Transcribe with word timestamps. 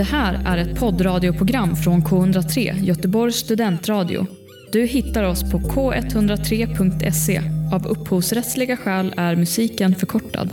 Det 0.00 0.04
här 0.04 0.42
är 0.46 0.56
ett 0.56 0.78
poddradioprogram 0.78 1.76
från 1.76 2.02
K103, 2.02 2.82
Göteborgs 2.82 3.36
studentradio. 3.36 4.26
Du 4.72 4.86
hittar 4.86 5.24
oss 5.24 5.50
på 5.52 5.58
k103.se. 5.58 7.42
Av 7.72 7.86
upphovsrättsliga 7.86 8.76
skäl 8.76 9.14
är 9.16 9.36
musiken 9.36 9.94
förkortad. 9.94 10.50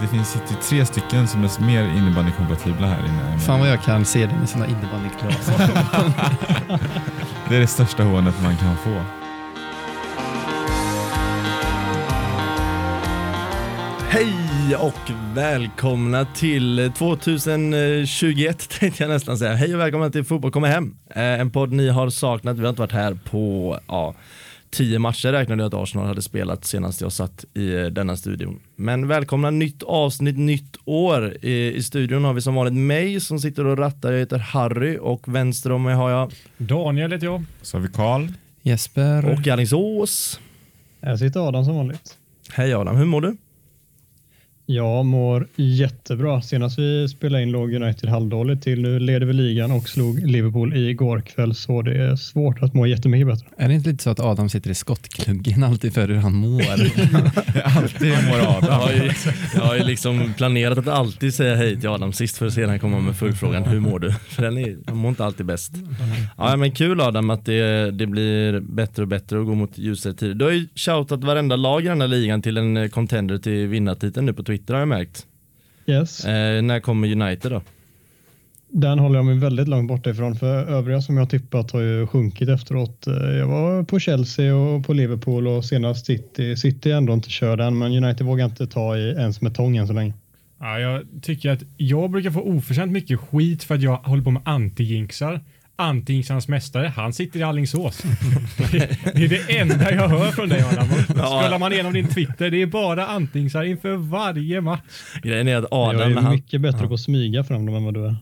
Det 0.00 0.06
finns 0.06 0.36
tre 0.68 0.86
stycken 0.86 1.28
som 1.28 1.44
är 1.44 1.66
mer 1.66 1.82
innebandykompatibla 1.82 2.86
här 2.86 3.06
inne. 3.06 3.38
Fan 3.38 3.60
vad 3.60 3.68
jag 3.68 3.82
kan 3.82 4.04
se 4.04 4.26
det 4.26 4.34
med 4.34 4.48
sina 4.48 4.66
innebandyglas. 4.66 5.46
Det 7.48 7.56
är 7.56 7.60
det 7.60 7.66
största 7.66 8.02
hånet 8.02 8.34
man 8.42 8.56
kan 8.56 8.76
få. 8.76 9.25
Hej 14.16 14.76
och 14.76 15.10
välkomna 15.34 16.24
till 16.24 16.92
2021 16.98 18.68
tänkte 18.80 19.02
jag 19.02 19.10
nästan 19.10 19.38
säga. 19.38 19.54
Hej 19.54 19.74
och 19.74 19.80
välkomna 19.80 20.10
till 20.10 20.24
Fotboll 20.24 20.50
kommer 20.50 20.68
hem. 20.68 20.96
Eh, 21.10 21.22
En 21.22 21.50
podd 21.50 21.72
ni 21.72 21.88
har 21.88 22.10
saknat. 22.10 22.56
Vi 22.56 22.62
har 22.62 22.68
inte 22.68 22.80
varit 22.80 22.92
här 22.92 23.18
på 23.30 23.78
ja, 23.88 24.14
tio 24.70 24.98
matcher 24.98 25.32
räknade 25.32 25.62
jag 25.62 25.74
att 25.74 25.82
Arsenal 25.82 26.06
hade 26.06 26.22
spelat 26.22 26.64
senast 26.64 27.00
jag 27.00 27.12
satt 27.12 27.44
i 27.54 27.74
eh, 27.74 27.86
denna 27.86 28.16
studion. 28.16 28.60
Men 28.76 29.08
välkomna 29.08 29.50
nytt 29.50 29.82
avsnitt, 29.82 30.38
nytt 30.38 30.76
år. 30.84 31.44
I, 31.44 31.74
I 31.74 31.82
studion 31.82 32.24
har 32.24 32.32
vi 32.32 32.40
som 32.40 32.54
vanligt 32.54 32.74
mig 32.74 33.20
som 33.20 33.38
sitter 33.38 33.66
och 33.66 33.78
rattar. 33.78 34.12
Jag 34.12 34.18
heter 34.18 34.38
Harry 34.38 34.98
och 35.00 35.34
vänster 35.34 35.72
om 35.72 35.82
mig 35.82 35.94
har 35.94 36.10
jag 36.10 36.32
Daniel 36.56 37.12
heter 37.12 37.26
jag. 37.26 37.44
Så 37.62 37.76
har 37.76 37.82
vi 37.82 37.88
Karl. 37.88 38.26
Jesper. 38.62 39.32
och 39.32 39.48
Alingsås. 39.48 40.40
Här 41.02 41.16
sitter 41.16 41.48
Adam 41.48 41.64
som 41.64 41.76
vanligt. 41.76 42.18
Hej 42.50 42.74
Adam, 42.74 42.96
hur 42.96 43.04
mår 43.04 43.20
du? 43.20 43.36
Jag 44.68 45.06
mår 45.06 45.48
jättebra. 45.56 46.42
Senast 46.42 46.78
vi 46.78 47.08
spelade 47.08 47.42
in 47.42 47.50
låg 47.50 47.74
United 47.74 48.10
halvdåligt 48.10 48.62
till. 48.62 48.82
Nu 48.82 48.98
leder 48.98 49.26
vi 49.26 49.32
ligan 49.32 49.70
och 49.70 49.88
slog 49.88 50.26
Liverpool 50.26 50.76
igår 50.76 51.20
kväll 51.20 51.54
så 51.54 51.82
det 51.82 51.94
är 52.04 52.16
svårt 52.16 52.62
att 52.62 52.74
må 52.74 52.86
jättemycket 52.86 53.26
bättre. 53.26 53.46
Är 53.56 53.68
det 53.68 53.74
inte 53.74 53.88
lite 53.90 54.02
så 54.04 54.10
att 54.10 54.20
Adam 54.20 54.48
sitter 54.48 54.70
i 54.70 54.74
skottkluggen 54.74 55.62
alltid 55.64 55.94
för 55.94 56.08
hur 56.08 56.16
han 56.16 56.34
mår? 56.34 56.62
Alltid 57.64 58.12
mår 58.28 58.38
Jag 58.38 58.56
Adam. 58.56 58.80
har, 58.80 58.92
ju, 58.92 59.10
jag 59.54 59.62
har 59.62 59.76
ju 59.76 59.84
liksom 59.84 60.34
planerat 60.36 60.78
att 60.78 60.88
alltid 60.88 61.34
säga 61.34 61.56
hej 61.56 61.80
till 61.80 61.88
Adam 61.88 62.12
sist 62.12 62.38
för 62.38 62.46
att 62.46 62.52
sedan 62.52 62.78
komma 62.78 63.00
med 63.00 63.16
fullfrågan 63.16 63.64
hur 63.64 63.80
mår 63.80 63.98
du? 63.98 64.12
För 64.28 64.42
den 64.42 64.58
är, 64.58 64.76
jag 64.86 64.96
mår 64.96 65.08
inte 65.08 65.24
alltid 65.24 65.46
bäst. 65.46 65.72
Ja 66.38 66.56
men 66.56 66.72
kul 66.72 67.00
Adam 67.00 67.30
att 67.30 67.44
det, 67.44 67.90
det 67.90 68.06
blir 68.06 68.60
bättre 68.60 69.02
och 69.02 69.08
bättre 69.08 69.38
och 69.38 69.46
går 69.46 69.54
mot 69.54 69.78
ljusare 69.78 70.14
tider. 70.14 70.34
Du 70.34 70.44
har 70.44 70.52
ju 70.52 70.68
shoutat 70.74 71.24
varenda 71.24 71.56
lag 71.56 71.84
i 71.84 71.88
den 71.88 72.00
här 72.00 72.08
ligan 72.08 72.42
till 72.42 72.56
en 72.56 72.90
contender 72.90 73.38
till 73.38 73.66
vinnartiteln 73.66 74.26
nu 74.26 74.32
på 74.32 74.42
Twitter 74.42 74.55
har 74.68 74.78
jag 74.78 74.88
märkt. 74.88 75.26
Yes, 75.86 76.24
Eh, 76.24 76.62
när 76.62 76.80
kommer 76.80 77.12
United 77.12 77.52
då? 77.52 77.62
den 78.68 78.98
håller 78.98 79.16
jag 79.16 79.24
mig 79.24 79.38
väldigt 79.38 79.68
långt 79.68 79.88
borta 79.88 80.10
ifrån 80.10 80.36
för 80.36 80.64
övriga 80.66 81.00
som 81.02 81.16
jag 81.16 81.30
tippat 81.30 81.70
har 81.70 81.80
ju 81.80 82.06
sjunkit 82.06 82.48
efteråt. 82.48 83.06
Eh, 83.06 83.12
Jag 83.14 83.46
var 83.46 83.82
på 83.82 83.98
Chelsea 83.98 84.54
och 84.56 84.86
på 84.86 84.92
Liverpool 84.92 85.46
och 85.46 85.64
senast 85.64 86.06
City. 86.06 86.56
City 86.56 86.90
ändå 86.90 87.12
inte 87.12 87.30
körd 87.30 87.60
än 87.60 87.78
men 87.78 88.04
United 88.04 88.26
vågar 88.26 88.44
inte 88.44 88.66
ta 88.66 88.96
i 88.96 89.10
ens 89.10 89.40
med 89.40 89.54
tång 89.54 89.76
än 89.76 89.86
så 89.86 89.92
länge. 89.92 90.14
Ja, 90.60 90.78
jag 90.80 91.02
tycker 91.22 91.50
att 91.50 91.62
jag 91.76 92.10
brukar 92.10 92.30
få 92.30 92.40
oförtjänt 92.40 92.92
mycket 92.92 93.20
skit 93.20 93.64
för 93.64 93.74
att 93.74 93.82
jag 93.82 93.96
håller 93.96 94.22
på 94.22 94.30
med 94.30 94.42
anti-jinxar. 94.42 95.40
Anti-jinxarnas 95.76 96.48
mästare, 96.48 96.92
han 96.96 97.12
sitter 97.12 97.40
i 97.40 97.42
Alingsås. 97.42 98.02
det, 98.72 98.82
är 99.04 99.28
det 99.28 99.58
enda 99.58 99.92
jag 99.92 100.08
hör 100.08 100.30
från 100.30 100.48
dig 100.48 100.62
Adam. 100.62 100.88
Scrollar 100.88 101.58
man 101.58 101.72
igenom 101.72 101.92
din 101.92 102.08
Twitter, 102.08 102.50
det 102.50 102.62
är 102.62 102.66
bara 102.66 103.06
anti-jinxar 103.06 103.64
inför 103.64 103.96
varje 103.96 104.60
match. 104.60 104.80
Grejen 105.22 105.48
är 105.48 105.56
att 105.56 105.64
jag 105.70 105.88
Adam 105.88 106.00
är 106.00 106.14
när, 106.14 106.22
han, 106.22 106.34
mycket 106.34 106.60
bättre 106.60 106.88
på 106.88 106.94
att 106.94 107.00
smyga 107.00 107.44
fram 107.44 107.66
dem 107.66 107.74
än 107.74 107.84
vad 107.84 107.94
du 107.94 108.06
är. 108.06 108.16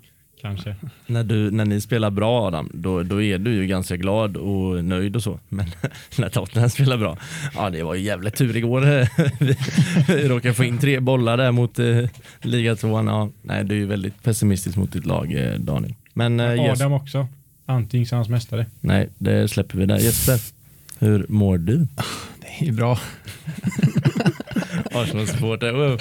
Kanske. 0.45 0.77
när, 1.07 1.25
du, 1.25 1.51
när 1.51 1.65
ni 1.65 1.81
spelar 1.81 2.11
bra 2.11 2.47
Adam, 2.47 2.71
då, 2.75 3.03
då 3.03 3.23
är 3.23 3.39
du 3.39 3.55
ju 3.55 3.67
ganska 3.67 3.97
glad 3.97 4.37
och 4.37 4.85
nöjd 4.85 5.17
och 5.17 5.23
så. 5.23 5.41
Men 5.49 5.67
när 6.19 6.29
Tottenham 6.29 6.71
spelar 6.71 6.97
bra, 6.97 7.17
ja 7.55 7.71
det 7.71 7.83
var 7.83 7.95
ju 7.95 8.03
jävla 8.03 8.31
tur 8.31 8.57
igår. 8.57 8.81
vi, 9.45 9.57
vi 10.09 10.29
råkade 10.29 10.55
få 10.55 10.65
in 10.65 10.79
tre 10.79 11.01
bollar 11.01 11.37
där 11.37 11.53
mot 11.53 11.79
eh, 11.79 11.99
ligatvåan. 12.43 13.07
Ja, 13.07 13.31
nej, 13.43 13.65
du 13.65 13.75
är 13.75 13.79
ju 13.79 13.87
väldigt 13.87 14.23
pessimistisk 14.23 14.77
mot 14.77 14.93
ditt 14.93 15.07
lag 15.07 15.35
eh, 15.35 15.59
Daniel. 15.59 15.95
Men 16.13 16.41
eh, 16.41 16.55
yes, 16.55 16.81
Adam 16.81 17.01
också. 17.67 17.73
Anti-jinxarnas 17.73 18.29
mästare. 18.29 18.67
nej, 18.81 19.09
det 19.19 19.49
släpper 19.49 19.79
vi 19.79 19.87
där. 19.87 19.99
Jesper, 19.99 20.41
hur 20.99 21.27
mår 21.29 21.59
du? 21.59 21.87
Det 22.59 22.69
är 22.69 22.73
bra. 22.73 22.99
Arsenal-supporter, 24.93 25.73
wow. 25.73 25.99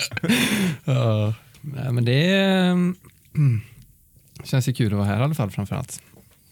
Ja. 0.85 1.33
Nej, 1.61 1.91
men 1.91 2.05
det 2.05 2.29
är, 2.29 2.71
mm, 2.71 3.61
känns 4.43 4.69
ju 4.69 4.73
kul 4.73 4.93
att 4.93 4.97
vara 4.97 5.07
här 5.07 5.19
i 5.19 5.23
alla 5.23 5.33
fall 5.33 5.51
framförallt. 5.51 6.01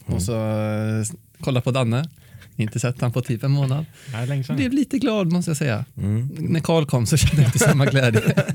Och 0.05 0.21
så 0.21 0.35
eh, 0.35 1.03
kolla 1.39 1.61
på 1.61 1.71
Danne. 1.71 2.09
Inte 2.55 2.79
sett 2.79 3.01
han 3.01 3.11
på 3.11 3.21
typ 3.21 3.43
en 3.43 3.51
månad. 3.51 3.85
Nej. 4.13 4.43
Blev 4.49 4.73
lite 4.73 4.97
glad 4.99 5.31
måste 5.31 5.51
jag 5.51 5.57
säga. 5.57 5.85
Mm. 5.97 6.29
När 6.39 6.59
Karl 6.59 6.85
kom 6.85 7.05
så 7.05 7.17
kände 7.17 7.41
jag 7.41 7.47
inte 7.47 7.59
samma 7.59 7.85
glädje. 7.85 8.21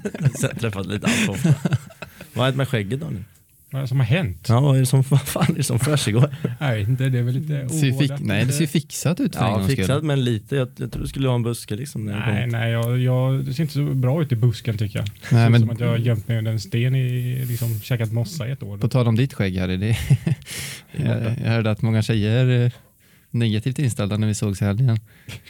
Träffat 0.61 0.87
lite 0.87 1.07
allt 1.07 1.29
ofta. 1.29 1.55
Vad 2.35 2.47
är 2.47 2.51
det 2.51 2.57
med 2.57 2.69
skägget 2.69 3.01
Daniel? 3.01 3.25
Vad 3.77 3.81
är 3.81 3.83
det 3.85 3.89
som 3.89 4.01
har 4.01 4.07
hänt? 4.07 4.47
Ja, 4.49 4.61
vad 4.61 4.77
är 4.77 4.81
det 4.81 4.87
som, 4.87 5.03
vad 5.09 5.21
fan 5.21 5.47
är 5.49 5.55
det 5.55 5.63
som 5.63 5.79
försiggår? 5.79 6.37
Inte, 6.89 7.09
det 7.09 7.19
är 7.19 7.23
väl 7.23 7.35
lite 7.35 7.53
Det 7.53 7.91
ovårdat. 7.93 8.21
nej, 8.21 8.45
det 8.45 8.53
ser 8.53 8.67
fixat 8.67 9.21
ut 9.21 9.37
för 9.37 9.45
Ja, 9.45 9.63
skull. 9.65 9.77
fixat 9.77 10.03
men 10.05 10.25
lite. 10.25 10.57
Jag, 10.57 10.69
jag 10.77 10.93
tror 10.93 11.03
du 11.03 11.09
skulle 11.09 11.29
ha 11.29 11.35
en 11.35 11.43
buske 11.43 11.77
liksom. 11.77 12.05
När 12.07 12.13
jag 12.13 12.25
kom. 12.25 12.35
Nej, 12.35 12.47
nej, 12.47 12.71
jag, 12.73 12.99
jag, 12.99 13.45
det 13.45 13.55
ser 13.55 13.63
inte 13.63 13.75
så 13.75 13.83
bra 13.85 14.23
ut 14.23 14.33
i 14.33 14.37
busken 14.37 14.79
tycker 14.79 14.99
jag. 14.99 15.07
Det 15.07 15.37
Nej, 15.37 15.45
ut 15.45 15.51
men- 15.51 15.61
som 15.61 15.71
att 15.71 15.81
jag 15.81 15.89
har 15.89 15.97
gömt 15.97 16.29
mig 16.29 16.39
under 16.39 16.53
en 16.53 16.61
sten 16.61 16.95
i, 16.95 17.45
liksom 17.45 17.81
käkat 17.81 18.13
mossa 18.13 18.49
i 18.49 18.51
ett 18.53 18.63
år. 18.63 18.79
På 18.79 18.89
tal 18.89 19.09
om 19.09 19.17
ditt 19.17 19.35
skägg 19.35 19.59
Harry, 19.59 19.77
det, 19.77 19.97
jag, 20.93 21.17
jag 21.45 21.51
hörde 21.51 21.71
att 21.71 21.83
många 21.83 22.03
tjejer 22.03 22.47
är 22.47 22.73
negativt 23.31 23.79
inställda 23.79 24.17
när 24.17 24.27
vi 24.27 24.35
sågs 24.35 24.63
i 24.63 24.65
helgen. 24.65 24.99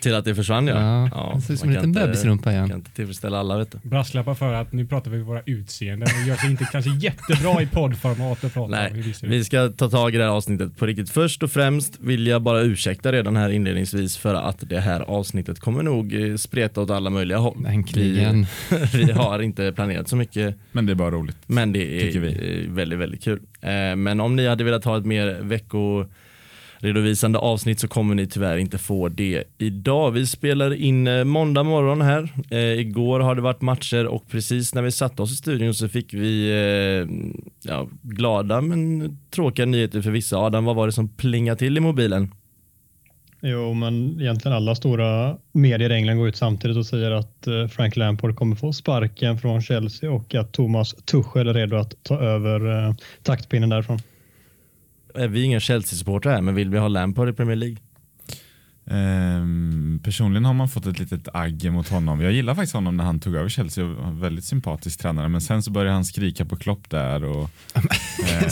Till 0.00 0.14
att 0.14 0.24
det 0.24 0.34
försvann 0.34 0.66
ja. 0.66 1.08
Ja, 1.12 1.32
det 1.36 1.40
ser 1.42 1.54
ut 1.54 1.60
som 1.60 1.68
man 1.68 1.76
en 1.76 1.82
liten 1.82 1.90
inte- 1.90 2.00
bebisrumpa 2.06 2.52
igen. 2.52 2.68
Kan 2.68 2.78
inte 2.78 2.90
tillfredsställa 2.90 3.38
alla 3.38 3.58
vet 3.58 3.72
du. 3.82 3.88
Brasklappar 3.88 4.34
för 4.34 4.52
att 4.52 4.72
nu 4.72 4.86
pratar 4.86 5.10
vi 5.10 5.18
våra 5.22 5.42
utseenden 5.46 6.08
och 6.22 6.28
gör 6.28 6.36
sig 6.36 6.50
inte 6.50 6.68
kanske 6.72 6.90
jättebra 6.90 7.62
i 7.62 7.66
poddformat 7.66 8.44
att 8.44 8.54
prata 8.54 8.70
Nej, 8.70 8.90
om 8.90 8.96
hur 8.96 9.02
vi 9.02 9.12
ser 9.12 9.26
ut. 9.26 9.32
Vi 9.32 9.44
ska 9.44 9.68
ta 9.68 9.90
tag 9.90 10.14
i 10.14 10.18
det 10.18 10.24
här 10.24 10.30
avsnittet 10.30 10.76
på 10.78 10.86
riktigt. 10.86 11.10
Först 11.10 11.42
och 11.42 11.50
främst 11.50 12.00
vill 12.00 12.26
jag 12.26 12.42
bara 12.42 12.60
ursäkta 12.62 13.12
redan 13.12 13.36
här 13.36 13.50
inledningsvis 13.50 14.16
för 14.16 14.34
att 14.34 14.68
det 14.68 14.80
här 14.80 15.00
avsnittet 15.00 15.60
kommer 15.60 15.82
nog 15.82 16.14
eh, 16.30 16.36
spreta 16.36 16.80
åt 16.80 16.90
alla 16.90 17.10
möjliga 17.10 17.38
håll. 17.38 17.66
Äntligen. 17.68 18.46
Vi, 18.70 18.86
vi 19.04 19.12
har 19.12 19.42
inte 19.42 19.72
planerat 19.72 20.08
så 20.08 20.16
mycket 20.16 20.54
Men 20.72 20.86
det 20.86 20.92
är 20.92 20.94
bara 20.94 21.10
roligt. 21.10 21.36
Men 21.46 21.72
det 21.72 22.08
är 22.16 22.18
vi. 22.20 22.66
väldigt, 22.68 22.98
väldigt 22.98 23.22
kul. 23.24 23.40
Eh, 23.60 23.96
Men 23.96 24.20
om 24.20 24.36
ni 24.36 24.46
hade 24.48 24.64
velat 24.64 24.84
ha 24.84 24.98
ett 24.98 25.06
mer 25.06 25.40
redovisande 26.78 27.38
avsnitt 27.38 27.80
så 27.80 27.88
kommer 27.88 28.14
ni 28.14 28.26
tyvärr 28.26 28.56
inte 28.56 28.78
få 28.78 29.08
det 29.08 29.44
idag. 29.58 30.10
Vi 30.10 30.26
spelar 30.26 30.74
in 30.74 31.06
eh, 31.06 31.24
måndag 31.24 31.62
morgon 31.62 32.00
här. 32.00 32.32
Eh, 32.50 32.58
Igår 32.58 33.20
har 33.20 33.34
det 33.34 33.40
varit 33.40 33.60
matcher 33.60 34.06
och 34.06 34.28
precis 34.28 34.74
när 34.74 34.82
vi 34.82 34.92
satte 34.92 35.22
oss 35.22 35.32
i 35.32 35.36
studion 35.36 35.74
så 35.74 35.88
fick 35.88 36.14
vi 36.14 36.50
eh, 36.50 37.08
ja, 37.70 37.88
glada 38.02 38.60
men 38.60 39.18
tråkiga 39.30 39.66
nyheter 39.66 40.02
för 40.02 40.10
vissa. 40.10 40.36
Adam, 40.36 40.64
vad 40.64 40.76
var 40.76 40.86
det 40.86 40.92
som 40.92 41.08
plingade 41.08 41.58
till 41.58 41.76
i 41.76 41.80
mobilen? 41.80 42.30
Jo, 43.40 43.74
men 43.74 44.20
egentligen 44.20 44.56
alla 44.56 44.74
stora 44.74 45.36
medier 45.52 45.92
i 45.92 45.94
England 45.94 46.18
går 46.18 46.28
ut 46.28 46.36
samtidigt 46.36 46.76
och 46.76 46.86
säger 46.86 47.10
att 47.10 47.46
eh, 47.46 47.66
Frank 47.66 47.96
Lampard 47.96 48.36
kommer 48.36 48.56
få 48.56 48.72
sparken 48.72 49.38
från 49.38 49.62
Chelsea 49.62 50.10
och 50.10 50.34
att 50.34 50.52
Thomas 50.52 50.94
Tuchel 50.94 51.48
är 51.48 51.54
redo 51.54 51.76
att 51.76 51.94
ta 52.02 52.20
över 52.20 52.86
eh, 52.88 52.94
taktpinnen 53.22 53.68
därifrån. 53.68 53.98
Eh, 55.18 55.28
Vi 55.28 55.40
är 55.40 55.44
inga 55.44 55.60
Chelsea-supportrar 55.60 56.32
här 56.32 56.40
men 56.42 56.54
vill 56.54 56.70
vi 56.70 56.78
ha 56.78 56.88
Lampard 56.88 57.28
i 57.28 57.32
Premier 57.32 57.56
League? 57.56 57.76
Ehm, 58.90 60.00
personligen 60.04 60.44
har 60.44 60.54
man 60.54 60.68
fått 60.68 60.86
ett 60.86 60.98
litet 60.98 61.28
agg 61.32 61.72
mot 61.72 61.88
honom. 61.88 62.20
Jag 62.20 62.32
gillar 62.32 62.54
faktiskt 62.54 62.74
honom 62.74 62.96
när 62.96 63.04
han 63.04 63.20
tog 63.20 63.34
över 63.34 63.48
Chelsea. 63.48 63.84
Väldigt 64.12 64.44
sympatisk 64.44 65.00
tränare. 65.00 65.28
Men 65.28 65.40
sen 65.40 65.62
så 65.62 65.70
började 65.70 65.94
han 65.94 66.04
skrika 66.04 66.44
på 66.44 66.56
Klopp 66.56 66.90
där. 66.90 67.24
Och, 67.24 67.50
eh, 68.24 68.46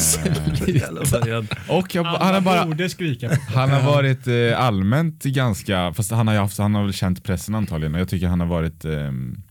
och 1.69 1.95
jag, 1.95 2.05
han, 2.05 2.35
har 2.35 2.41
bara, 2.41 2.89
skrika. 2.89 3.39
han 3.55 3.71
har 3.71 3.83
varit 3.83 4.27
eh, 4.27 4.61
allmänt 4.61 5.25
ganska, 5.25 5.93
fast 5.93 6.11
han 6.11 6.29
har, 6.29 6.35
haft, 6.35 6.59
han 6.59 6.75
har 6.75 6.83
väl 6.85 6.93
känt 6.93 7.25
pressen 7.25 7.55
antagligen. 7.55 7.95
Och 7.95 8.01
jag 8.01 8.09
tycker 8.09 8.27
han 8.27 8.41
har 8.41 8.47
varit, 8.47 8.85
ehm, 8.85 9.43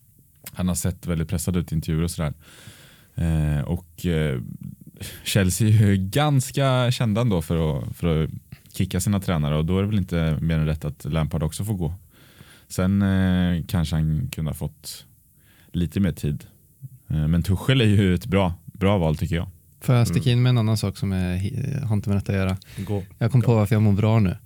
han 0.54 0.68
har 0.68 0.76
sett 0.76 1.08
väldigt 1.08 1.30
pressad 1.30 1.58
ut 1.58 1.72
i 1.72 1.76
intervjuer 1.76 2.04
och 2.04 2.12
sådär. 2.12 2.34
Eh, 3.16 3.62
och 3.62 4.06
eh, 4.06 4.40
Chelsea 5.24 5.68
är 5.68 5.72
ju 5.72 5.98
ganska 5.98 6.92
kända 6.92 7.22
ändå 7.22 7.42
för 7.42 7.78
att, 7.80 7.96
för 7.96 8.24
att 8.24 8.30
kicka 8.74 9.00
sina 9.00 9.20
tränare 9.20 9.58
och 9.58 9.66
då 9.66 9.78
är 9.78 9.82
det 9.82 9.88
väl 9.88 9.98
inte 9.98 10.38
mer 10.42 10.60
än 10.60 10.66
rätt 10.66 10.86
att 10.86 11.06
Lampard 11.06 11.44
också 11.44 11.66
får 11.66 11.74
gå. 11.74 11.94
Sen 12.68 13.02
eh, 13.02 13.64
kanske 13.68 13.96
han 13.96 14.30
kunde 14.32 14.50
ha 14.52 14.56
fått 14.56 15.06
lite 15.72 16.00
mer 16.00 16.12
tid. 16.12 16.44
Eh, 17.10 17.28
men 17.28 17.44
Tuchel 17.44 17.82
är 17.82 17.86
ju 17.86 18.16
ett 18.16 18.26
bra, 18.26 18.54
bra 18.66 18.98
val 18.98 19.18
tycker 19.18 19.36
jag. 19.36 19.48
Får 19.82 19.96
jag 19.96 20.08
sticka 20.08 20.32
in 20.32 20.42
med 20.42 20.50
en 20.50 20.58
annan 20.58 20.78
sak 20.78 20.98
som 20.98 21.12
är, 21.12 21.86
har 21.86 21.96
inte 21.96 22.10
med 22.10 22.18
detta 22.18 22.32
att 22.32 22.38
göra? 22.38 22.58
Gå. 22.78 23.04
Jag 23.18 23.32
kom 23.32 23.42
på 23.42 23.56
varför 23.56 23.76
jag 23.76 23.82
mår 23.82 23.94
bra 23.94 24.20
nu. 24.20 24.38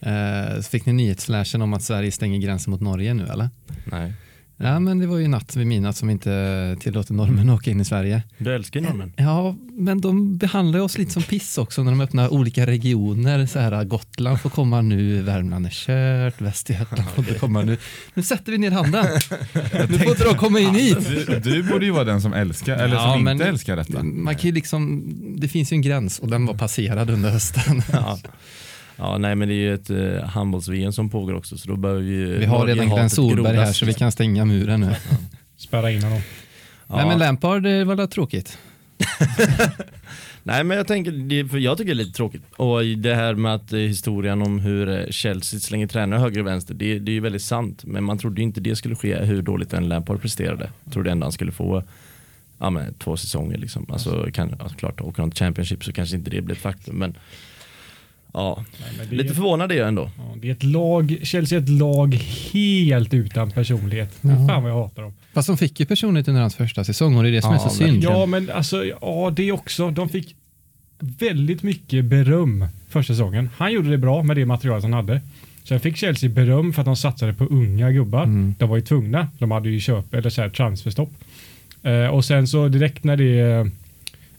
Eh, 0.00 0.56
så 0.56 0.62
fick 0.62 0.86
ni 0.86 0.92
nyhetsflashen 0.92 1.62
om 1.62 1.74
att 1.74 1.82
Sverige 1.82 2.12
stänger 2.12 2.38
gränsen 2.38 2.70
mot 2.70 2.80
Norge 2.80 3.14
nu 3.14 3.26
eller? 3.26 3.48
Nej. 3.84 4.12
Ja, 4.56 4.78
men 4.80 4.98
det 4.98 5.06
var 5.06 5.18
ju 5.18 5.28
natt 5.28 5.56
vid 5.56 5.66
midnatt 5.66 5.96
som 5.96 6.10
inte 6.10 6.76
tillåter 6.80 7.14
normen 7.14 7.50
att 7.50 7.56
åka 7.60 7.70
in 7.70 7.80
i 7.80 7.84
Sverige. 7.84 8.22
Du 8.38 8.54
älskar 8.54 8.80
ju 8.80 8.86
normen. 8.86 9.12
Ja, 9.16 9.56
men 9.72 10.00
de 10.00 10.36
behandlar 10.36 10.80
oss 10.80 10.98
lite 10.98 11.12
som 11.12 11.22
piss 11.22 11.58
också 11.58 11.82
när 11.82 11.90
de 11.90 12.00
öppnar 12.00 12.32
olika 12.32 12.66
regioner. 12.66 13.46
Så 13.46 13.58
här, 13.58 13.84
Gotland 13.84 14.40
får 14.40 14.50
komma 14.50 14.80
nu, 14.82 15.22
Värmland 15.22 15.66
är 15.66 15.70
kört, 15.70 16.40
Västergötland 16.40 17.08
får 17.10 17.24
inte 17.28 17.38
komma 17.38 17.62
nu. 17.62 17.76
Nu 18.14 18.22
sätter 18.22 18.52
vi 18.52 18.58
ner 18.58 18.70
handen. 18.70 19.06
Nu 19.88 19.98
får 19.98 20.08
inte 20.10 20.24
de 20.24 20.34
komma 20.36 20.60
in 20.60 20.74
hit. 20.74 20.98
Du, 21.28 21.40
du 21.40 21.62
borde 21.62 21.84
ju 21.84 21.90
vara 21.90 22.04
den 22.04 22.20
som 22.22 22.32
älskar, 22.32 22.76
eller 22.76 22.94
Ja, 22.96 23.12
som 23.12 23.24
men- 23.24 23.32
inte 23.32 23.44
älskar 23.48 23.76
detta. 23.76 24.02
Man 24.02 24.34
kan 24.34 24.48
ju 24.48 24.52
liksom, 24.54 25.04
det 25.38 25.48
finns 25.48 25.72
ju 25.72 25.74
en 25.74 25.82
gräns 25.82 26.18
och 26.18 26.28
den 26.30 26.46
var 26.46 26.54
passerad 26.54 27.10
under 27.10 27.30
hösten. 27.30 27.82
Ja. 27.92 28.18
Ja, 28.96 29.18
nej 29.18 29.34
men 29.34 29.48
det 29.48 29.54
är 29.54 29.56
ju 29.56 29.74
ett 29.74 29.90
uh, 29.90 30.20
handbolls-VM 30.20 30.92
som 30.92 31.10
pågår 31.10 31.34
också 31.34 31.58
så 31.58 31.68
då 31.68 31.76
behöver 31.76 32.02
vi 32.02 32.24
Vi 32.24 32.44
har 32.44 32.66
redan 32.66 32.88
Glenn 32.88 33.10
Solberg 33.10 33.56
här 33.56 33.72
så 33.72 33.86
vi 33.86 33.94
kan 33.94 34.12
stänga 34.12 34.44
muren 34.44 34.80
nu. 34.80 34.94
Spärra 35.56 35.90
in 35.90 36.02
honom. 36.02 36.20
Ja. 36.86 36.96
Nej 36.96 37.06
men 37.06 37.18
Lampard 37.18 37.62
det 37.62 37.84
var 37.84 37.94
väl 37.94 38.08
tråkigt. 38.08 38.58
Nej 40.46 40.64
men 40.64 40.76
jag 40.76 40.86
tänker, 40.86 41.12
det, 41.12 41.48
för 41.48 41.58
jag 41.58 41.78
tycker 41.78 41.94
det 41.94 42.02
är 42.02 42.04
lite 42.04 42.16
tråkigt. 42.16 42.42
Och 42.56 42.84
det 42.84 43.14
här 43.14 43.34
med 43.34 43.54
att 43.54 43.72
eh, 43.72 43.78
historien 43.78 44.42
om 44.42 44.60
hur 44.60 44.88
eh, 44.88 45.10
Chelsea 45.10 45.60
slänger 45.60 45.86
tränare 45.86 46.20
höger 46.20 46.40
och 46.40 46.46
vänster, 46.46 46.74
det, 46.74 46.98
det 46.98 47.10
är 47.10 47.14
ju 47.14 47.20
väldigt 47.20 47.42
sant. 47.42 47.84
Men 47.84 48.04
man 48.04 48.18
trodde 48.18 48.40
ju 48.40 48.42
inte 48.42 48.60
det 48.60 48.76
skulle 48.76 48.94
ske 48.94 49.16
hur 49.16 49.42
dåligt 49.42 49.72
en 49.72 49.88
Lampard 49.88 50.22
presterade. 50.22 50.70
Jag 50.84 50.92
trodde 50.92 51.10
ändå 51.10 51.24
han 51.24 51.32
skulle 51.32 51.52
få 51.52 51.82
ja, 52.58 52.70
men, 52.70 52.94
två 52.94 53.16
säsonger 53.16 53.58
liksom. 53.58 53.86
Alltså, 53.92 54.28
kan, 54.32 54.56
ja, 54.58 54.68
klart, 54.68 55.00
åker 55.00 55.22
han 55.22 55.30
till 55.30 55.38
Championship 55.38 55.84
så 55.84 55.92
kanske 55.92 56.16
inte 56.16 56.30
det 56.30 56.40
blir 56.40 56.56
ett 56.56 56.62
faktum. 56.62 56.96
Men 56.96 57.14
ja, 58.34 58.64
Nej, 58.98 59.06
lite 59.10 59.32
är, 59.32 59.34
förvånad 59.34 59.72
är 59.72 59.76
jag 59.76 59.88
ändå. 59.88 60.10
ja, 60.18 60.34
det 60.40 60.48
är 60.48 60.52
ett 60.52 60.62
lag, 60.62 61.16
Chelsea 61.22 61.58
är 61.58 61.62
ett 61.62 61.68
lag 61.68 62.14
helt 62.52 63.14
utan 63.14 63.50
personlighet. 63.50 64.18
Ja. 64.20 64.46
Fan 64.48 64.62
vad 64.62 64.72
jag 64.72 64.76
hatar 64.82 65.02
dem. 65.02 65.14
Fast 65.34 65.46
de 65.48 65.56
fick 65.56 65.80
ju 65.80 65.86
personligt 65.86 66.28
under 66.28 66.40
hans 66.40 66.54
första 66.54 66.84
säsong 66.84 67.16
och 67.16 67.22
det 67.22 67.28
är 67.28 67.32
det 67.32 67.42
som 67.42 67.50
Ja, 67.50 67.56
är 67.66 67.68
så 67.70 67.82
men- 67.82 67.90
synd. 67.92 68.04
Ja, 68.04 68.26
men 68.26 68.50
alltså, 68.50 68.84
ja 68.84 69.32
det 69.36 69.52
också. 69.52 69.90
De 69.90 70.08
fick 70.08 70.36
väldigt 70.98 71.62
mycket 71.62 72.04
beröm 72.04 72.66
första 72.88 73.12
säsongen. 73.12 73.50
Han 73.56 73.72
gjorde 73.72 73.90
det 73.90 73.98
bra 73.98 74.22
med 74.22 74.36
det 74.36 74.46
materialet 74.46 74.84
han 74.84 74.92
hade. 74.92 75.20
Sen 75.64 75.80
fick 75.80 75.96
Chelsea 75.96 76.30
beröm 76.30 76.72
för 76.72 76.82
att 76.82 76.86
de 76.86 76.96
satsade 76.96 77.32
på 77.34 77.44
unga 77.44 77.90
gubbar. 77.92 78.22
Mm. 78.24 78.54
De 78.58 78.68
var 78.68 78.76
ju 78.76 78.82
tvungna. 78.82 79.28
De 79.38 79.50
hade 79.50 79.70
ju 79.70 79.80
köp 79.80 80.14
eller 80.14 80.30
så 80.30 80.42
här, 80.42 80.48
transferstopp. 80.50 81.10
Eh, 81.82 82.06
och 82.06 82.24
sen 82.24 82.48
så 82.48 82.68
direkt 82.68 83.04
när 83.04 83.16
det 83.16 83.40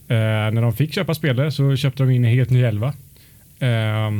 eh, 0.07 0.51
när 0.53 0.62
de 0.62 0.74
fick 0.74 0.94
köpa 0.94 1.13
spelare 1.15 1.51
så 1.51 1.75
köpte 1.75 2.03
de 2.03 2.09
in 2.12 2.25
en 2.25 2.31
helt 2.31 2.50
ny 2.50 2.62
elva. 2.63 2.94
Eh, 3.59 4.11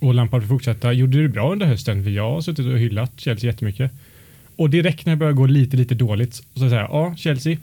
och 0.00 0.14
Lampard 0.14 0.42
får 0.42 0.48
fortsätta. 0.48 0.92
Gjorde 0.92 1.22
det 1.22 1.28
bra 1.28 1.52
under 1.52 1.66
hösten 1.66 2.04
för 2.04 2.10
jag 2.10 2.30
har 2.30 2.40
suttit 2.40 2.66
och 2.66 2.78
hyllat 2.78 3.20
Chelsea 3.20 3.50
jättemycket. 3.50 3.92
Och 4.56 4.70
direkt 4.70 5.06
när 5.06 5.12
det 5.12 5.16
börjar 5.16 5.32
gå 5.32 5.46
lite, 5.46 5.76
lite 5.76 5.94
dåligt 5.94 6.34
så 6.34 6.58
säger 6.58 6.76
jag, 6.76 6.90
ja, 6.90 7.14
Chelsea, 7.16 7.56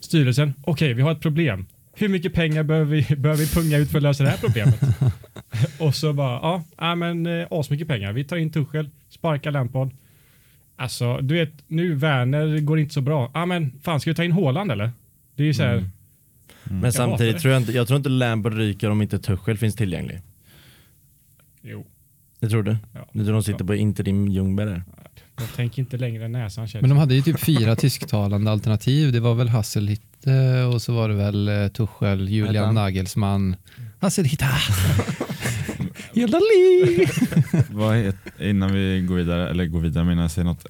styrelsen, 0.00 0.54
okej, 0.62 0.94
vi 0.94 1.02
har 1.02 1.12
ett 1.12 1.20
problem. 1.20 1.66
Hur 1.96 2.08
mycket 2.08 2.34
pengar 2.34 2.62
behöver 2.62 2.96
vi, 2.96 3.16
behöver 3.16 3.42
vi 3.42 3.48
punga 3.48 3.78
ut 3.78 3.90
för 3.90 3.98
att 3.98 4.02
lösa 4.02 4.24
det 4.24 4.30
här 4.30 4.38
problemet? 4.38 4.80
och 5.78 5.94
så 5.94 6.12
bara, 6.12 6.32
ja, 6.42 6.64
ja 6.78 6.94
men 6.94 7.26
eh, 7.26 7.46
asmycket 7.50 7.88
pengar. 7.88 8.12
Vi 8.12 8.24
tar 8.24 8.36
in 8.36 8.52
Tuchel, 8.52 8.90
sparkar 9.08 9.50
Lampard. 9.50 9.90
Alltså, 10.76 11.18
du 11.18 11.34
vet, 11.34 11.52
nu 11.66 11.94
Werner 11.94 12.58
går 12.58 12.78
inte 12.78 12.94
så 12.94 13.00
bra. 13.00 13.30
Ja, 13.34 13.46
men 13.46 13.72
fan, 13.82 14.00
ska 14.00 14.10
vi 14.10 14.14
ta 14.14 14.24
in 14.24 14.32
Haaland 14.32 14.72
eller? 14.72 14.90
Det 15.36 15.42
är 15.42 15.46
ju 15.46 15.54
så 15.54 15.62
här, 15.62 15.72
Mm. 15.72 15.90
Men 16.70 16.82
Jag 16.82 16.94
samtidigt 16.94 17.38
tror 17.42 17.52
jag 17.52 17.62
inte, 17.62 17.72
jag 17.72 17.86
tror 17.86 17.96
inte 17.96 18.08
Lampard 18.08 18.54
ryker 18.54 18.90
om 18.90 19.02
inte 19.02 19.18
Tuchel 19.18 19.58
finns 19.58 19.74
tillgänglig. 19.74 20.20
jo, 21.62 21.86
Det 22.40 22.48
tror 22.48 22.62
du? 22.62 22.76
Ja. 22.94 23.08
Du 23.12 23.24
tror 23.24 23.32
de 23.34 23.42
sitter 23.42 23.64
på 23.64 23.74
interim 23.74 24.28
Ljungberg 24.28 24.68
där? 24.68 24.82
de 25.40 25.46
tänker 25.56 25.82
inte 25.82 25.96
längre 25.96 26.24
än 26.24 26.32
näsan. 26.32 26.68
Men 26.80 26.90
de 26.90 26.98
hade 26.98 27.14
ju 27.14 27.22
typ 27.22 27.40
fyra 27.40 27.76
tysktalande 27.76 28.50
alternativ. 28.50 29.12
Det 29.12 29.20
var 29.20 29.34
väl 29.34 29.48
Hasselhitte 29.48 30.62
och 30.64 30.82
så 30.82 30.92
var 30.92 31.08
det 31.08 31.14
väl 31.14 31.48
eh, 31.48 31.68
Tuchel, 31.68 32.28
Julian 32.28 32.64
han? 32.64 32.74
Nagelsmann. 32.74 33.56
Hasselhitte! 33.98 34.46
Jolali! 36.12 37.06
Vad 37.70 37.96
är, 37.96 38.12
innan 38.38 38.72
vi 38.72 39.00
går 39.08 39.14
vidare, 39.14 39.50
eller 39.50 39.66
går 39.66 39.80
vidare 39.80 40.04
menar 40.04 40.22
jag 40.22 40.30
säger 40.30 40.46
något. 40.46 40.66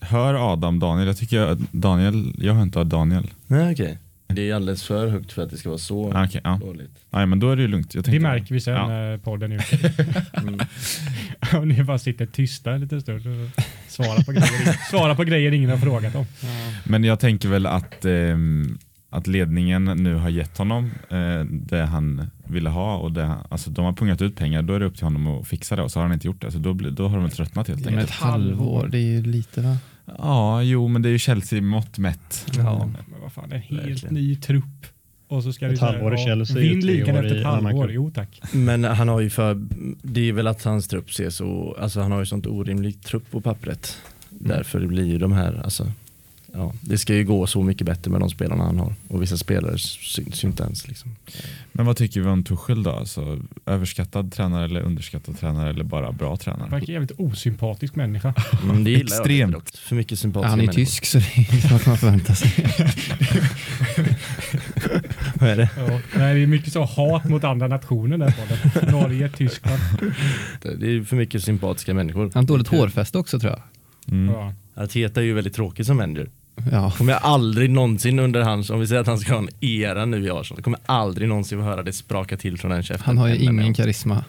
Hör 0.00 0.52
Adam 0.52 0.78
Daniel, 0.78 1.06
jag 1.06 1.16
tycker 1.16 1.40
att 1.40 1.58
Daniel, 1.72 2.34
jag 2.38 2.54
hör 2.54 2.62
inte 2.62 2.78
av 2.78 2.86
Daniel. 2.86 3.30
Nej 3.46 3.72
okej. 3.72 3.98
Det 4.28 4.50
är 4.50 4.54
alldeles 4.54 4.82
för 4.82 5.06
högt 5.08 5.32
för 5.32 5.42
att 5.42 5.50
det 5.50 5.56
ska 5.56 5.68
vara 5.68 5.78
så 5.78 6.12
Ah, 6.12 6.24
okej, 6.24 6.40
ja. 6.44 6.58
dåligt. 6.64 6.90
Nej, 7.10 7.26
men 7.26 7.40
då 7.40 7.50
är 7.50 7.56
det 7.56 7.62
ju 7.62 7.68
lugnt. 7.68 7.94
Jag 7.94 8.04
det 8.04 8.20
märker 8.20 8.54
vi 8.54 8.60
sen 8.60 8.74
Ja. 8.74 8.88
när 8.88 9.18
podden 9.18 9.52
är 9.52 9.56
ute. 9.56 9.94
Mm. 10.32 10.60
Om 11.62 11.68
ni 11.68 11.82
bara 11.84 11.98
sitter 11.98 12.26
tysta 12.26 12.72
en 12.72 12.80
liten 12.80 13.00
stund 13.00 13.26
och 13.26 13.62
svarar 13.88 14.24
på 14.24 14.32
grejer, 14.32 14.90
svarar 14.90 15.14
på 15.14 15.24
grejer 15.24 15.52
ingen 15.52 15.70
har 15.70 15.76
frågat 15.76 16.14
om. 16.14 16.26
Men 16.84 17.04
jag 17.04 17.20
tänker 17.20 17.48
väl 17.48 17.66
att, 17.66 18.04
ehm, 18.04 18.78
att 19.10 19.26
ledningen 19.26 19.84
nu 19.84 20.14
har 20.14 20.28
gett 20.28 20.58
honom 20.58 20.90
eh, 21.10 21.40
det 21.50 21.84
han 21.84 22.30
ville 22.44 22.70
ha 22.70 22.96
och 22.96 23.12
det, 23.12 23.34
alltså 23.50 23.70
de 23.70 23.84
har 23.84 23.92
pungat 23.92 24.22
ut 24.22 24.36
pengar, 24.36 24.62
då 24.62 24.74
är 24.74 24.80
det 24.80 24.86
upp 24.86 24.94
till 24.96 25.04
honom 25.04 25.26
att 25.26 25.48
fixa 25.48 25.76
det 25.76 25.82
och 25.82 25.90
så 25.90 25.98
har 25.98 26.04
han 26.04 26.12
inte 26.14 26.26
gjort 26.26 26.40
det. 26.40 26.50
Så 26.50 26.58
då, 26.58 26.74
blir, 26.74 26.90
då 26.90 27.08
har 27.08 27.18
de 27.18 27.30
tröttnat 27.30 27.68
helt 27.68 27.84
Men 27.84 27.94
ett 27.94 28.00
enkelt. 28.00 28.20
halvår, 28.20 28.88
det 28.92 28.98
är 28.98 29.02
ju 29.02 29.22
lite 29.22 29.60
va? 29.60 29.76
Ja, 30.18 30.62
jo 30.62 30.88
men 30.88 31.02
det 31.02 31.08
är 31.08 31.10
ju 31.10 31.18
Chelsea 31.18 31.62
mått 31.62 31.98
mätt. 31.98 32.46
Ja. 32.56 32.86
Men 33.10 33.20
vad 33.22 33.32
fan, 33.32 33.52
en 33.52 33.60
helt 33.60 33.88
Verkligen. 33.88 34.14
ny 34.14 34.36
trupp. 34.36 34.64
Och 35.28 35.42
så 35.42 35.52
ska 35.52 35.66
Ett 35.66 35.78
säga, 35.78 35.90
halvår 35.92 36.14
i 36.14 36.18
Chelsea 36.18 36.56
Vinn 36.56 36.80
ligan 36.86 37.16
efter 37.16 37.36
ett 37.36 37.44
halvår. 37.44 37.92
Jo 37.92 38.10
tack. 38.14 38.40
Men 38.52 38.84
han 38.84 39.08
har 39.08 39.20
ju 39.20 39.30
för, 39.30 39.66
det 40.02 40.28
är 40.28 40.32
väl 40.32 40.46
att 40.46 40.62
hans 40.64 40.88
trupp 40.88 41.12
ser 41.12 41.30
så, 41.30 41.76
alltså 41.80 42.00
han 42.00 42.12
har 42.12 42.18
ju 42.20 42.26
sånt 42.26 42.46
orimligt 42.46 43.02
trupp 43.04 43.30
på 43.30 43.40
pappret. 43.40 43.96
Därför 44.30 44.86
blir 44.86 45.04
ju 45.04 45.18
de 45.18 45.32
här, 45.32 45.60
alltså, 45.64 45.92
ja, 46.58 46.72
det 46.80 46.98
ska 46.98 47.14
ju 47.14 47.24
gå 47.24 47.46
så 47.46 47.62
mycket 47.62 47.86
bättre 47.86 48.10
med 48.10 48.20
de 48.20 48.30
spelarna 48.30 48.64
han 48.64 48.78
har. 48.78 48.94
Och 49.08 49.22
vissa 49.22 49.36
spelare 49.36 49.78
syns 49.78 50.44
ju 50.44 50.48
inte 50.48 50.62
ens 50.62 50.88
liksom. 50.88 51.16
Men 51.72 51.86
vad 51.86 51.96
tycker 51.96 52.20
vi 52.20 52.28
om 52.28 52.44
Tuchel 52.44 52.82
då? 52.82 52.90
Alltså, 52.90 53.38
överskattad 53.66 54.32
tränare 54.32 54.64
eller 54.64 54.80
underskattad 54.80 55.38
tränare 55.38 55.70
eller 55.70 55.84
bara 55.84 56.12
bra 56.12 56.36
tränare? 56.36 56.70
Verkar 56.70 56.92
jävligt 56.92 57.12
osympatisk 57.20 57.94
människa. 57.94 58.34
Mm, 58.62 58.84
det 58.84 58.90
jag 58.90 59.00
Extremt. 59.00 59.52
dock. 59.52 59.68
För 59.76 59.96
mycket 59.96 60.18
sympatiska 60.18 60.50
han 60.50 60.60
är 60.60 60.62
människor. 60.62 60.80
tysk 60.84 61.06
så 61.06 61.18
det 61.18 61.24
är 61.36 61.54
inte 61.54 61.88
man 61.88 61.98
förväntar 61.98 62.34
sig. 62.34 62.52
Vad 65.34 65.50
är 65.50 65.56
det? 65.56 65.70
Ja. 65.76 66.00
Nej, 66.16 66.34
det 66.34 66.40
är 66.42 66.46
mycket 66.46 66.72
så 66.72 66.84
hat 66.84 67.24
mot 67.24 67.44
andra 67.44 67.68
nationer 67.68 68.18
där 68.18 68.30
på 68.30 68.80
den. 68.80 68.90
Norge, 68.92 69.28
Tyskland. 69.28 69.80
Det 70.62 70.86
är 70.96 71.04
för 71.04 71.16
mycket 71.16 71.44
sympatiska 71.44 71.94
människor. 71.94 72.30
Han 72.34 72.44
har 72.44 72.48
dåligt 72.48 72.68
hårfäste 72.68 73.18
också 73.18 73.40
tror 73.40 73.52
jag. 73.52 73.62
Mm. 74.14 74.34
Ja. 74.34 74.54
Arteta 74.74 75.20
är 75.20 75.24
ju 75.24 75.32
väldigt 75.34 75.54
tråkig 75.54 75.86
som 75.86 75.96
manager. 75.96 76.28
Ja, 76.72 76.90
Kommer 76.90 77.12
jag 77.12 77.22
aldrig 77.22 77.70
någonsin 77.70 78.18
under 78.18 78.40
hans, 78.40 78.70
om 78.70 78.80
vi 78.80 78.86
säger 78.86 79.00
att 79.00 79.06
han 79.06 79.18
ska 79.18 79.32
ha 79.32 79.38
en 79.38 79.48
era 79.60 80.04
nu 80.04 80.24
i 80.26 80.30
Arsenal, 80.30 80.62
kommer 80.62 80.78
jag 80.86 80.96
aldrig 80.96 81.28
någonsin 81.28 81.58
få 81.58 81.64
höra 81.64 81.82
det 81.82 81.92
spraka 81.92 82.36
till 82.36 82.58
från 82.58 82.70
den 82.70 82.82
käften. 82.82 83.06
han 83.06 83.18
har 83.18 83.26
ju 83.28 83.32
med 83.34 83.42
ingen 83.42 83.56
mig. 83.56 83.74
karisma. 83.74 84.24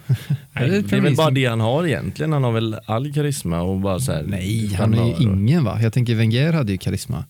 Nej, 0.53 0.69
Det 0.89 0.93
är 0.95 1.01
väl 1.01 1.15
bara 1.15 1.29
det 1.29 1.45
han 1.45 1.59
har 1.59 1.88
egentligen, 1.88 2.31
han 2.33 2.43
har 2.43 2.51
väl 2.51 2.77
all 2.86 3.13
karisma 3.13 3.62
och 3.62 3.79
bara 3.79 4.00
så 4.00 4.12
här, 4.12 4.24
Nej, 4.27 4.74
han 4.74 4.93
är 4.93 5.05
ju 5.05 5.13
och- 5.13 5.21
ingen 5.21 5.63
va? 5.63 5.79
Jag 5.81 5.93
tänker 5.93 6.15
Wenger 6.15 6.53
hade 6.53 6.71
ju 6.71 6.77
karisma. 6.77 7.24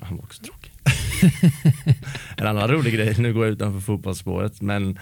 Han 0.00 0.16
var 0.16 0.24
också 0.24 0.42
tråkig. 0.42 0.72
en 2.36 2.46
annan 2.46 2.68
rolig 2.68 2.94
grej, 2.94 3.14
nu 3.18 3.32
går 3.34 3.44
jag 3.44 3.52
utanför 3.52 3.80
fotbollsspåret, 3.80 4.60
men 4.60 4.88
eh, 4.88 4.96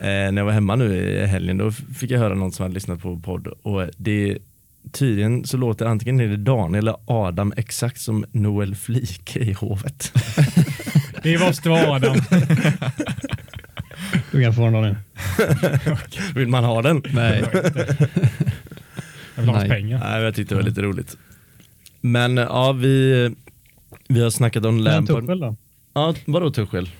när 0.00 0.36
jag 0.36 0.44
var 0.44 0.52
hemma 0.52 0.76
nu 0.76 0.96
i 0.96 1.26
helgen 1.26 1.58
då 1.58 1.70
fick 1.72 2.10
jag 2.10 2.18
höra 2.18 2.34
någon 2.34 2.52
som 2.52 2.62
hade 2.62 2.74
lyssnat 2.74 3.02
på 3.02 3.16
podd 3.20 3.46
och 3.46 3.88
det 3.96 4.38
tydligen 4.92 5.44
så 5.44 5.56
låter 5.56 5.86
antingen 5.86 6.20
är 6.20 6.28
det 6.28 6.36
Daniel 6.36 6.84
eller 6.84 6.96
Adam 7.06 7.52
exakt 7.56 8.00
som 8.00 8.24
Noel 8.32 8.74
Flike 8.74 9.40
i 9.40 9.52
Hovet. 9.52 10.12
Det 11.22 11.38
måste 11.40 11.68
vara 11.68 11.90
Adam. 11.90 12.16
Du 14.32 14.42
kan 14.42 14.54
få 14.54 14.64
den 14.64 14.72
Daniel. 14.72 14.96
Vill 16.34 16.48
man 16.48 16.64
ha 16.64 16.82
den? 16.82 17.02
Nej. 17.12 17.44
Jag 19.34 19.42
vill 19.42 19.48
ha 19.50 19.58
Nej. 19.58 19.68
pengar. 19.68 19.98
Nej, 19.98 20.22
jag 20.22 20.34
tyckte 20.34 20.54
det 20.54 20.58
var 20.60 20.68
lite 20.68 20.82
roligt. 20.82 21.16
Men 22.00 22.36
ja, 22.36 22.72
vi, 22.72 23.30
vi 24.08 24.22
har 24.22 24.30
snackat 24.30 24.64
om 24.64 24.74
Men 24.74 24.84
Lampard. 24.84 25.20
Tuchel 25.20 25.40
då? 25.40 25.56
Ja, 25.94 26.14
vadå 26.24 26.50
Tuchel? 26.50 26.90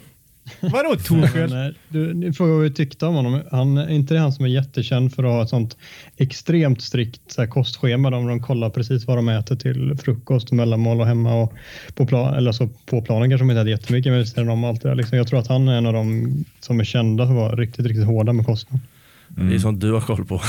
Vadå 0.60 0.96
Torshäll? 0.96 1.52
Eh, 1.52 1.74
Du, 1.88 2.14
ni 2.14 2.32
frågar 2.32 2.52
vad 2.52 2.62
vi 2.62 2.70
tyckte 2.70 3.06
om 3.06 3.14
honom. 3.14 3.42
Han, 3.50 3.78
är 3.78 3.90
inte 3.90 4.14
det 4.14 4.20
han 4.20 4.32
som 4.32 4.44
är 4.44 4.48
jättekänd 4.48 5.14
för 5.14 5.24
att 5.24 5.30
ha 5.30 5.42
ett 5.42 5.48
sånt 5.48 5.76
extremt 6.16 6.82
strikt 6.82 7.20
så 7.26 7.40
här, 7.40 7.48
kostschema 7.48 8.10
där 8.10 8.28
de 8.28 8.42
kollar 8.42 8.70
precis 8.70 9.06
vad 9.06 9.18
de 9.18 9.28
äter 9.28 9.56
till 9.56 9.96
frukost 10.04 10.52
mellanmål 10.52 11.00
och 11.00 11.06
hemma 11.06 11.34
och 11.34 11.52
på, 11.94 12.06
plan, 12.06 12.34
eller 12.34 12.52
så 12.52 12.68
på 12.86 13.02
planen 13.02 13.30
kanske 13.30 13.44
de 13.44 13.50
inte 13.50 13.60
äter 13.60 13.70
jättemycket 13.70 14.12
men 14.12 14.20
visst 14.20 14.38
är 14.38 14.44
de 14.44 14.64
allt 14.64 14.82
det 14.82 14.88
där. 14.88 14.94
Liksom, 14.94 15.18
jag 15.18 15.26
tror 15.26 15.38
att 15.40 15.48
han 15.48 15.68
är 15.68 15.78
en 15.78 15.86
av 15.86 15.92
de 15.92 16.34
som 16.60 16.80
är 16.80 16.84
kända 16.84 17.26
för 17.26 17.32
att 17.32 17.36
vara 17.36 17.56
riktigt, 17.56 17.86
riktigt 17.86 18.06
hårda 18.06 18.32
med 18.32 18.46
kosten. 18.46 18.80
Det 19.28 19.54
är 19.54 19.58
sånt 19.58 19.80
du 19.80 19.92
har 19.92 20.00
koll 20.00 20.24
på. 20.24 20.40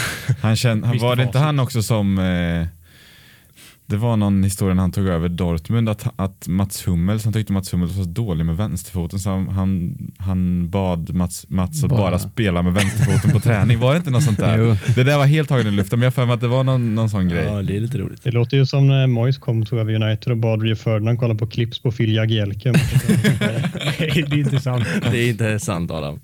Han 0.41 0.51
Visst 0.51 1.03
var 1.03 1.15
det 1.15 1.23
inte 1.23 1.37
han 1.37 1.59
också 1.59 1.83
som 1.83 2.19
eh, 2.19 2.67
Det 3.85 3.97
var 3.97 4.17
någon 4.17 4.43
historia 4.43 4.73
när 4.73 4.81
han 4.81 4.91
tog 4.91 5.07
över 5.07 5.29
Dortmund 5.29 5.89
att, 5.89 6.07
att 6.15 6.47
Mats 6.47 6.87
Hummels, 6.87 7.23
han 7.23 7.33
tyckte 7.33 7.53
Mats 7.53 7.73
Hummels 7.73 7.91
var 7.95 8.03
så 8.03 8.09
dålig 8.09 8.45
med 8.45 8.57
vänsterfoten 8.57 9.19
så 9.19 9.29
han, 9.29 9.47
han, 9.47 9.97
han 10.17 10.69
bad 10.69 11.13
Mats, 11.13 11.45
Mats 11.49 11.83
att 11.83 11.89
Bara. 11.89 11.99
bara. 11.99 12.19
spela 12.19 12.61
med 12.61 12.73
vänsterfoten 12.73 13.31
på 13.31 13.39
träning. 13.39 13.79
Var 13.79 13.91
det 13.91 13.97
inte 13.97 14.09
något 14.09 14.23
sånt 14.23 14.39
där? 14.39 14.57
Jo. 14.63 14.75
Det 14.95 15.03
där 15.03 15.17
var 15.17 15.25
helt 15.25 15.49
taget 15.49 15.65
i 15.65 15.71
luften 15.71 15.99
men 15.99 16.03
jag 16.03 16.13
för 16.13 16.25
mig 16.25 16.33
att 16.33 16.41
det 16.41 16.47
var 16.47 16.63
någon, 16.63 16.95
någon 16.95 17.09
sån 17.09 17.29
grej. 17.29 17.45
Ja, 17.45 17.61
det 17.61 17.75
är 17.75 17.79
lite 17.79 17.97
roligt. 17.97 18.23
Det 18.23 18.31
låter 18.31 18.57
ju 18.57 18.65
som 18.65 18.87
när 18.87 19.07
Moyes 19.07 19.37
kom 19.37 19.61
och 19.61 19.67
tog 19.67 19.79
över 19.79 19.93
United 20.03 20.31
och 20.31 20.37
bad 20.37 20.61
Rio 20.61 20.75
Ferdinand 20.75 21.19
kolla 21.19 21.35
på 21.35 21.47
clips 21.47 21.79
på 21.79 21.91
Phil 21.91 22.15
Jagielke. 22.15 22.71
Nej, 22.71 22.81
det 24.29 24.35
är 24.35 24.37
inte 24.37 24.59
sant. 24.59 24.85
Det 25.11 25.17
är 25.17 25.29
inte 25.29 25.59
sant 25.59 25.91
Adam. 25.91 26.19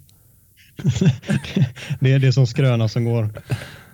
det 1.99 2.13
är 2.13 2.19
det 2.19 2.33
som 2.33 2.47
skröna 2.47 2.87
som 2.87 3.05
går. 3.05 3.29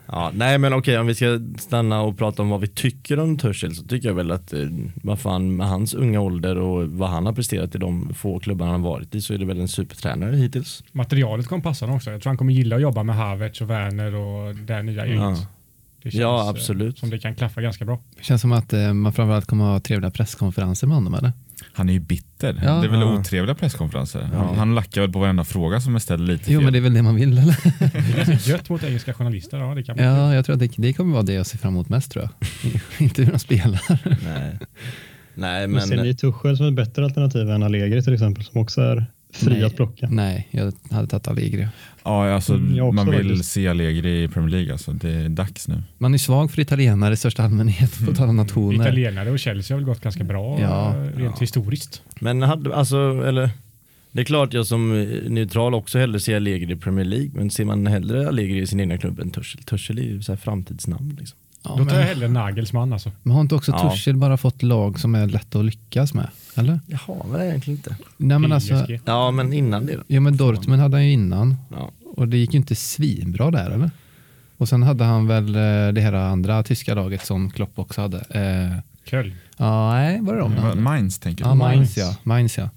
Ja, 0.07 0.31
nej 0.33 0.57
men 0.57 0.73
okej 0.73 0.97
om 0.99 1.07
vi 1.07 1.15
ska 1.15 1.39
stanna 1.57 2.01
och 2.01 2.17
prata 2.17 2.41
om 2.41 2.49
vad 2.49 2.61
vi 2.61 2.67
tycker 2.67 3.19
om 3.19 3.37
Tuchel 3.37 3.75
så 3.75 3.83
tycker 3.83 4.07
jag 4.07 4.15
väl 4.15 4.31
att 4.31 4.53
eh, 4.53 4.59
vad 5.03 5.19
fan 5.19 5.55
med 5.55 5.67
hans 5.67 5.93
unga 5.93 6.19
ålder 6.21 6.57
och 6.57 6.87
vad 6.89 7.09
han 7.09 7.25
har 7.25 7.33
presterat 7.33 7.75
i 7.75 7.77
de 7.77 8.13
få 8.13 8.39
klubbarna 8.39 8.71
han 8.71 8.81
varit 8.81 9.15
i 9.15 9.21
så 9.21 9.33
är 9.33 9.37
det 9.37 9.45
väl 9.45 9.59
en 9.59 9.67
supertränare 9.67 10.35
hittills. 10.35 10.83
Materialet 10.91 11.47
kommer 11.47 11.63
passa 11.63 11.85
honom 11.85 11.97
också. 11.97 12.11
Jag 12.11 12.21
tror 12.21 12.29
han 12.29 12.37
kommer 12.37 12.53
gilla 12.53 12.75
att 12.75 12.81
jobba 12.81 13.03
med 13.03 13.15
Havertz 13.15 13.61
och 13.61 13.69
Werner 13.69 14.15
och 14.15 14.55
det 14.55 14.83
nya 14.83 15.05
gänget. 15.05 15.19
Ja. 15.39 15.45
Det 16.03 16.11
känns 16.11 16.21
Ja, 16.21 16.41
eh, 16.43 16.49
absolut. 16.49 16.97
som 16.97 17.09
det 17.09 17.19
kan 17.19 17.35
klaffa 17.35 17.61
ganska 17.61 17.85
bra. 17.85 17.99
Det 18.17 18.23
känns 18.23 18.41
som 18.41 18.51
att 18.51 18.73
eh, 18.73 18.93
man 18.93 19.13
framförallt 19.13 19.45
kommer 19.45 19.65
att 19.65 19.71
ha 19.71 19.79
trevliga 19.79 20.11
presskonferenser 20.11 20.87
med 20.87 20.95
honom 20.97 21.13
eller? 21.13 21.31
Han 21.77 21.89
är 21.89 21.93
ju 21.93 21.99
bitter. 21.99 22.61
Ja. 22.63 22.71
det 22.73 22.87
är 22.87 22.91
väl 22.91 22.99
Ja. 22.99 23.19
otrevliga 23.19 23.55
presskonferenser. 23.55 24.29
Ja. 24.33 24.53
Han, 24.57 24.75
lackar 24.75 25.01
väl 25.01 25.11
på 25.11 25.19
varenda 25.19 25.43
fråga 25.43 25.81
som 25.81 25.95
är 25.95 25.99
ställd 25.99 26.27
lite 26.27 26.51
Jo 26.53 26.59
fel. 26.59 26.63
men 26.63 26.73
det 26.73 26.79
är 26.79 26.81
väl 26.81 26.93
det 26.93 27.01
man 27.01 27.15
vill 27.15 27.37
eller? 27.37 27.57
Det 28.25 28.31
är 28.33 28.49
gött 28.49 28.69
mot 28.69 28.83
engelska 28.83 29.13
journalister. 29.13 29.57
Ja, 29.57 29.75
det 29.75 29.83
kan 29.83 29.95
bli 29.95 30.03
kul. 30.03 30.11
Ja, 30.13 30.33
jag 30.35 30.45
tror 30.45 30.53
att 30.53 30.59
det, 30.59 30.71
det 30.77 30.93
kommer 30.93 31.13
vara 31.13 31.23
det 31.23 31.33
jag 31.33 31.45
ser 31.45 31.57
fram 31.57 31.73
emot 31.73 31.89
mest 31.89 32.11
tror 32.11 32.23
jag. 32.39 32.49
Inte 33.05 33.23
hur 33.23 33.31
de 33.31 33.39
spelar. 33.39 33.81
Nej, 34.23 34.59
nej 35.33 35.67
Men 35.67 35.81
ser 35.81 35.95
men 35.95 36.05
ni 36.05 36.15
Tuchel 36.15 36.57
som 36.57 36.67
ett 36.67 36.73
bättre 36.73 37.03
alternativ 37.05 37.49
än 37.49 37.63
Allegri 37.63 38.03
till 38.03 38.13
exempel 38.13 38.43
som 38.43 38.61
också 38.61 38.81
är 38.81 39.05
fri 39.35 39.53
Nej. 39.53 39.63
att 39.63 39.75
plocka? 39.75 40.07
Nej, 40.11 40.47
jag 40.51 40.73
hade 40.91 41.07
tagit 41.07 41.27
Allegri. 41.27 41.67
Ja, 42.03 42.31
alltså, 42.33 42.53
Mm, 42.53 42.95
man 42.95 43.11
vill 43.11 43.27
faktiskt. 43.29 43.51
se 43.51 43.67
Allegri 43.67 44.23
i 44.23 44.27
Premier 44.27 44.51
League. 44.51 44.71
Alltså. 44.71 44.91
Det 44.91 45.09
är 45.11 45.29
dags 45.29 45.67
nu. 45.67 45.83
Man 45.97 46.13
är 46.13 46.17
svag 46.17 46.51
för 46.51 46.61
italienare 46.61 47.13
i 47.13 47.17
största 47.17 47.43
allmänhet, 47.43 48.05
på 48.05 48.13
tal 48.13 48.29
om 48.29 48.35
nationer. 48.37 48.81
Italienare 48.85 49.31
och 49.31 49.39
Chelsea 49.39 49.75
har 49.75 49.79
väl 49.81 49.85
gått 49.85 50.01
ganska 50.01 50.23
bra 50.23 50.59
Ja. 50.61 50.95
rent 51.15 51.41
historiskt. 51.41 52.01
Men 52.19 52.41
hade, 52.41 52.75
alltså, 52.75 53.23
eller 53.27 53.49
det 54.11 54.21
är 54.21 54.25
klart 54.25 54.53
jag 54.53 54.65
som 54.65 55.03
neutral 55.29 55.73
också 55.73 55.99
hellre 55.99 56.19
ser 56.19 56.35
Allegri 56.35 56.73
i 56.73 56.75
Premier 56.75 57.05
League 57.05 57.29
men 57.33 57.49
ser 57.49 57.65
man 57.65 57.87
hellre 57.87 58.27
Allegri 58.27 58.59
i 58.61 58.67
sin 58.67 58.79
egna 58.79 58.97
klubb 58.97 59.19
än 59.19 59.31
Tuchel? 59.31 59.63
Tuchel 59.63 59.97
är 59.97 60.03
ju 60.03 60.21
så 60.21 60.31
här 60.31 60.37
framtidsnamn 60.37 61.15
liksom. 61.19 61.37
Ja, 61.65 61.75
Då 61.77 61.85
tar 61.85 61.91
jag 61.91 61.99
men, 61.99 62.07
hellre 62.07 62.27
Nagelsmann 62.27 62.93
alltså. 62.93 63.11
men 63.23 63.33
har 63.33 63.41
inte 63.41 63.55
också 63.55 63.71
Ja. 63.71 63.89
Tuchel 63.91 64.15
bara 64.17 64.37
fått 64.37 64.63
lag 64.63 64.99
som 64.99 65.15
är 65.15 65.27
lätta 65.27 65.59
att 65.59 65.65
lyckas 65.65 66.13
med? 66.13 66.27
Eller? 66.55 66.79
Jag 66.87 66.97
har 66.97 67.31
väl 67.31 67.41
egentligen 67.41 67.77
inte. 67.77 67.95
Nej 68.17 68.39
men 68.39 68.51
alltså. 68.51 68.85
Ja 69.05 69.31
men 69.31 69.53
innan 69.53 69.85
det 69.85 69.95
då. 69.95 70.03
ja 70.07 70.19
men 70.21 70.37
Dortmund 70.37 70.81
hade 70.81 70.97
han 70.97 71.05
ju 71.05 71.11
innan 71.11 71.55
Ja. 71.71 71.91
och 72.15 72.27
det 72.27 72.37
gick 72.37 72.53
ju 72.53 72.57
inte 72.57 72.75
svinbra 72.75 73.51
där 73.51 73.71
eller? 73.71 73.91
Och 74.57 74.69
sen 74.69 74.83
hade 74.83 75.03
han 75.03 75.27
väl 75.27 75.55
eh, 75.55 75.61
det 75.93 76.01
här 76.01 76.13
andra 76.13 76.63
tyska 76.63 76.93
laget 76.95 77.25
som 77.25 77.51
Klopp 77.51 77.79
också 77.79 78.01
hade. 78.01 78.17
Eh, 78.19 78.77
Köln. 79.09 79.33
ja, 79.57 79.93
nej, 79.93 80.21
var 80.21 80.33
det 80.33 80.39
de? 80.39 80.83
Mainz 80.83 81.19
tänker 81.19 81.45
Ja, 81.45 81.49
du? 81.51 81.55
Mainz 81.57 81.97
ja. 81.97 82.15
Mainz 82.23 82.57
ja. 82.57 82.69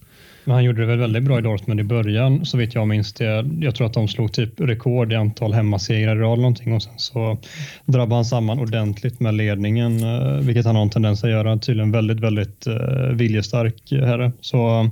Men 0.48 0.54
han 0.54 0.64
gjorde 0.64 0.80
det 0.80 0.86
väl 0.86 0.98
väldigt 0.98 1.22
bra 1.22 1.38
i 1.38 1.42
Dortmund 1.42 1.80
i 1.80 1.84
början 1.84 2.44
så 2.44 2.58
vitt 2.58 2.74
jag 2.74 2.88
minns 2.88 3.12
det. 3.12 3.46
Jag 3.60 3.74
tror 3.74 3.86
att 3.86 3.94
de 3.94 4.08
slog 4.08 4.32
typ 4.32 4.60
rekord 4.60 5.12
i 5.12 5.16
antal 5.16 5.52
hemmasegrar 5.52 6.16
i 6.16 6.18
rad 6.18 6.38
någonting 6.38 6.72
och 6.72 6.82
sen 6.82 6.98
så 6.98 7.38
drabbade 7.84 8.14
han 8.14 8.24
samman 8.24 8.58
ordentligt 8.58 9.20
med 9.20 9.34
ledningen, 9.34 10.02
eh, 10.02 10.36
vilket 10.36 10.66
han 10.66 10.76
har 10.76 10.82
en 10.82 10.90
tendens 10.90 11.24
att 11.24 11.30
göra. 11.30 11.58
Tydligen 11.58 11.92
väldigt, 11.92 12.20
väldigt 12.20 12.66
eh, 12.66 13.08
viljestark 13.12 13.92
eh, 13.92 14.04
herre. 14.04 14.32
Så 14.40 14.90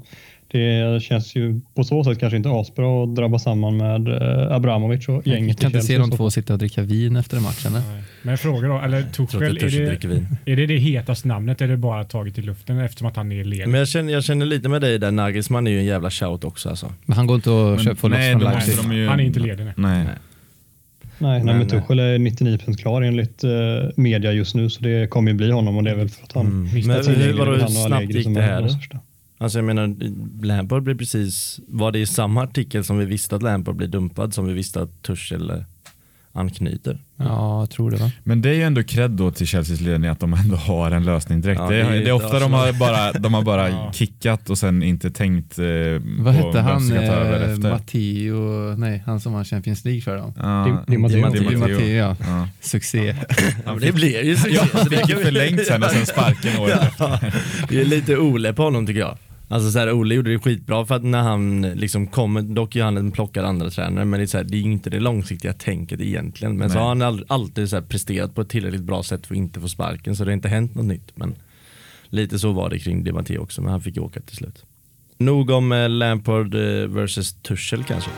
det 0.57 1.01
känns 1.03 1.37
ju 1.37 1.61
på 1.75 1.85
så 1.85 2.05
sätt 2.05 2.21
kanske 2.21 2.37
inte 2.37 2.51
asbra 2.51 3.05
att 3.05 3.15
drabba 3.15 3.39
samman 3.39 3.77
med 3.77 4.09
uh, 4.09 4.53
Abramovic 4.53 5.09
och 5.09 5.27
gänget. 5.27 5.49
Jag 5.49 5.59
kan 5.59 5.79
inte 5.79 5.87
se 5.87 5.99
de 5.99 6.11
två 6.11 6.31
sitta 6.31 6.53
och 6.53 6.59
dricka 6.59 6.83
vin 6.83 7.17
efter 7.17 7.37
en 7.37 7.43
match 7.43 7.67
eller? 7.67 7.81
Nej. 7.81 8.03
Men 8.23 8.31
jag 8.31 8.41
frågar 8.41 8.69
då, 8.69 8.79
eller 8.79 9.03
Tuchel, 9.03 9.43
är 9.43 10.09
det, 10.09 10.53
är 10.53 10.57
det 10.57 10.67
det 10.67 10.77
hetaste 10.77 11.29
namnet 11.29 11.61
eller 11.61 11.73
är 11.73 11.77
det 11.77 11.81
bara 11.81 12.05
taget 12.05 12.39
i 12.39 12.43
luften 12.43 12.79
eftersom 12.79 13.09
att 13.09 13.17
han 13.17 13.33
är 13.33 13.45
ledare? 13.45 13.69
Men 13.69 13.79
jag 13.79 13.89
känner, 13.89 14.13
jag 14.13 14.25
känner 14.25 14.47
lite 14.47 14.69
med 14.69 14.81
dig 14.81 14.99
där, 14.99 15.11
Nagelsmann 15.11 15.67
är 15.67 15.71
ju 15.71 15.79
en 15.79 15.85
jävla 15.85 16.11
shout 16.11 16.45
också 16.45 16.69
alltså. 16.69 16.93
Men 17.05 17.17
han 17.17 17.27
går 17.27 17.37
inte 17.37 17.51
och 17.51 17.81
köper 17.81 18.09
nej, 18.09 18.33
från 18.33 18.43
måste 18.43 18.71
Leipzig. 18.71 19.09
Han 19.09 19.21
är 19.21 19.25
inte 19.25 19.41
ledig 19.41 19.65
nu. 19.65 19.73
Nej. 19.77 20.05
Nej. 20.05 20.15
Nej, 21.19 21.31
nej, 21.31 21.45
Men, 21.45 21.59
men 21.59 21.69
Tuchel 21.69 21.99
är 21.99 22.19
99 22.19 22.59
klar 22.79 23.03
enligt 23.03 23.45
uh, 23.45 23.51
media 23.97 24.33
just 24.33 24.55
nu 24.55 24.71
så 24.71 24.83
det 24.83 25.11
kommer 25.11 25.31
ju 25.31 25.37
bli 25.37 25.51
honom 25.51 25.77
och 25.77 25.85
det 25.85 25.91
är 25.91 25.95
väl 25.95 26.09
för 26.09 26.25
att 26.25 26.33
han 26.33 26.47
Mm. 26.47 26.87
Men 26.87 27.17
hur, 27.17 27.33
vadå, 27.33 27.69
snabbt 27.69 28.15
gick 28.15 28.25
som 28.25 28.35
det 28.35 28.43
är 28.43 28.47
här. 28.47 28.69
Alltså 29.39 29.59
jag 29.59 29.65
menar, 29.65 29.97
Lampard 30.45 30.83
blev 30.83 30.99
precis, 30.99 31.61
var 31.69 31.93
det 31.93 31.99
i 31.99 32.07
samma 32.07 32.43
artikel 32.43 32.85
som 32.85 32.99
vi 32.99 33.05
visste 33.05 33.37
att 33.37 33.43
Lampard 33.43 33.77
blir 33.77 33.89
dumpad 33.89 34.35
som 34.35 34.47
vi 34.47 34.53
visste 34.53 34.83
att 34.83 35.03
Tuchel 35.03 35.51
eh, 35.51 35.63
anknyter? 36.33 37.06
Ja, 37.19 37.61
jag 37.61 37.71
tror 37.71 37.91
det 37.91 37.97
va? 37.97 38.11
Men 38.25 38.43
det 38.43 38.49
är 38.49 38.55
ju 38.55 38.63
ändå 38.63 38.83
cred 38.83 39.11
då 39.11 39.31
till 39.31 39.47
Chelseas 39.47 39.81
ledning 39.81 40.11
att 40.11 40.21
de 40.21 40.33
ändå 40.33 40.57
har 40.57 40.91
en 40.91 41.05
lösning 41.05 41.41
direkt. 41.41 41.61
Ja, 41.61 41.69
det, 41.71 41.77
är, 41.77 41.91
det 41.91 42.09
är 42.09 42.13
ofta 42.13 42.39
de 42.39 42.53
har 42.53 42.73
bara, 42.73 43.13
de 43.13 43.35
har 43.35 43.43
bara 43.43 43.69
Ja. 43.77 43.93
kickat 43.95 44.51
och 44.51 44.59
sen 44.59 44.83
inte 44.83 45.11
tänkt 45.11 45.59
eh, 45.59 45.65
Vad 46.19 46.35
hette 46.35 46.61
han? 46.61 46.93
Eh. 46.93 47.59
Matteo, 47.59 48.75
nej 48.77 49.03
han 49.07 49.21
som 49.21 49.33
vann 49.33 49.45
Champions 49.45 49.85
League 49.85 50.01
för 50.03 50.17
dem. 50.17 50.33
Ja, 50.37 50.85
Di- 50.87 50.93
Di 50.93 50.99
Matteo. 50.99 51.31
Di 51.31 51.39
Di 51.49 51.57
Matteo 51.57 51.81
ja. 51.87 52.17
Ja. 52.21 52.49
Succé. 52.61 53.15
Ja, 53.65 53.73
men 53.73 53.79
det 53.81 53.93
blir 53.93 54.23
ju 54.25 54.37
så. 54.37 54.49
Ja, 54.49 54.63
han 54.73 54.87
fick 54.87 55.09
ju 55.09 55.17
förlängt 55.17 55.67
sen 55.67 55.83
och 55.83 55.91
sen 55.91 56.07
sparken 56.07 56.59
året 56.61 56.83
efter. 56.83 57.05
Ja, 57.23 57.31
det 57.69 57.81
är 57.81 57.85
lite 57.85 58.17
Ole 58.17 58.53
på 58.53 58.63
honom 58.63 58.87
tycker 58.87 59.01
jag. 59.01 59.19
Alltså 59.49 59.71
så 59.71 59.79
här, 59.79 59.93
Ole 59.93 60.15
gjorde 60.15 60.33
det 60.33 60.39
skitbra 60.39 60.87
för 60.87 60.95
att 60.95 61.05
när 61.05 61.23
han 61.23 61.63
liksom 61.63 62.07
kommer, 62.07 62.43
dock 62.43 62.77
är 62.77 62.85
han 62.85 62.97
en 62.97 63.13
plockad 63.13 63.45
andra 63.45 63.71
tränare 63.71 64.05
men 64.05 64.21
det 64.21 64.25
är, 64.25 64.27
så 64.27 64.37
här, 64.37 64.45
det 64.45 64.57
är 64.57 64.61
inte 64.61 64.91
det 64.91 65.01
långsiktiga 65.01 65.53
tänket 65.53 66.01
egentligen. 66.01 66.57
Men 66.57 66.71
så 66.71 66.75
Nej. 66.75 66.83
har 66.83 66.89
han 66.89 67.03
all, 67.03 67.25
alltid 67.29 67.71
så 67.71 67.77
här 67.77 67.83
presterat 67.83 68.35
på 68.35 68.41
ett 68.41 68.49
tillräckligt 68.49 68.83
bra 68.83 69.03
sätt 69.03 69.27
för 69.27 69.35
att 69.35 69.39
inte 69.39 69.61
få 69.61 69.69
sparken 69.69 70.17
så 70.17 70.25
det 70.25 70.31
har 70.31 70.37
inte 70.37 70.49
hänt 70.49 70.75
något 70.75 70.85
nytt. 70.85 71.13
Men 71.15 71.35
lite 72.09 72.39
så 72.39 72.53
var 72.53 72.71
det 72.71 72.79
kring 72.79 73.05
Di 73.05 73.13
Matteo 73.13 73.43
också 73.43 73.63
men 73.63 73.71
han 73.71 73.81
fick 73.81 73.97
ju 73.97 74.03
åka 74.03 74.21
till 74.21 74.37
slut. 74.37 74.65
Nog 75.19 75.51
om 75.51 75.73
eh, 75.73 75.89
Lampard 75.89 76.55
eh, 76.55 76.61
versus 76.89 77.33
Tuchel 77.43 77.85
kanske. 77.85 78.11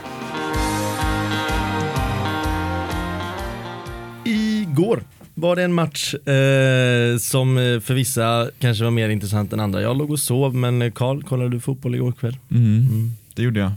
Igår 4.25 5.02
var 5.40 5.57
det 5.57 5.62
en 5.64 5.75
match 5.75 6.14
eh, 6.14 7.18
som 7.18 7.59
eh, 7.59 7.80
för 7.80 7.95
vissa 7.95 8.50
kanske 8.59 8.85
var 8.85 8.90
mer 8.90 9.09
intressant 9.09 9.52
än 9.52 9.61
andra. 9.61 9.83
Jag 9.83 9.99
låg 9.99 10.11
och 10.11 10.18
sov 10.18 10.54
men 10.54 10.83
eh, 10.83 10.90
Karl, 10.92 11.23
kollade 11.23 11.50
du 11.50 11.61
fotboll 11.61 11.95
igår 11.95 12.12
kväll? 12.12 12.37
Mm, 12.50 13.11
Det 13.35 13.42
gjorde 13.42 13.61
jag. 13.61 13.73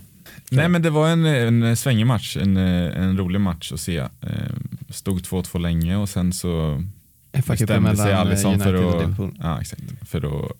Nej 0.51 0.69
men 0.69 0.81
det 0.81 0.89
var 0.89 1.09
en, 1.09 1.25
en 1.25 1.75
svängig 1.77 2.05
match, 2.07 2.37
en, 2.37 2.57
eh, 2.57 3.01
en 3.03 3.17
rolig 3.17 3.41
match 3.41 3.71
att 3.71 3.79
se. 3.79 4.03
Stod 4.89 5.19
2-2 5.19 5.59
länge 5.59 5.95
och 5.95 6.09
sen 6.09 6.33
så 6.33 6.83
bestämde 7.47 7.97
sig 7.97 8.13
Alisson 8.13 8.59
för 8.59 8.73
att, 8.73 9.17
ja, 9.39 9.61
exakt, 9.61 9.83
för, 10.09 10.45
att, 10.45 10.51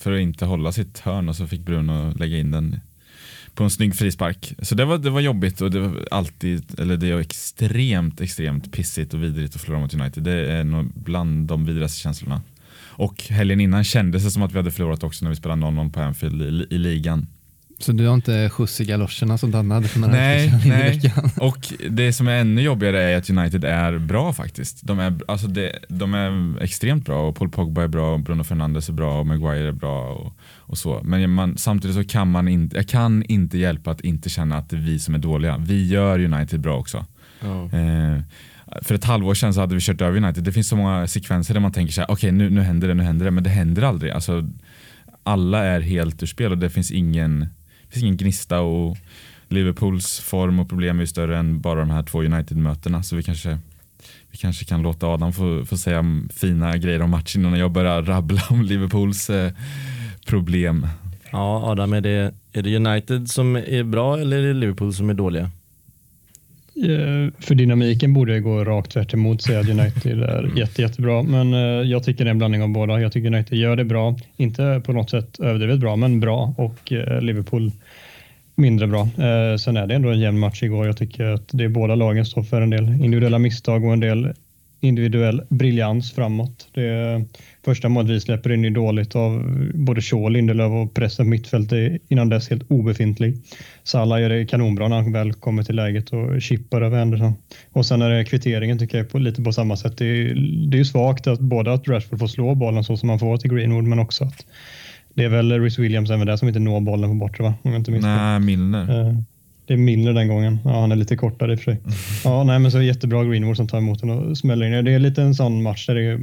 för 0.00 0.12
att 0.12 0.20
inte 0.20 0.44
hålla 0.44 0.72
sitt 0.72 0.98
hörn 0.98 1.28
och 1.28 1.36
så 1.36 1.46
fick 1.46 1.60
Bruno 1.60 2.14
lägga 2.18 2.38
in 2.38 2.50
den 2.50 2.80
på 3.58 3.64
en 3.64 3.70
snygg 3.70 3.96
frispark. 3.96 4.54
Så 4.62 4.74
det 4.74 4.84
var, 4.84 4.98
det 4.98 5.10
var 5.10 5.20
jobbigt 5.20 5.60
och 5.60 5.70
det 5.70 5.80
var 5.80 6.08
alltid, 6.10 6.80
eller 6.80 6.96
det 6.96 7.10
är 7.10 7.18
extremt, 7.18 8.20
extremt 8.20 8.72
pissigt 8.72 9.14
och 9.14 9.22
vidrigt 9.22 9.56
att 9.56 9.62
förlora 9.62 9.80
mot 9.80 9.94
United. 9.94 10.22
Det 10.22 10.52
är 10.52 10.64
nog 10.64 10.92
bland 10.94 11.48
de 11.48 11.64
vidrigaste 11.64 12.00
känslorna. 12.00 12.42
Och 12.80 13.22
helgen 13.22 13.60
innan 13.60 13.84
kändes 13.84 14.24
det 14.24 14.30
som 14.30 14.42
att 14.42 14.52
vi 14.52 14.56
hade 14.56 14.70
förlorat 14.70 15.02
också 15.04 15.24
när 15.24 15.30
vi 15.30 15.36
spelade 15.36 15.62
0-0 15.62 15.92
på 15.92 16.00
Anfield 16.00 16.42
i, 16.42 16.74
i 16.74 16.78
ligan. 16.78 17.26
Så 17.78 17.92
du 17.92 18.06
har 18.06 18.14
inte 18.14 18.50
skjuts 18.50 18.80
i 18.80 18.84
galoscherna 18.84 19.38
som 19.38 19.50
Danne 19.50 19.74
hade 19.74 19.88
för 19.88 20.00
några 20.00 20.14
Nej, 20.14 20.46
veckor 20.46 20.58
sedan 20.58 20.66
i 20.66 20.70
nej. 20.70 20.98
veckan? 20.98 21.30
Och 21.40 21.72
det 21.90 22.12
som 22.12 22.28
är 22.28 22.40
ännu 22.40 22.62
jobbigare 22.62 23.02
är 23.02 23.16
att 23.16 23.30
United 23.30 23.64
är 23.64 23.98
bra 23.98 24.32
faktiskt. 24.32 24.86
De 24.86 24.98
är, 24.98 25.20
alltså 25.28 25.46
det, 25.46 25.78
de 25.88 26.14
är 26.14 26.62
extremt 26.62 27.04
bra 27.04 27.28
och 27.28 27.36
Paul 27.36 27.48
Pogba 27.48 27.82
är 27.82 27.88
bra 27.88 28.12
och 28.12 28.20
Bruno 28.20 28.44
Fernandes 28.44 28.88
är 28.88 28.92
bra 28.92 29.20
och 29.20 29.26
Maguire 29.26 29.68
är 29.68 29.72
bra 29.72 30.12
och, 30.12 30.32
och 30.68 30.78
så. 30.78 31.00
Men 31.04 31.30
man, 31.30 31.58
samtidigt 31.58 31.96
så 31.96 32.04
kan 32.04 32.30
man 32.30 32.48
inte, 32.48 32.76
jag 32.76 32.88
kan 32.88 33.22
inte 33.22 33.58
hjälpa 33.58 33.90
att 33.90 34.00
inte 34.00 34.28
känna 34.28 34.56
att 34.56 34.70
det 34.70 34.76
är 34.76 34.80
vi 34.80 34.98
som 34.98 35.14
är 35.14 35.18
dåliga. 35.18 35.56
Vi 35.58 35.86
gör 35.88 36.18
United 36.24 36.60
bra 36.60 36.78
också. 36.78 37.06
Eh, 37.72 38.22
för 38.82 38.94
ett 38.94 39.04
halvår 39.04 39.34
sedan 39.34 39.54
så 39.54 39.60
hade 39.60 39.74
vi 39.74 39.80
kört 39.80 40.00
över 40.00 40.16
United. 40.16 40.44
Det 40.44 40.52
finns 40.52 40.68
så 40.68 40.76
många 40.76 41.06
sekvenser 41.06 41.54
där 41.54 41.60
man 41.60 41.72
tänker 41.72 41.92
så 41.92 42.00
här, 42.00 42.10
okej 42.10 42.32
nu, 42.32 42.50
nu 42.50 42.60
händer 42.60 42.88
det, 42.88 42.94
nu 42.94 43.02
händer 43.02 43.24
det, 43.24 43.30
men 43.30 43.44
det 43.44 43.50
händer 43.50 43.82
aldrig. 43.82 44.12
Alltså, 44.12 44.48
alla 45.22 45.64
är 45.64 45.80
helt 45.80 46.22
ur 46.22 46.26
spel 46.26 46.52
och 46.52 46.58
det 46.58 46.70
finns 46.70 46.90
ingen, 46.90 47.40
det 47.40 47.92
finns 47.92 48.02
ingen 48.02 48.16
gnista 48.16 48.60
och 48.60 48.96
Liverpools 49.48 50.20
form 50.20 50.58
och 50.58 50.68
problem 50.68 50.96
är 50.96 51.00
ju 51.00 51.06
större 51.06 51.38
än 51.38 51.60
bara 51.60 51.80
de 51.80 51.90
här 51.90 52.02
två 52.02 52.22
United-mötena 52.22 53.02
så 53.02 53.16
vi 53.16 53.22
kanske 53.22 53.58
vi 54.30 54.38
kanske 54.38 54.64
kan 54.64 54.82
låta 54.82 55.06
Adam 55.06 55.32
få, 55.32 55.64
få 55.66 55.76
säga 55.76 56.04
fina 56.30 56.76
grejer 56.76 57.02
om 57.02 57.10
matchen 57.10 57.44
innan 57.44 57.58
jag 57.58 57.72
börjar 57.72 58.02
rabbla 58.02 58.42
om 58.50 58.62
Liverpools 58.62 59.30
eh, 59.30 59.52
problem. 60.28 60.86
Ja 61.32 61.62
Adam, 61.64 61.92
är 61.92 62.00
det, 62.00 62.34
är 62.52 62.62
det 62.62 62.76
United 62.76 63.28
som 63.28 63.56
är 63.56 63.82
bra 63.82 64.18
eller 64.18 64.38
är 64.38 64.42
det 64.42 64.54
Liverpool 64.54 64.92
som 64.92 65.10
är 65.10 65.14
dåliga? 65.14 65.50
Eh, 66.76 67.32
För 67.38 67.54
dynamiken 67.54 68.14
borde 68.14 68.40
gå 68.40 68.64
rakt 68.64 68.90
tvärt 68.90 69.14
emot 69.14 69.42
säga 69.42 69.60
att 69.60 69.68
United 69.68 70.22
är 70.22 70.50
jätte, 70.56 70.82
jättebra. 70.82 71.22
Men 71.22 71.54
eh, 71.54 71.60
jag 71.90 72.04
tycker 72.04 72.24
det 72.24 72.28
är 72.28 72.30
en 72.30 72.38
blandning 72.38 72.62
av 72.62 72.68
båda. 72.68 73.00
Jag 73.00 73.12
tycker 73.12 73.34
United 73.34 73.58
gör 73.58 73.76
det 73.76 73.84
bra. 73.84 74.16
Inte 74.36 74.82
på 74.86 74.92
något 74.92 75.10
sätt 75.10 75.40
överdrivet 75.40 75.78
bra, 75.78 75.96
men 75.96 76.20
bra. 76.20 76.54
Och 76.56 76.92
eh, 76.92 77.20
Liverpool 77.20 77.72
mindre 78.54 78.86
bra. 78.86 79.08
Sen 79.58 79.76
är 79.76 79.86
det 79.86 79.94
ändå 79.94 80.08
en 80.08 80.20
jämn 80.20 80.38
match 80.38 80.62
igår. 80.62 80.86
Jag 80.86 80.96
tycker 80.96 81.24
att 81.24 81.48
det 81.52 81.64
är 81.64 81.68
båda 81.68 81.94
lagen 81.94 82.26
står 82.26 82.42
för 82.42 82.60
en 82.60 82.70
del 82.70 82.84
individuella 82.84 83.38
misstag 83.38 83.84
och 83.84 83.92
en 83.92 84.00
del 84.00 84.32
individuell 84.80 85.42
briljans 85.48 86.12
framåt. 86.12 86.68
Det 86.74 87.24
första 87.64 87.88
målet 87.88 88.10
vi 88.10 88.20
släpper 88.20 88.52
in 88.52 88.64
är 88.64 88.70
dåligt 88.70 89.16
av 89.16 89.60
både 89.74 90.00
Shaw 90.00 90.30
Lindelöf 90.30 90.72
och 90.72 90.94
pressen 90.94 91.26
på 91.26 91.30
mittfältet 91.30 92.02
innan 92.08 92.28
dess 92.28 92.50
helt 92.50 92.70
obefintlig. 92.70 93.36
Salah 93.84 94.20
gör 94.20 94.28
det 94.28 94.46
kanonbra 94.46 94.88
när 94.88 94.96
han 94.96 95.12
väl 95.12 95.32
kommer 95.32 95.62
till 95.62 95.76
läget 95.76 96.10
och 96.10 96.42
chippar 96.42 96.82
över 96.82 96.98
Henderson. 96.98 97.32
Och 97.72 97.86
sen 97.86 98.02
är 98.02 98.10
det 98.10 98.24
kvitteringen 98.24 98.78
tycker 98.78 98.98
jag 98.98 99.10
på, 99.10 99.18
lite 99.18 99.42
på 99.42 99.52
samma 99.52 99.76
sätt. 99.76 99.98
Det 99.98 100.06
är, 100.06 100.34
det 100.70 100.78
är 100.78 100.84
svagt 100.84 101.26
att 101.26 101.40
både 101.40 101.72
att 101.72 101.88
Rashford 101.88 102.18
får 102.18 102.26
slå 102.26 102.54
bollen 102.54 102.84
så 102.84 102.96
som 102.96 103.08
han 103.08 103.18
får 103.18 103.36
till 103.36 103.50
Greenwood 103.50 103.84
men 103.84 103.98
också 103.98 104.24
att 104.24 104.46
det 105.14 105.24
är 105.24 105.28
väl 105.28 105.60
Rhys 105.60 105.78
Williams 105.78 106.10
även 106.10 106.26
där 106.26 106.36
som 106.36 106.48
inte 106.48 106.60
når 106.60 106.80
bollen 106.80 107.10
på 107.10 107.14
bortre 107.14 107.44
va? 107.44 107.54
Om 107.62 107.70
jag 107.70 107.80
inte 107.80 107.90
minns. 107.90 108.04
Nej, 108.04 108.40
Milner. 108.40 109.24
Det 109.68 109.74
är 109.74 109.78
Milner 109.78 110.12
den 110.12 110.28
gången. 110.28 110.58
Ja, 110.64 110.80
han 110.80 110.92
är 110.92 110.96
lite 110.96 111.16
kortare 111.16 111.52
i 111.52 111.54
och 111.54 111.58
för 111.60 111.72
sig. 111.72 111.80
Ja, 112.24 112.44
nej, 112.44 112.58
men 112.58 112.70
så 112.70 112.76
är 112.76 112.80
det 112.80 112.86
jättebra 112.86 113.24
Greenwood 113.24 113.56
som 113.56 113.68
tar 113.68 113.78
emot 113.78 114.00
den 114.00 114.10
och 114.10 114.38
smäller 114.38 114.66
in. 114.66 114.84
Det 114.84 114.92
är 114.92 114.98
lite 114.98 115.22
en 115.22 115.34
sån 115.34 115.62
match 115.62 115.86
där 115.86 115.94
det 115.94 116.20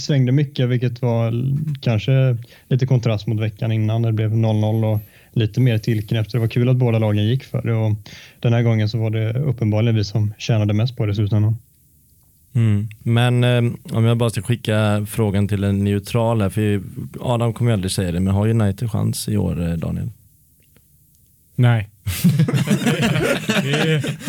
svängde 0.00 0.32
mycket, 0.32 0.68
vilket 0.68 1.02
var 1.02 1.32
kanske 1.80 2.36
lite 2.68 2.86
kontrast 2.86 3.26
mot 3.26 3.40
veckan 3.40 3.72
innan. 3.72 4.02
Det 4.02 4.12
blev 4.12 4.32
0-0 4.32 4.94
och 4.94 5.00
lite 5.32 5.60
mer 5.60 5.78
tillknäppt. 5.78 6.32
Det 6.32 6.38
var 6.38 6.48
kul 6.48 6.68
att 6.68 6.76
båda 6.76 6.98
lagen 6.98 7.26
gick 7.26 7.44
för 7.44 7.62
det 7.62 7.74
och 7.74 7.92
den 8.40 8.52
här 8.52 8.62
gången 8.62 8.88
så 8.88 8.98
var 8.98 9.10
det 9.10 9.32
uppenbarligen 9.32 9.96
vi 9.96 10.04
som 10.04 10.34
tjänade 10.38 10.74
mest 10.74 10.96
på 10.96 11.06
det 11.06 11.12
i 11.12 11.14
slutändan. 11.14 11.56
Mm. 12.52 12.88
Men 12.98 13.44
eh, 13.44 13.72
om 13.96 14.04
jag 14.04 14.16
bara 14.16 14.30
ska 14.30 14.42
skicka 14.42 15.06
frågan 15.08 15.48
till 15.48 15.64
en 15.64 15.84
neutral 15.84 16.42
här, 16.42 16.50
för 16.50 16.82
Adam 17.20 17.52
kommer 17.52 17.70
ju 17.70 17.72
aldrig 17.72 17.92
säga 17.92 18.12
det, 18.12 18.20
men 18.20 18.34
har 18.34 18.48
United 18.48 18.90
chans 18.90 19.28
i 19.28 19.36
år, 19.36 19.68
eh, 19.68 19.74
Daniel? 19.74 20.10
Nej. 21.54 21.88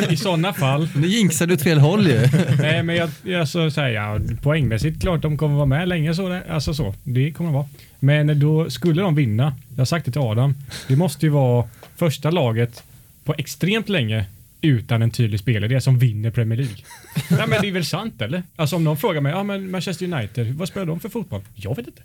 I, 0.10 0.18
sådana 0.18 0.54
fall. 0.54 0.90
Nu 0.96 1.08
jinxar 1.08 1.48
du 1.48 1.54
åt 1.54 1.62
fel 1.62 1.80
håll 1.80 2.08
ju. 2.08 2.20
Nej, 2.60 2.84
men 2.84 2.96
jag, 2.96 3.10
jag 3.24 3.48
så 3.48 3.72
säger 3.72 3.90
ja, 3.90 4.20
poängmässigt 4.42 5.02
klart 5.02 5.22
de 5.22 5.38
kommer 5.38 5.56
vara 5.56 5.66
med 5.66 5.88
länge. 5.88 6.16
Så 6.16 6.40
alltså 6.50 6.74
så, 6.74 6.94
det 7.04 7.32
kommer 7.32 7.48
de 7.48 7.54
vara. 7.54 7.68
Men 8.00 8.40
då 8.40 8.70
skulle 8.70 9.02
de 9.02 9.16
vinna, 9.16 9.54
jag 9.70 9.78
har 9.78 9.86
sagt 9.86 10.06
det 10.06 10.12
till 10.12 10.22
Adam, 10.22 10.56
det 10.88 10.96
måste 10.96 11.26
ju 11.26 11.30
vara 11.30 11.68
första 11.96 12.32
laget 12.32 12.84
på 13.24 13.36
extremt 13.38 13.90
länge 13.90 14.26
utan 14.62 15.02
en 15.02 15.12
tydlig 15.12 15.40
spelare 15.40 15.82
som 15.82 16.00
vinner 16.00 16.32
Premier 16.32 16.58
League. 16.58 16.76
Nej 17.30 17.48
men 17.48 17.62
det 17.62 17.68
är 17.68 17.72
väl 17.72 17.86
sant 17.86 18.22
eller? 18.22 18.44
Alltså 18.56 18.76
om 18.76 18.84
någon 18.84 18.98
frågar 18.98 19.22
mig, 19.22 19.32
ja 19.32 19.44
men 19.44 19.72
Manchester 19.72 20.14
United, 20.14 20.54
vad 20.56 20.68
spelar 20.68 20.86
de 20.86 21.00
för 21.00 21.10
fotboll? 21.10 21.42
Jag 21.56 21.76
vet 21.76 21.88
inte. 21.88 22.02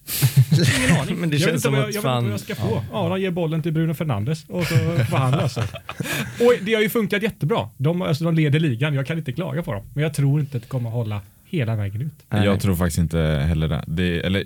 Ingen 0.79 0.97
aning. 1.01 1.17
Men 1.17 1.31
det 1.31 1.37
jag 1.37 1.41
vet 1.41 1.41
känns 1.41 1.51
inte 1.51 1.61
som 1.61 1.73
vad 1.73 1.81
jag, 1.83 1.89
att 1.89 1.95
jag 1.95 2.03
fan- 2.03 2.25
vet 2.31 2.41
inte 2.41 2.55
vad 2.55 2.67
jag 2.69 2.81
ska 2.81 2.83
få. 2.83 2.85
Ja, 2.93 3.09
de 3.09 3.21
ger 3.21 3.31
bollen 3.31 3.63
till 3.63 3.73
Bruno 3.73 3.95
Fernandes 3.95 4.45
och 4.49 4.67
så 4.67 4.75
får 5.11 5.17
han 5.17 5.31
lösa 5.31 5.61
det. 5.61 5.81
Och 6.45 6.53
det 6.63 6.75
har 6.75 6.83
ju 6.83 6.89
funkat 6.89 7.23
jättebra. 7.23 7.69
De, 7.77 8.03
alltså, 8.03 8.25
de 8.25 8.35
leder 8.35 8.61
ligan, 8.61 8.95
jag 8.95 9.07
kan 9.07 9.19
inte 9.19 9.33
klaga 9.33 9.63
på 9.63 9.73
dem. 9.73 9.83
Men 9.95 10.03
jag 10.03 10.15
tror 10.15 10.41
inte 10.41 10.57
att 10.57 10.63
det 10.63 10.69
kommer 10.69 10.89
att 10.89 10.95
hålla 10.95 11.21
hela 11.45 11.77
vägen 11.77 12.03
ut. 12.03 12.13
Nej. 12.29 12.45
Jag 12.45 12.61
tror 12.61 12.77
faktiskt 12.77 12.99
inte 12.99 13.19
heller 13.19 13.69
det. 13.69 13.85
det 13.87 14.21
eller, 14.27 14.45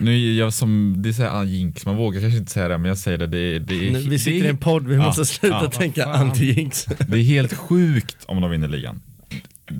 nu 0.00 0.30
är 0.30 0.38
jag 0.38 0.52
som, 0.54 0.94
det 0.98 1.08
är 1.08 1.12
så 1.12 1.22
här 1.22 1.44
jinx, 1.44 1.86
man 1.86 1.96
vågar 1.96 2.20
kanske 2.20 2.38
inte 2.38 2.52
säga 2.52 2.68
det 2.68 2.78
men 2.78 2.88
jag 2.88 2.98
säger 2.98 3.18
det. 3.18 3.26
Det, 3.26 3.58
det, 3.58 3.88
är, 3.88 3.92
Nu, 3.92 3.98
vi 3.98 4.18
sitter 4.18 4.40
det, 4.40 4.46
i 4.46 4.48
en 4.48 4.56
podd, 4.56 4.86
vi 4.86 4.94
Ja, 4.94 5.02
måste 5.02 5.24
sluta 5.24 5.60
ja. 5.64 5.70
tänka 5.70 6.04
anti-jinx. 6.04 6.94
det 7.08 7.18
är 7.18 7.22
helt 7.22 7.54
sjukt 7.54 8.16
om 8.26 8.40
de 8.40 8.50
vinner 8.50 8.68
ligan. 8.68 9.00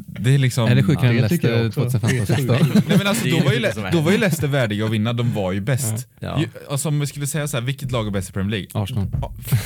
Det 0.07 0.35
är 0.35 0.39
liksom... 0.39 0.69
Är 0.69 0.75
det 0.75 0.83
sjukare 0.83 1.11
än 1.11 1.17
det 1.17 1.29
tycker 1.29 1.51
jag 1.53 1.59
Leicester 1.61 1.85
också. 1.87 1.99
2015-16? 1.99 2.83
Nej, 2.89 2.99
men 2.99 3.07
alltså, 3.07 3.29
då, 3.29 3.39
var 3.41 3.53
ju, 3.53 3.91
då 3.93 4.01
var 4.01 4.13
Leicester 4.13 4.49
värdiga 4.49 4.85
att 4.85 4.91
vinna, 4.91 5.13
de 5.13 5.33
var 5.33 5.53
ju 5.53 5.61
bäst. 5.61 6.09
Ja. 6.21 6.41
Ju, 6.41 6.47
alltså, 6.71 6.89
om 6.89 7.01
vi 7.01 7.07
skulle 7.07 7.27
säga 7.27 7.49
så 7.49 7.57
här, 7.57 7.65
vilket 7.65 7.93
lag 7.93 8.07
är 8.07 8.11
bäst 8.11 8.31
i 8.31 8.33
Premier 8.33 8.51
League? 8.51 8.83
Arsenal. 8.83 9.07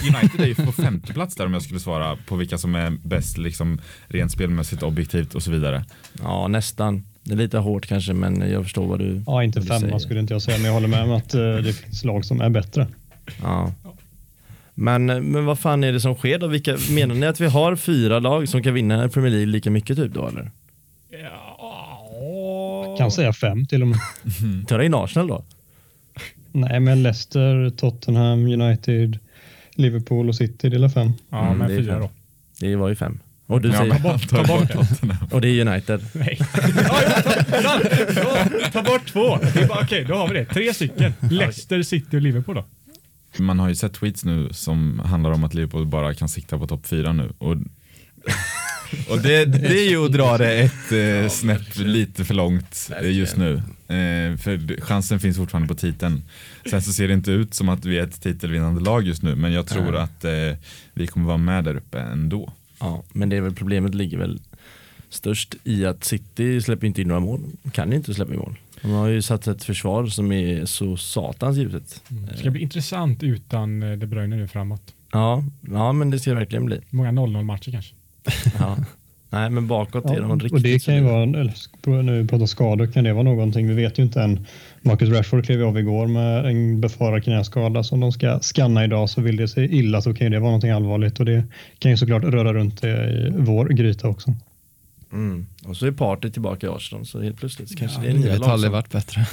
United 0.03 0.41
är 0.41 0.47
ju 0.47 0.55
på 0.55 0.73
femte 0.73 1.13
plats 1.13 1.35
där 1.35 1.47
om 1.47 1.53
jag 1.53 1.63
skulle 1.63 1.81
svara 1.81 2.17
på 2.27 2.37
vilka 2.37 2.59
som 2.59 2.75
är 2.75 2.91
bäst 2.91 3.39
liksom, 3.39 3.79
rent 4.09 4.33
spelmässigt, 4.33 4.83
objektivt 4.83 5.35
och 5.35 5.43
så 5.43 5.51
vidare. 5.51 5.85
Ja, 6.23 6.49
nästan. 6.49 7.05
Det 7.27 7.33
är 7.35 7.37
lite 7.37 7.59
hårt 7.59 7.87
kanske, 7.87 8.13
men 8.13 8.51
jag 8.51 8.63
förstår 8.63 8.87
vad 8.87 8.99
du 8.99 9.23
Ja, 9.27 9.43
inte 9.45 9.61
du 9.61 9.67
säger. 9.67 9.81
femma 9.81 10.01
skulle 10.01 10.21
inte 10.21 10.35
jag 10.35 10.43
säga, 10.43 10.57
men 10.59 10.67
jag 10.67 10.73
håller 10.73 10.89
med 10.89 11.03
om 11.03 11.13
att 11.13 11.35
eh, 11.35 11.41
det 11.41 11.73
finns 11.73 12.05
lag 12.05 12.25
som 12.25 12.41
är 12.41 12.49
bättre. 12.51 12.87
Ja. 13.43 13.73
Men, 14.75 15.07
men 15.07 15.45
vad 15.45 15.59
fan 15.59 15.85
är 15.85 15.93
det 15.93 16.01
som 16.01 16.15
sker 16.15 16.39
då? 16.39 16.47
Vilka, 16.47 16.77
menar 16.91 17.15
ni 17.15 17.27
att 17.27 17.41
vi 17.41 17.47
har 17.47 17.77
fyra 17.77 18.19
lag 18.19 18.49
som 18.49 18.63
kan 18.63 18.75
vinna 18.75 19.09
Premier 19.09 19.31
League 19.31 19.47
lika 19.47 19.71
mycket 19.71 19.97
typ 19.97 20.15
då 20.15 20.29
eller? 20.29 20.51
Ja, 21.23 22.95
Kan 22.99 23.11
säga 23.11 23.33
fem 23.33 23.67
till 23.67 23.83
och 23.83 23.89
med. 23.89 23.99
Ta 24.69 24.83
in 24.83 24.95
Arsenal 24.95 25.29
då? 25.29 25.45
Nej, 26.53 26.81
men 26.81 27.03
Leicester, 27.03 27.71
Tottenham, 27.71 28.47
United, 28.47 29.19
Liverpool 29.75 30.29
och 30.29 30.37
City 30.37 30.69
delar 30.69 30.89
fem. 30.89 31.13
Ja, 31.31 31.47
Mm, 31.47 31.59
men 31.59 31.69
det 31.69 31.75
är 31.75 31.79
fyra 31.79 31.93
fem. 31.93 32.03
då. 32.03 32.11
Det 32.61 32.77
var 32.77 32.89
ju 32.89 32.95
fem. 32.95 33.19
Och 33.47 33.61
du 33.61 33.69
Ja, 33.69 33.79
säger, 33.79 33.93
men- 33.93 34.03
bort- 34.03 34.29
ta 34.29 34.45
bort 34.45 34.69
det. 35.01 35.35
och 35.35 35.41
det 35.41 35.49
är 35.49 35.67
United. 35.69 36.01
Nej. 36.13 36.39
Ja, 36.89 37.01
ja, 37.03 37.23
ta. 37.23 37.33
Ja, 38.61 38.69
ta 38.73 38.83
bort 38.83 39.07
två. 39.13 39.37
Det 39.55 39.61
är 39.63 39.67
bara, 39.69 39.81
Okej, 39.83 40.05
då 40.09 40.15
har 40.15 40.29
vi 40.29 40.35
det. 40.35 40.45
Tre 40.45 40.75
stycken. 40.75 41.13
Leicester, 41.31 41.83
City 41.83 42.17
och 42.17 42.23
Liverpool 42.23 42.55
då. 42.55 42.65
Man 43.39 43.59
har 43.59 43.69
ju 43.69 43.75
sett 43.75 43.93
tweets 43.95 44.25
nu 44.25 44.49
som 44.53 44.99
handlar 45.05 45.31
om 45.31 45.45
att 45.45 45.55
Liverpool 45.55 45.87
bara 45.87 46.15
kan 46.15 46.29
sikta 46.29 46.59
på 46.59 46.67
topp 46.67 46.87
fyra 46.87 47.13
nu. 47.13 47.33
Och, 47.39 47.53
och 49.11 49.19
det, 49.23 49.45
det 49.45 49.79
är 49.87 49.91
ju 49.91 50.05
att 50.05 50.13
dra 50.13 50.39
det 50.39 50.53
ett 50.59 50.93
eh, 50.93 51.29
snäpp 51.31 51.77
lite 51.79 52.25
för 52.25 52.35
långt 52.35 52.91
eh, 53.03 53.11
just 53.17 53.37
nu. 53.37 53.55
Eh, 53.89 54.37
för 54.39 54.81
chansen 54.81 55.21
finns 55.21 55.37
fortfarande 55.37 55.69
på 55.69 55.75
titeln. 55.75 56.23
Sen 56.71 56.83
så 56.83 56.93
ser 56.93 57.09
det 57.09 57.15
inte 57.15 57.31
ut 57.31 57.55
som 57.55 57.69
att 57.69 57.85
vi 57.85 57.99
är 57.99 58.03
ett 58.05 58.23
titelvinnande 58.23 58.81
lag 58.81 59.07
just 59.07 59.23
nu, 59.23 59.35
men 59.35 59.53
jag 59.53 59.67
tror 59.67 59.97
att 59.97 60.25
eh, 60.25 60.33
vi 60.95 61.07
kommer 61.07 61.27
vara 61.27 61.37
med 61.37 61.65
där 61.65 61.77
uppe 61.77 62.01
ändå. 62.01 62.53
Ja, 62.81 63.03
men 63.13 63.29
det 63.29 63.37
är 63.37 63.41
väl 63.41 63.55
problemet 63.55 63.95
ligger 63.95 64.19
väl 64.19 64.41
störst 65.09 65.55
i 65.65 65.87
att 65.87 66.05
City 66.05 66.61
släpper 66.61 66.87
inte 66.87 67.03
in 67.03 67.09
några 67.09 67.21
mål. 67.21 67.41
Kan 67.73 67.93
inte 67.93 68.15
släppa 68.15 68.33
in 68.33 68.39
mål. 68.39 68.59
De 68.83 68.91
har 68.91 69.09
ju 69.09 69.23
satt 69.23 69.47
ett 69.47 69.65
försvar 69.65 70.07
som 70.07 70.33
är 70.33 70.65
så 70.65 70.97
satans 70.97 71.57
givet. 71.57 72.03
Det 72.09 72.37
ska 72.37 72.51
bli 72.51 72.61
intressant 72.61 73.23
utan 73.23 73.83
eh, 73.83 73.99
De 73.99 74.07
Bruyne 74.07 74.37
nu 74.37 74.49
framåt. 74.49 74.95
Ja, 75.13 75.45
ja 75.61 75.93
men 75.93 76.11
det 76.11 76.19
ska 76.19 76.31
det 76.31 76.37
verkligen 76.37 76.65
bli. 76.67 76.81
Många 76.91 77.11
0-0 77.11 77.43
matcher 77.43 77.71
kanske. 77.71 77.95
Ja. 78.59 78.77
Nej 79.31 79.51
men 79.51 79.67
bakåt 79.67 80.05
är 80.05 80.21
de 80.21 80.31
Ja, 80.31 80.35
riktigt 80.35 80.53
och 80.53 80.61
det 80.61 80.85
kan 80.85 80.95
ju 80.97 81.03
vara, 81.03 81.23
eller, 81.23 82.03
nu 82.03 82.23
vi 82.23 82.29
pratar 82.29 82.47
skador, 82.47 82.87
kan 82.87 83.05
det 83.05 83.13
vara 83.13 83.23
någonting? 83.23 83.69
Vi 83.69 83.75
vet 83.75 83.99
ju 83.99 84.03
inte 84.03 84.23
än. 84.23 84.47
Marcus 84.83 85.09
Rashford 85.09 85.45
klev 85.45 85.63
av 85.63 85.79
igår 85.79 86.07
med 86.07 86.47
en 86.47 86.81
befarad 86.81 87.25
knäskada 87.25 87.83
som 87.83 88.01
de 88.01 88.13
ska 88.13 88.39
scanna 88.41 88.85
idag 88.85 89.11
så 89.11 89.21
vill 89.21 89.37
det 89.37 89.49
sig 89.49 89.79
illa 89.79 90.03
så 90.03 90.15
kan 90.15 90.27
ju 90.27 90.31
det 90.31 90.39
vara 90.39 90.51
någonting 90.51 90.71
allvarligt 90.71 91.21
och 91.21 91.27
det 91.27 91.45
kan 91.79 91.91
ju 91.91 91.97
såklart 91.97 92.25
röra 92.25 92.55
runt 92.55 92.83
det 92.83 92.89
i 92.89 93.33
vår 93.37 93.69
gryta 93.69 94.09
också. 94.09 94.35
Mm. 95.17 95.47
Och 95.65 95.77
så 95.77 95.87
är 95.87 95.91
Party 95.91 96.31
tillbaka 96.31 96.67
i 96.67 96.71
Arsenal 96.71 97.07
så 97.07 97.23
helt 97.23 97.37
plötsligt 97.39 97.69
så 97.69 97.77
kanske 97.77 98.01
det 98.01 98.07
är 98.09 98.13
Det 98.13 98.19
nya 98.19 98.33
har 98.33 98.39
lag 98.39 98.49
aldrig 98.51 98.69
som... 98.69 98.73
varit 98.73 98.91
bättre. 98.91 99.27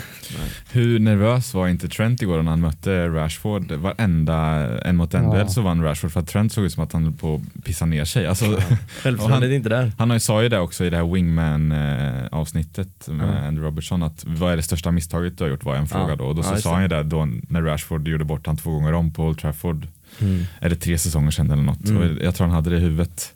Hur 0.72 1.00
nervös 1.00 1.54
var 1.54 1.68
inte 1.68 1.88
Trent 1.90 2.22
igår 2.22 2.42
när 2.44 2.50
han 2.52 2.60
mötte 2.60 3.08
Rashford? 3.08 3.72
Varenda 3.72 4.36
en 4.82 4.96
mot 4.96 5.14
en 5.14 5.24
Ja. 5.24 5.32
duell 5.34 5.50
så 5.50 5.62
vann 5.62 5.84
Rashford 5.84 6.12
för 6.12 6.20
att 6.20 6.28
Trent 6.28 6.54
såg 6.54 6.64
ut 6.66 6.74
som 6.74 6.84
att 6.84 6.94
han 6.94 7.04
höll 7.04 7.14
på 7.14 7.36
att 7.58 7.64
pissa 7.64 7.86
ner 7.86 8.06
sig. 8.06 8.28
Alltså, 8.28 8.46
Självförtroendet 9.02 9.50
är 9.50 9.54
inte 9.54 9.70
där. 9.70 9.92
Han 9.98 10.10
har 10.10 10.16
ju 10.16 10.20
sa 10.20 10.44
ju 10.44 10.50
det 10.50 10.60
också 10.60 10.86
i 10.86 10.90
det 10.90 10.98
här 10.98 11.14
Wingman 11.14 11.72
eh, 11.72 12.26
avsnittet 12.32 13.08
med 13.08 13.28
Ja. 13.44 13.48
Andy 13.48 13.62
Robertson 13.62 14.04
att 14.04 14.24
vad 14.28 14.52
är 14.54 14.58
det 14.58 14.64
största 14.64 14.92
misstaget 14.92 15.38
du 15.38 15.44
har 15.44 15.52
gjort 15.52 15.64
var 15.64 15.76
en 15.76 15.88
fråga 15.88 16.10
Ja. 16.10 16.16
då 16.16 16.26
och 16.26 16.36
då 16.36 16.42
Ja, 16.42 16.56
så 16.56 16.62
sa 16.62 16.70
det. 16.70 16.74
han 16.76 16.82
ju 16.84 16.88
det 16.88 17.04
då 17.04 17.28
när 17.50 17.62
Rashford 17.62 18.08
gjorde 18.08 18.26
bort 18.26 18.48
han 18.48 18.58
två 18.58 18.72
gånger 18.72 18.94
om 18.94 19.12
på 19.12 19.24
Old 19.26 19.38
Trafford. 19.40 19.88
Mm. 20.22 20.44
Är 20.60 20.70
det 20.70 20.76
tre 20.76 20.98
säsonger 20.98 21.32
sedan 21.32 21.52
eller 21.52 21.64
något? 21.64 21.86
Mm. 21.90 22.20
Jag 22.24 22.36
tror 22.36 22.48
han 22.48 22.56
hade 22.56 22.70
det 22.70 22.76
i 22.78 22.80
huvudet. 22.80 23.34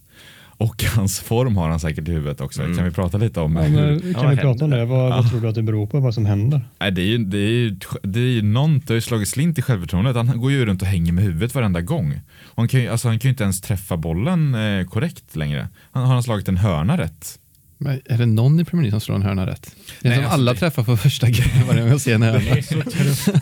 Och 0.60 0.84
hans 0.84 1.20
form 1.20 1.58
har 1.58 1.70
han 1.70 1.80
säkert 1.80 2.08
i 2.08 2.12
huvudet 2.12 2.42
också. 2.42 2.64
Mm. 2.64 2.76
Kan 2.78 2.86
vi 2.86 2.92
prata 2.92 3.18
lite 3.18 3.40
om 3.40 3.56
Ja, 3.56 3.62
hur? 3.62 3.92
Ja, 3.94 4.14
kan 4.14 4.24
vad 4.26 4.36
vi 4.36 4.42
prata 4.42 4.66
om 4.66 4.72
det? 4.72 4.86
Vad, 4.86 5.10
vad 5.10 5.30
tror 5.30 5.42
du 5.42 5.48
att 5.48 5.56
det 5.56 5.64
beror 5.64 5.88
på? 5.88 6.00
Vad 6.00 6.14
som 6.14 6.26
händer? 6.26 6.62
Nej, 6.80 6.92
det 6.92 7.02
är 7.02 7.06
ju, 7.06 7.18
det 7.18 7.38
är 7.38 7.50
ju, 7.50 7.80
det 8.04 8.20
är 8.20 8.24
ju 8.24 8.42
någon, 8.42 8.80
det 8.80 8.90
har 8.90 8.96
ju 8.96 9.02
slagit 9.02 9.28
slint 9.28 9.58
i 9.60 9.62
självförtroendet. 9.62 10.16
Han 10.16 10.40
går 10.42 10.52
ju 10.52 10.66
runt 10.66 10.82
och 10.82 10.88
hänger 10.88 11.14
med 11.14 11.24
huvudet 11.24 11.56
varenda 11.56 11.82
gång. 11.82 12.22
Och 12.46 12.58
han, 12.58 12.68
kan 12.68 12.80
ju, 12.82 12.88
alltså, 12.88 13.08
han 13.08 13.20
kan 13.20 13.30
ju 13.30 13.32
inte 13.32 13.44
ens 13.44 13.62
träffa 13.62 13.98
bollen 13.98 14.56
eh, 14.56 14.86
korrekt 14.86 15.36
längre. 15.36 15.68
Han 15.92 16.04
har 16.06 16.14
han 16.14 16.24
slagit 16.24 16.48
en 16.50 16.58
hörna 16.58 16.98
rätt. 16.98 17.40
Men 17.78 18.02
är 18.06 18.18
det 18.18 18.26
någon 18.26 18.60
i 18.60 18.66
Premier 18.66 18.84
League 18.84 19.00
som 19.00 19.06
slår 19.06 19.16
en 19.16 19.22
hörna 19.22 19.48
rätt? 19.48 19.76
Det 20.02 20.08
är 20.08 20.10
Nej, 20.10 20.16
som 20.18 20.26
alltså 20.26 20.34
alla 20.40 20.54
det- 20.54 20.60
träffar 20.60 20.84
på 20.84 20.98
första 20.98 21.30
grejen 21.30 21.68
varje 21.68 21.82
gång 21.82 21.90
jag 21.90 22.02
ser 22.02 22.16
en 22.16 22.22
Det 22.22 22.28
hörna. 22.28 22.40
är 22.50 22.62
så 22.62 22.82
trött. 22.82 23.42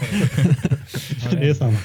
Det 1.32 1.50
är 1.50 1.54
sant. 1.54 1.80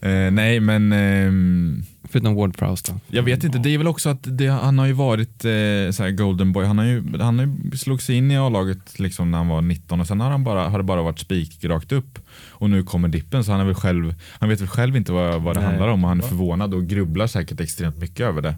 Eh, 0.00 0.30
nej, 0.30 0.60
men 0.60 0.92
ehm, 0.92 1.84
Förutom 2.14 2.34
Ward 2.34 2.56
Prowse 2.56 2.92
då. 2.92 3.00
Jag 3.16 3.22
vet 3.22 3.44
inte, 3.44 3.58
det 3.58 3.74
är 3.74 3.78
väl 3.78 3.86
också 3.86 4.08
att 4.08 4.18
det, 4.22 4.46
han 4.46 4.78
har 4.78 4.86
ju 4.86 4.92
varit 4.92 5.44
eh, 5.44 5.50
så 5.90 6.02
här 6.02 6.10
golden 6.10 6.52
boy. 6.52 6.64
Han 6.64 6.78
har 6.78 6.84
ju, 6.84 7.18
han 7.18 7.38
har 7.38 7.46
ju 7.46 7.76
slog 7.76 8.02
sig 8.02 8.16
in 8.16 8.30
i 8.30 8.36
A-laget 8.36 8.98
liksom 8.98 9.30
när 9.30 9.38
han 9.38 9.48
var 9.48 9.62
19 9.62 10.00
och 10.00 10.06
sen 10.06 10.20
har, 10.20 10.30
han 10.30 10.44
bara, 10.44 10.68
har 10.68 10.78
det 10.78 10.84
bara 10.84 11.02
varit 11.02 11.18
spik 11.18 11.64
rakt 11.64 11.92
upp. 11.92 12.18
Och 12.50 12.70
nu 12.70 12.82
kommer 12.82 13.08
dippen 13.08 13.44
så 13.44 13.52
han, 13.52 13.60
är 13.60 13.64
väl 13.64 13.74
själv, 13.74 14.14
han 14.30 14.48
vet 14.48 14.60
väl 14.60 14.68
själv 14.68 14.96
inte 14.96 15.12
vad, 15.12 15.42
vad 15.42 15.56
det 15.56 15.60
Nej. 15.60 15.68
handlar 15.68 15.88
om 15.88 16.04
och 16.04 16.08
han 16.08 16.18
är 16.18 16.24
förvånad 16.24 16.74
och 16.74 16.86
grubblar 16.86 17.26
säkert 17.26 17.60
extremt 17.60 17.96
mycket 17.98 18.20
över 18.20 18.42
det. 18.42 18.56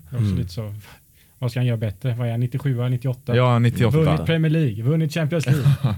Så. 0.48 0.74
Vad 1.38 1.50
ska 1.50 1.60
han 1.60 1.66
göra 1.66 1.76
bättre? 1.76 2.14
Vad 2.14 2.26
är 2.26 2.30
han? 2.30 2.40
97, 2.40 2.88
98? 2.88 3.36
Ja, 3.36 3.58
98. 3.58 3.98
Vunnit 3.98 4.26
Premier 4.26 4.50
League, 4.50 4.82
vunnit 4.82 5.14
Champions 5.14 5.46
League. 5.46 5.64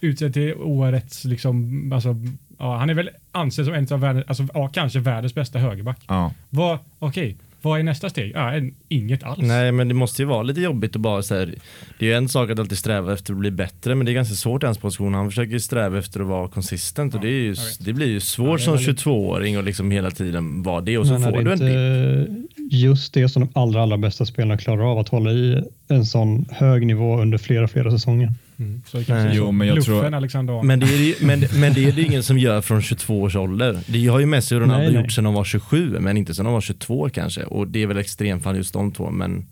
Utsedd 0.00 0.34
till 0.34 0.54
årets, 0.54 1.24
liksom, 1.24 1.92
alltså, 1.92 2.16
ja, 2.58 2.76
han 2.76 2.90
är 2.90 2.94
väl 2.94 3.10
ansedd 3.32 3.64
som 3.64 3.74
en 3.74 3.86
av 3.92 4.00
världens, 4.00 4.24
alltså, 4.28 4.46
ja, 4.54 4.68
kanske 4.68 4.98
världens 5.00 5.34
bästa 5.34 5.58
högerback. 5.58 5.98
Ja. 6.08 6.32
Vad, 6.50 6.78
okej, 6.98 7.36
vad 7.62 7.78
är 7.80 7.82
nästa 7.82 8.10
steg? 8.10 8.32
Ja, 8.34 8.52
en- 8.52 8.74
inget 8.88 9.22
alls. 9.22 9.38
Nej 9.42 9.72
men 9.72 9.88
det 9.88 9.94
måste 9.94 10.22
ju 10.22 10.26
vara 10.26 10.42
lite 10.42 10.60
jobbigt 10.60 10.96
att 10.96 11.02
bara 11.02 11.22
så 11.22 11.34
här, 11.34 11.54
Det 11.98 12.04
är 12.04 12.08
ju 12.10 12.14
en 12.16 12.28
sak 12.28 12.50
att 12.50 12.58
alltid 12.58 12.78
sträva 12.78 13.12
efter 13.12 13.32
att 13.32 13.38
bli 13.38 13.50
bättre 13.50 13.94
men 13.94 14.06
det 14.06 14.12
är 14.12 14.14
ganska 14.14 14.34
svårt 14.34 14.62
i 14.62 14.66
hans 14.66 14.78
position. 14.78 15.14
Han 15.14 15.28
försöker 15.30 15.52
ju 15.52 15.60
sträva 15.60 15.98
efter 15.98 16.20
att 16.20 16.26
vara 16.26 16.48
konsistent 16.48 17.14
och 17.14 17.18
Ja, 17.20 17.22
det, 17.22 17.28
är 17.28 17.40
ju, 17.40 17.54
det 17.80 17.92
blir 17.92 18.06
ju 18.06 18.20
svårt 18.20 18.60
Ja, 18.60 18.64
som 18.64 18.74
väldigt- 18.74 18.98
22-åring 18.98 19.58
och 19.58 19.64
liksom 19.64 19.90
hela 19.90 20.10
tiden 20.10 20.62
vara 20.62 20.80
det 20.80 20.98
och 20.98 21.06
så 21.06 21.12
Men 21.12 21.22
får 21.22 21.42
du 21.42 21.52
en 21.52 21.58
dipp. 21.58 21.68
inte 21.68 22.76
just 22.76 23.14
det 23.14 23.28
som 23.28 23.42
de 23.42 23.60
allra, 23.60 23.82
allra 23.82 23.96
bästa 23.98 24.24
spelarna 24.26 24.58
klarar 24.58 24.92
av, 24.92 24.98
att 24.98 25.08
hålla 25.08 25.30
i 25.32 25.62
en 25.88 26.04
sån 26.04 26.46
hög 26.50 26.86
nivå 26.86 27.20
under 27.20 27.38
flera, 27.38 27.68
flera 27.68 27.90
säsonger? 27.90 28.32
Mm. 28.58 28.82
Så 28.86 28.98
det 28.98 29.04
kanske 29.04 29.30
så. 29.30 29.36
Jo, 29.36 29.52
men 29.52 29.68
jag 29.68 29.84
tror- 29.84 30.14
Alexander 30.14 30.62
Men 30.62 30.80
det, 30.80 30.86
är 30.86 30.98
ju- 30.98 31.14
men, 31.20 31.44
men 31.60 31.72
det 31.74 31.84
är 31.84 31.92
det 31.92 32.02
ingen 32.02 32.22
som 32.22 32.38
gör 32.38 32.60
från 32.60 32.82
22 32.82 33.22
års 33.22 33.36
ålder. 33.36 33.80
Det 33.86 34.06
har 34.06 34.18
ju 34.18 34.26
Messi 34.26 34.54
och 34.54 34.60
Ronaldo 34.60 34.82
Nej, 34.84 34.92
nej. 34.92 35.02
gjort 35.02 35.12
sedan 35.12 35.24
de 35.24 35.34
var 35.34 35.44
27 35.44 35.96
men 36.00 36.16
inte 36.16 36.34
sedan 36.34 36.44
de 36.44 36.54
var 36.54 36.60
22 36.60 37.08
kanske. 37.08 37.42
Och 37.44 37.68
det 37.68 37.82
är 37.82 37.86
väl 37.86 37.98
extremfall 37.98 38.56
just 38.56 38.72
de 38.72 38.92
två 38.92 39.10
men 39.10 39.46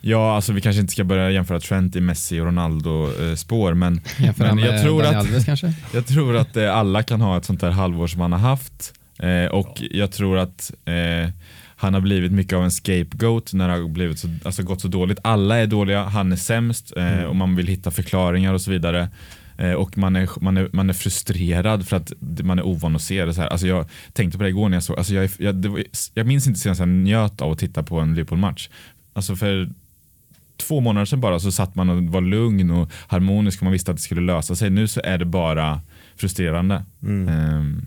ja, 0.00 0.34
alltså 0.34 0.52
vi 0.52 0.60
kanske 0.60 0.80
inte 0.80 0.92
ska 0.92 1.04
börja 1.04 1.30
jämföra 1.30 1.60
Trent 1.60 1.96
i 1.96 2.00
Messi 2.00 2.40
och 2.40 2.44
Ronaldo 2.46 3.08
eh, 3.22 3.34
spår, 3.34 3.74
men, 3.74 4.00
men 4.36 4.58
jag, 4.58 4.82
tror 4.82 5.02
att, 5.04 5.14
Alves 5.14 5.46
jag 5.94 6.06
tror 6.06 6.36
att 6.36 6.56
eh, 6.56 6.76
alla 6.76 7.02
kan 7.02 7.20
ha 7.20 7.36
ett 7.36 7.44
sånt 7.44 7.60
där 7.60 7.70
halvår 7.70 8.06
som 8.06 8.20
han 8.20 8.32
har 8.32 8.38
haft 8.38 8.92
eh, 9.18 9.46
och 9.52 9.82
jag 9.90 10.12
tror 10.12 10.38
att 10.38 10.72
eh, 10.84 11.30
han 11.82 11.94
har 11.94 12.00
blivit 12.00 12.32
mycket 12.32 12.52
av 12.52 12.64
en 12.64 12.70
scapegoat 12.70 13.52
när 13.52 13.68
det 13.68 13.74
har 13.74 13.88
blivit 13.88 14.18
så, 14.18 14.28
alltså 14.44 14.62
gått 14.62 14.80
så 14.80 14.88
dåligt. 14.88 15.18
Alla 15.24 15.56
är 15.56 15.66
dåliga, 15.66 16.04
han 16.04 16.32
är 16.32 16.36
sämst 16.36 16.92
eh, 16.96 17.22
och 17.22 17.36
man 17.36 17.56
vill 17.56 17.66
hitta 17.66 17.90
förklaringar 17.90 18.54
och 18.54 18.60
så 18.60 18.70
vidare. 18.70 19.08
Eh, 19.58 19.72
och 19.72 19.98
man 19.98 20.16
är, 20.16 20.28
man, 20.40 20.56
är, 20.56 20.68
man 20.72 20.90
är 20.90 20.94
frustrerad 20.94 21.88
för 21.88 21.96
att 21.96 22.12
man 22.20 22.58
är 22.58 22.66
ovan 22.66 22.96
att 22.96 23.02
se 23.02 23.24
det 23.24 23.34
så 23.34 23.40
här. 23.40 23.48
Alltså 23.48 23.66
jag 23.66 23.86
tänkte 24.12 24.38
på 24.38 24.44
det 24.44 24.50
igår 24.50 24.68
när 24.68 24.76
jag 24.76 24.82
såg, 24.82 24.98
alltså 24.98 25.14
jag, 25.14 25.30
jag, 25.38 25.66
var, 25.66 25.82
jag 26.14 26.26
minns 26.26 26.46
inte 26.46 26.60
senast 26.60 26.78
jag 26.78 26.88
njöt 26.88 27.40
av 27.40 27.52
att 27.52 27.58
titta 27.58 27.82
på 27.82 28.00
en 28.00 28.14
Liverpool-match. 28.14 28.68
Alltså 29.12 29.36
för 29.36 29.70
två 30.56 30.80
månader 30.80 31.04
sedan 31.04 31.20
bara 31.20 31.40
så 31.40 31.52
satt 31.52 31.74
man 31.74 31.88
och 31.88 32.02
var 32.02 32.20
lugn 32.20 32.70
och 32.70 32.90
harmonisk 33.06 33.60
och 33.60 33.64
man 33.64 33.72
visste 33.72 33.90
att 33.90 33.96
det 33.96 34.02
skulle 34.02 34.20
lösa 34.20 34.54
sig. 34.54 34.70
Nu 34.70 34.88
så 34.88 35.00
är 35.04 35.18
det 35.18 35.24
bara 35.24 35.80
frustrerande. 36.16 36.84
mm. 37.02 37.28
Ehm, 37.28 37.86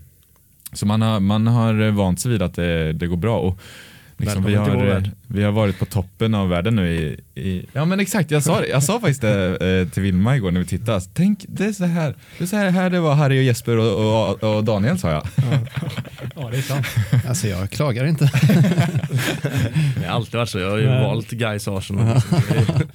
så 0.76 0.86
man 0.86 1.02
har, 1.02 1.20
man 1.20 1.46
har 1.46 1.90
vant 1.90 2.20
sig 2.20 2.30
vid 2.30 2.42
att 2.42 2.54
det, 2.54 2.92
det 2.92 3.06
går 3.06 3.16
bra. 3.16 3.38
Och 3.38 3.58
liksom 4.16 4.44
vi, 4.44 4.54
har, 4.54 5.10
vi 5.26 5.42
har 5.42 5.52
varit 5.52 5.78
på 5.78 5.84
toppen 5.84 6.34
av 6.34 6.48
världen 6.48 6.76
nu 6.76 6.94
i, 6.94 7.20
i 7.40 7.66
Ja 7.72 7.84
men 7.84 8.00
exakt, 8.00 8.30
jag 8.30 8.42
sa, 8.42 8.60
det. 8.60 8.68
jag 8.68 8.82
sa 8.82 9.00
faktiskt 9.00 9.20
det 9.20 9.80
eh, 9.80 9.88
till 9.88 10.02
Vilma 10.02 10.36
igår 10.36 10.50
när 10.50 10.60
vi 10.60 10.66
tittade. 10.66 11.00
Tänk, 11.14 11.44
det 11.48 11.64
är 11.64 11.72
så 11.72 11.84
här 11.84 12.14
det, 12.38 12.44
är 12.44 12.48
så 12.48 12.56
här, 12.56 12.70
här 12.70 12.90
det 12.90 13.00
var 13.00 13.14
Harry 13.14 13.38
och 13.38 13.42
Jesper 13.42 13.76
och, 13.78 14.42
och, 14.42 14.56
och 14.56 14.64
Daniel 14.64 14.98
sa 14.98 15.10
jag. 15.10 15.22
Ja, 16.36 16.50
det 16.50 16.58
är 16.58 16.62
sant. 16.62 16.86
Alltså 17.28 17.48
jag 17.48 17.70
klagar 17.70 18.06
inte. 18.06 18.30
Det 20.00 20.06
har 20.06 20.14
alltid 20.14 20.34
varit 20.34 20.48
så. 20.48 20.58
Jag 20.58 20.70
har 20.70 20.78
ju 20.78 20.86
Nej. 20.86 21.02
valt 21.02 21.30
Gais 21.30 21.68
Arsenal. 21.68 22.20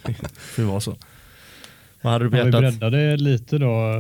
Det 0.04 0.16
får 0.36 0.64
ju 0.64 0.70
vara 0.70 0.80
så. 0.80 0.96
Vad 2.02 2.14
hade 2.14 2.26
du 2.26 2.32
på 2.32 2.38
Om 2.38 2.52
vi 2.52 2.58
hjärtat? 2.58 2.92
det 2.92 3.18
lite 3.18 3.58
då, 3.58 3.96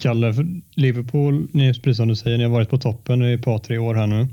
Kalle, 0.00 0.34
för 0.34 0.46
Liverpool, 0.74 1.48
ni, 1.52 1.74
precis 1.74 1.96
som 1.96 2.08
du 2.08 2.16
säger, 2.16 2.38
ni 2.38 2.44
har 2.44 2.50
varit 2.50 2.70
på 2.70 2.78
toppen 2.78 3.22
i 3.22 3.32
ett 3.32 3.44
par, 3.44 3.58
tre 3.58 3.78
år 3.78 3.94
här 3.94 4.06
nu. 4.06 4.26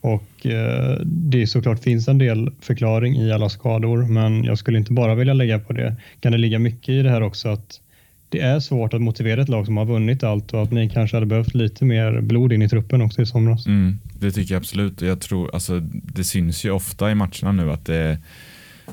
Och 0.00 0.46
eh, 0.46 0.98
det 1.04 1.46
såklart 1.46 1.82
finns 1.82 2.08
en 2.08 2.18
del 2.18 2.50
förklaring 2.60 3.16
i 3.16 3.32
alla 3.32 3.48
skador, 3.48 4.06
men 4.06 4.44
jag 4.44 4.58
skulle 4.58 4.78
inte 4.78 4.92
bara 4.92 5.14
vilja 5.14 5.34
lägga 5.34 5.58
på 5.58 5.72
det. 5.72 5.96
Kan 6.20 6.32
det 6.32 6.38
ligga 6.38 6.58
mycket 6.58 6.88
i 6.88 7.02
det 7.02 7.10
här 7.10 7.22
också 7.22 7.48
att 7.48 7.80
det 8.28 8.40
är 8.40 8.60
svårt 8.60 8.94
att 8.94 9.00
motivera 9.00 9.42
ett 9.42 9.48
lag 9.48 9.66
som 9.66 9.76
har 9.76 9.84
vunnit 9.84 10.24
allt 10.24 10.52
och 10.52 10.62
att 10.62 10.72
ni 10.72 10.88
kanske 10.88 11.16
hade 11.16 11.26
behövt 11.26 11.54
lite 11.54 11.84
mer 11.84 12.20
blod 12.20 12.52
in 12.52 12.62
i 12.62 12.68
truppen 12.68 13.02
också 13.02 13.22
i 13.22 13.26
somras? 13.26 13.66
Mm, 13.66 13.98
det 14.20 14.30
tycker 14.30 14.54
jag 14.54 14.60
absolut. 14.60 15.02
Jag 15.02 15.20
tror, 15.20 15.54
alltså, 15.54 15.80
det 15.90 16.24
syns 16.24 16.64
ju 16.64 16.70
ofta 16.70 17.10
i 17.10 17.14
matcherna 17.14 17.52
nu 17.52 17.72
att 17.72 17.86
det, 17.86 18.18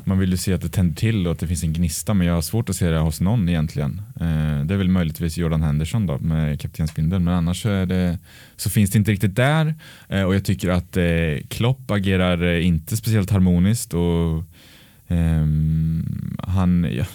man 0.04 0.20
vill 0.20 0.32
ju 0.32 0.38
se 0.38 0.54
att 0.54 0.62
det 0.62 0.70
tänder 0.70 0.96
till 0.96 1.28
och 1.28 1.34
att 1.34 1.40
det 1.40 1.48
finns 1.48 1.64
en 1.64 1.74
gnista 1.74 2.14
men 2.14 2.28
jag 2.28 2.34
har 2.34 2.42
svårt 2.42 2.70
att 2.70 2.76
se 2.76 2.90
det 2.90 2.98
hos 2.98 3.22
någon 3.22 3.50
egentligen. 3.50 4.02
Eh, 4.16 4.66
det 4.66 4.74
är 4.74 4.78
väl 4.78 4.90
möjligtvis 4.90 5.38
Jordan 5.38 5.64
Henderson 5.64 6.06
då 6.06 6.18
med 6.18 6.62
kaptensbindeln 6.62 7.24
men 7.24 7.34
annars 7.34 7.62
så, 7.62 7.68
det, 7.68 8.20
så 8.56 8.70
finns 8.70 8.92
det 8.92 8.98
inte 8.98 9.12
riktigt 9.12 9.36
där 9.36 9.76
eh, 10.10 10.24
och 10.24 10.36
jag 10.36 10.46
tycker 10.46 10.70
att 10.70 10.98
eh, 10.98 11.48
Klopp 11.48 11.92
agerar 11.92 12.60
inte 12.60 12.98
speciellt 12.98 13.32
harmoniskt 13.32 13.94
och 13.94 14.44
ehm, 15.08 16.38
han 16.44 16.88
ja, 16.92 17.06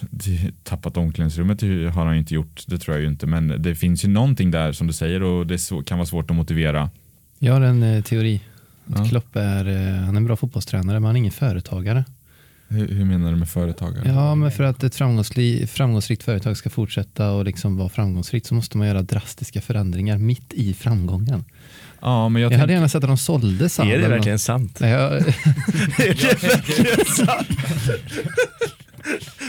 tappat 0.63 0.97
omklädningsrummet 0.97 1.63
har 1.95 2.05
han 2.05 2.15
ju 2.15 2.19
inte 2.19 2.35
gjort, 2.35 2.65
det 2.67 2.79
tror 2.79 2.97
jag 2.97 3.03
ju 3.03 3.09
inte 3.09 3.27
men 3.27 3.63
det 3.63 3.75
finns 3.75 4.05
ju 4.05 4.09
någonting 4.09 4.51
där 4.51 4.73
som 4.73 4.87
du 4.87 4.93
säger 4.93 5.23
och 5.23 5.47
det 5.47 5.59
så, 5.59 5.83
kan 5.83 5.99
vara 5.99 6.07
svårt 6.07 6.31
att 6.31 6.37
motivera. 6.37 6.91
Jag 7.39 7.53
har 7.53 7.61
en 7.61 7.83
eh, 7.83 8.03
teori. 8.03 8.41
Ja. 8.87 9.05
Klopp 9.05 9.37
är, 9.37 9.69
eh, 9.69 10.05
han 10.05 10.15
är 10.15 10.17
en 10.17 10.25
bra 10.25 10.37
fotbollstränare 10.37 11.01
men 11.01 11.05
han 11.05 11.17
är 11.17 11.19
ingen 11.19 11.33
företagare. 11.33 12.05
Hur, 12.73 12.89
hur 12.89 13.05
menar 13.05 13.31
du 13.31 13.37
med 13.37 13.49
företagare? 13.49 14.03
Ja, 14.09 14.35
men 14.35 14.51
för 14.53 14.65
att 14.65 14.83
ett 14.85 14.97
framgångsri- 14.97 15.67
framgångsrikt 15.67 16.23
företag 16.23 16.57
ska 16.57 16.71
fortsätta 16.71 17.31
och 17.31 17.45
liksom 17.45 17.77
vara 17.77 17.89
framgångsrikt 17.89 18.47
så 18.47 18.55
måste 18.55 18.79
man 18.79 18.87
göra 18.87 19.03
drastiska 19.03 19.61
förändringar 19.61 20.19
mitt 20.19 20.53
i 20.53 20.75
framgången. 20.75 21.45
Ja, 22.01 22.29
men 22.29 22.43
jag, 22.43 22.53
Jag, 22.53 22.59
hade 22.59 22.63
tänker, 22.69 22.75
gärna 22.75 22.89
sett 22.89 23.05
att 23.05 23.11
de 23.11 23.19
sålde 23.19 23.69
Salah. 23.69 23.93
Är 23.95 23.99
det 23.99 24.09
verkligen 24.09 24.39
sant? 24.39 24.81
Nej, 24.81 24.91
jag, 24.91 25.13
Är 25.13 25.21
det 25.97 26.43
verkligen 26.43 27.05
sant? 27.07 27.49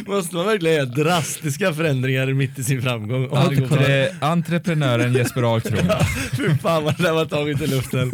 Måste 0.06 0.36
man 0.36 0.46
verkligen 0.46 0.76
göra 0.76 0.86
drastiska 0.86 1.74
förändringar 1.74 2.34
mitt 2.34 2.60
i 2.60 2.64
sin 2.64 2.82
framgång? 2.82 3.30
Entre, 3.38 4.10
entreprenören 4.22 5.14
Jesper 5.14 5.44
Ahlkron. 5.44 5.80
Fy 6.32 6.58
fan 6.62 6.84
vad 6.84 6.98
det 6.98 7.04
där 7.04 7.14
var 7.14 7.26
taget 7.26 7.62
i 7.62 7.68
luften. 7.68 8.12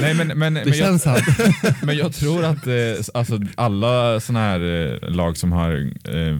Nej, 0.00 0.14
men, 0.14 0.26
men, 0.26 0.54
det 0.54 0.60
men, 0.60 0.68
jag, 0.68 0.76
känns 0.76 1.02
sant. 1.02 1.24
men 1.82 1.96
jag 1.96 2.12
tror 2.12 2.44
att 2.44 2.66
eh, 2.66 2.74
alltså, 3.14 3.40
alla 3.54 4.20
sådana 4.20 4.44
här 4.44 4.60
eh, 4.60 5.10
lag 5.10 5.36
som 5.36 5.52
har 5.52 5.90
eh, 6.04 6.38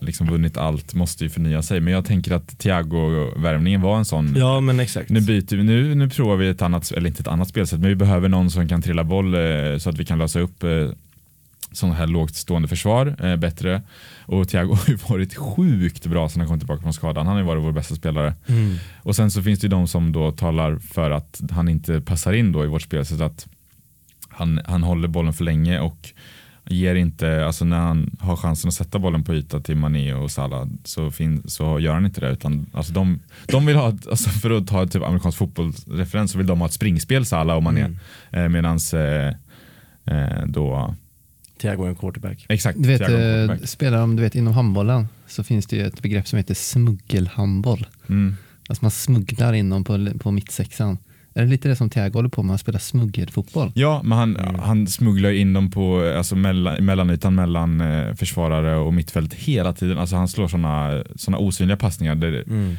liksom 0.00 0.26
vunnit 0.26 0.56
allt 0.56 0.94
måste 0.94 1.24
ju 1.24 1.30
förnya 1.30 1.62
sig. 1.62 1.80
Men 1.80 1.92
jag 1.92 2.04
tänker 2.04 2.32
att 2.32 2.58
Thiago-värvningen 2.58 3.80
var 3.80 3.98
en 3.98 4.04
sån. 4.04 4.34
Ja 4.36 4.60
men 4.60 4.80
exakt. 4.80 5.10
Nu 5.10 5.20
byter 5.20 5.56
vi, 5.56 5.62
nu, 5.62 5.94
nu 5.94 6.08
provar 6.08 6.36
vi 6.36 6.48
ett 6.48 6.62
annat, 6.62 6.90
eller 6.90 7.08
inte 7.08 7.20
ett 7.20 7.28
annat 7.28 7.48
spelsätt, 7.48 7.80
men 7.80 7.88
vi 7.88 7.94
behöver 7.94 8.28
någon 8.28 8.50
som 8.50 8.68
kan 8.68 8.82
trilla 8.82 9.04
boll 9.04 9.34
eh, 9.34 9.78
så 9.78 9.90
att 9.90 9.98
vi 9.98 10.04
kan 10.04 10.18
lösa 10.18 10.40
upp 10.40 10.62
eh, 10.62 10.70
sådana 11.72 11.94
här 11.94 12.06
lågt 12.06 12.34
stående 12.34 12.68
försvar 12.68 13.16
eh, 13.24 13.36
bättre. 13.36 13.82
Och 14.26 14.48
Thiago 14.48 14.74
har 14.74 14.88
ju 14.88 14.94
varit 14.94 15.34
sjukt 15.34 16.06
bra 16.06 16.28
sedan 16.28 16.40
han 16.40 16.48
kom 16.48 16.58
tillbaka 16.58 16.82
från 16.82 16.92
skadan. 16.92 17.26
Han 17.26 17.36
har 17.36 17.42
ju 17.42 17.46
varit 17.46 17.62
vår 17.62 17.72
bästa 17.72 17.94
spelare. 17.94 18.34
Mm. 18.46 18.76
Och 19.02 19.16
sen 19.16 19.30
så 19.30 19.42
finns 19.42 19.60
det 19.60 19.64
ju 19.64 19.68
de 19.68 19.88
som 19.88 20.12
då 20.12 20.32
talar 20.32 20.76
för 20.76 21.10
att 21.10 21.40
han 21.50 21.68
inte 21.68 22.00
passar 22.00 22.32
in 22.32 22.52
då 22.52 22.64
i 22.64 22.68
vårt 22.68 22.82
spel. 22.82 23.06
Så 23.06 23.24
att 23.24 23.46
han, 24.28 24.60
han 24.66 24.82
håller 24.82 25.08
bollen 25.08 25.32
för 25.32 25.44
länge 25.44 25.80
och 25.80 26.12
ger 26.70 26.94
inte, 26.94 27.46
alltså 27.46 27.64
när 27.64 27.78
han 27.78 28.16
har 28.20 28.36
chansen 28.36 28.68
att 28.68 28.74
sätta 28.74 28.98
bollen 28.98 29.24
på 29.24 29.34
yta 29.34 29.60
till 29.60 29.76
Mané 29.76 30.14
och 30.14 30.30
Salah 30.30 30.66
så, 30.84 31.10
fin, 31.10 31.42
så 31.46 31.80
gör 31.80 31.94
han 31.94 32.06
inte 32.06 32.20
det. 32.20 32.30
Utan, 32.30 32.66
alltså 32.72 32.92
de, 32.92 33.20
de 33.46 33.66
vill 33.66 33.76
ha, 33.76 33.86
alltså 33.86 34.30
för 34.30 34.50
att 34.50 34.66
ta 34.66 34.86
typ 34.86 35.02
amerikansk 35.02 35.38
fotbollsreferens 35.38 36.32
så 36.32 36.38
vill 36.38 36.46
de 36.46 36.60
ha 36.60 36.66
ett 36.66 36.72
springspel 36.72 37.26
Salah 37.26 37.56
och 37.56 37.62
Mané. 37.62 37.80
Mm. 37.80 37.98
Eh, 38.30 38.48
medans 38.48 38.94
eh, 38.94 39.34
eh, 40.04 40.46
då, 40.46 40.94
Thiago 41.58 41.84
är 41.84 41.88
en 41.88 41.94
quarterback. 41.94 42.46
exakt. 42.48 42.82
Du 42.82 42.88
vet, 42.88 43.00
eh, 43.00 43.06
quarterback. 43.06 43.68
spelar 43.68 44.02
om 44.02 44.16
du 44.16 44.22
vet 44.22 44.34
inom 44.34 44.52
handbollen 44.54 45.08
så 45.26 45.44
finns 45.44 45.66
det 45.66 45.76
ju 45.76 45.86
ett 45.86 46.02
begrepp 46.02 46.28
som 46.28 46.36
heter 46.36 46.54
smuggelhandboll. 46.54 47.86
Mm. 48.08 48.36
Alltså 48.68 48.84
man 48.84 48.90
smugglar 48.90 49.52
in 49.52 49.70
dem 49.70 49.84
på, 49.84 50.08
på 50.18 50.30
mittsexan. 50.30 50.98
Är 51.34 51.42
det 51.42 51.48
lite 51.48 51.68
det 51.68 51.76
som 51.76 51.90
Thiago 51.90 52.12
håller 52.12 52.28
på 52.28 52.42
med? 52.42 52.50
Han 52.50 52.58
spelar 52.58 52.78
smuggelfotboll. 52.78 53.72
Ja, 53.74 54.00
men 54.04 54.18
han, 54.18 54.60
han 54.62 54.86
smugglar 54.86 55.30
in 55.30 55.52
dem 55.52 55.70
på 55.70 56.12
alltså 56.16 56.36
mellan, 56.36 56.84
mellanytan 56.84 57.34
mellan 57.34 57.80
eh, 57.80 58.14
försvarare 58.14 58.76
och 58.76 58.94
mittfält 58.94 59.34
hela 59.34 59.72
tiden. 59.72 59.98
Alltså 59.98 60.16
han 60.16 60.28
slår 60.28 60.48
sådana 60.48 61.04
såna 61.16 61.38
osynliga 61.38 61.76
passningar. 61.76 62.14
Där 62.14 62.44
Mm. 62.46 62.76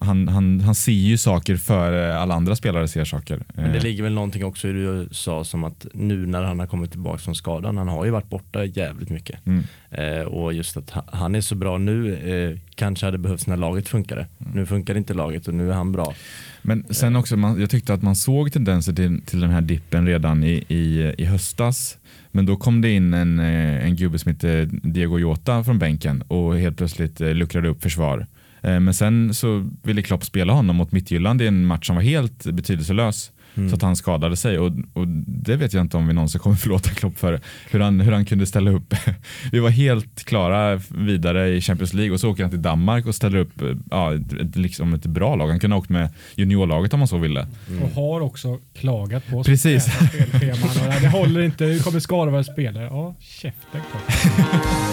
Han, 0.00 0.28
han, 0.28 0.60
han 0.60 0.74
ser 0.74 0.92
ju 0.92 1.18
saker 1.18 1.56
före 1.56 2.18
alla 2.18 2.34
andra 2.34 2.56
spelare 2.56 2.88
ser 2.88 3.04
saker. 3.04 3.42
Men 3.54 3.70
det 3.72 3.76
Eh, 3.78 3.82
ligger 3.82 4.02
väl 4.02 4.12
någonting 4.12 4.44
också 4.44 4.68
i 4.68 4.72
det 4.72 4.78
du 5.02 5.08
sa 5.14 5.44
som 5.44 5.64
att 5.64 5.86
nu 5.94 6.26
när 6.26 6.42
han 6.42 6.58
har 6.58 6.66
kommit 6.66 6.90
tillbaka 6.90 7.18
från 7.18 7.34
skadan, 7.34 7.76
han 7.76 7.88
har 7.88 8.04
ju 8.04 8.10
varit 8.10 8.28
borta 8.30 8.64
jävligt 8.64 9.10
mycket. 9.10 9.38
Mm. 9.46 9.64
Eh, 9.90 10.20
och 10.26 10.52
just 10.52 10.76
att 10.76 10.90
ha- 10.90 11.04
han 11.12 11.34
är 11.34 11.40
så 11.40 11.54
bra 11.54 11.78
nu, 11.78 12.14
eh, 12.16 12.58
kanske 12.74 13.06
hade 13.06 13.18
behövts 13.18 13.46
när 13.46 13.56
laget 13.56 13.88
funkade. 13.88 14.26
Nu 14.54 14.66
funkar 14.66 14.96
inte 14.96 15.14
laget 15.14 15.48
och 15.48 15.54
nu 15.54 15.70
är 15.70 15.74
han 15.74 15.92
bra. 15.92 16.14
Men 16.62 16.84
sen 16.90 17.16
också, 17.16 17.36
man, 17.36 17.60
jag 17.60 17.70
tyckte 17.70 17.94
att 17.94 18.02
man 18.02 18.16
såg 18.16 18.52
tendenser 18.52 18.92
till, 18.92 19.22
till 19.22 19.40
den 19.40 19.50
här 19.50 19.60
dippen 19.60 20.06
redan 20.06 20.44
i, 20.44 20.64
i, 20.68 21.14
i 21.18 21.24
höstas. 21.24 21.98
Men 22.32 22.46
då 22.46 22.56
kom 22.56 22.80
det 22.80 22.90
in 22.90 23.14
en, 23.14 23.38
eh, 23.40 23.84
en 23.84 23.96
gubbe 23.96 24.18
som 24.18 24.32
heter 24.32 24.68
Diego 24.82 25.18
Jota 25.18 25.64
från 25.64 25.78
bänken 25.78 26.22
och 26.22 26.58
helt 26.58 26.76
plötsligt 26.76 27.20
eh, 27.20 27.34
luckrade 27.34 27.68
upp 27.68 27.82
försvar. 27.82 28.26
Eh, 28.66 28.80
men 28.80 28.94
sen 28.94 29.34
så 29.34 29.70
ville 29.82 30.02
Klopp 30.02 30.24
spela 30.24 30.52
honom 30.52 30.76
mot 30.76 30.92
Midtjylland 30.92 31.42
i 31.42 31.46
en 31.46 31.66
match 31.66 31.86
som 31.86 31.96
var 31.96 32.02
helt 32.02 32.44
betydelselös. 32.44 33.32
Mm. 33.56 33.68
Så 33.68 33.76
att 33.76 33.82
han 33.82 33.96
skadade 33.96 34.36
sig 34.36 34.58
och, 34.58 34.72
och 34.92 35.08
det 35.26 35.56
vet 35.56 35.72
jag 35.72 35.80
inte 35.80 35.96
om 35.96 36.06
vi 36.06 36.14
någonsin 36.14 36.40
kommer 36.40 36.56
förlåta 36.66 36.90
Klopp 36.90 37.18
för. 37.18 37.40
Hur 37.70 37.80
han, 37.80 38.00
hur 38.00 38.12
han 38.12 38.24
kunde 38.24 38.46
ställa 38.46 38.70
upp. 38.70 38.94
Vi 39.52 39.58
var 39.58 39.70
helt 39.70 40.24
klara 40.24 40.80
vidare 40.88 41.48
i 41.48 41.60
Champions 41.60 41.94
League 41.94 42.14
och 42.14 42.20
så 42.20 42.30
åker 42.30 42.42
han 42.42 42.50
till 42.50 42.62
Danmark 42.62 43.06
och 43.06 43.14
ställer 43.14 43.38
upp 43.38 43.62
ja, 43.90 44.14
ett, 44.14 44.56
liksom 44.56 44.94
ett 44.94 45.06
bra 45.06 45.36
lag. 45.36 45.48
Han 45.48 45.60
kunde 45.60 45.76
ha 45.76 45.80
åkt 45.80 45.90
med 45.90 46.08
juniorlaget 46.34 46.92
om 46.92 46.98
man 46.98 47.08
så 47.08 47.18
ville. 47.18 47.46
Och 47.82 47.90
har 47.90 48.20
också 48.20 48.58
klagat 48.74 49.26
på 49.26 49.44
Precis. 49.44 49.84
spelscheman. 49.84 50.94
Och 50.94 51.00
Det 51.00 51.08
håller 51.08 51.40
inte, 51.40 51.64
det 51.66 51.84
kommer 51.84 52.00
skada 52.00 52.30
våra 52.30 52.44
spelare. 52.44 52.84
Ja, 52.84 53.14
käften 53.20 53.80
Klopp. 53.90 54.02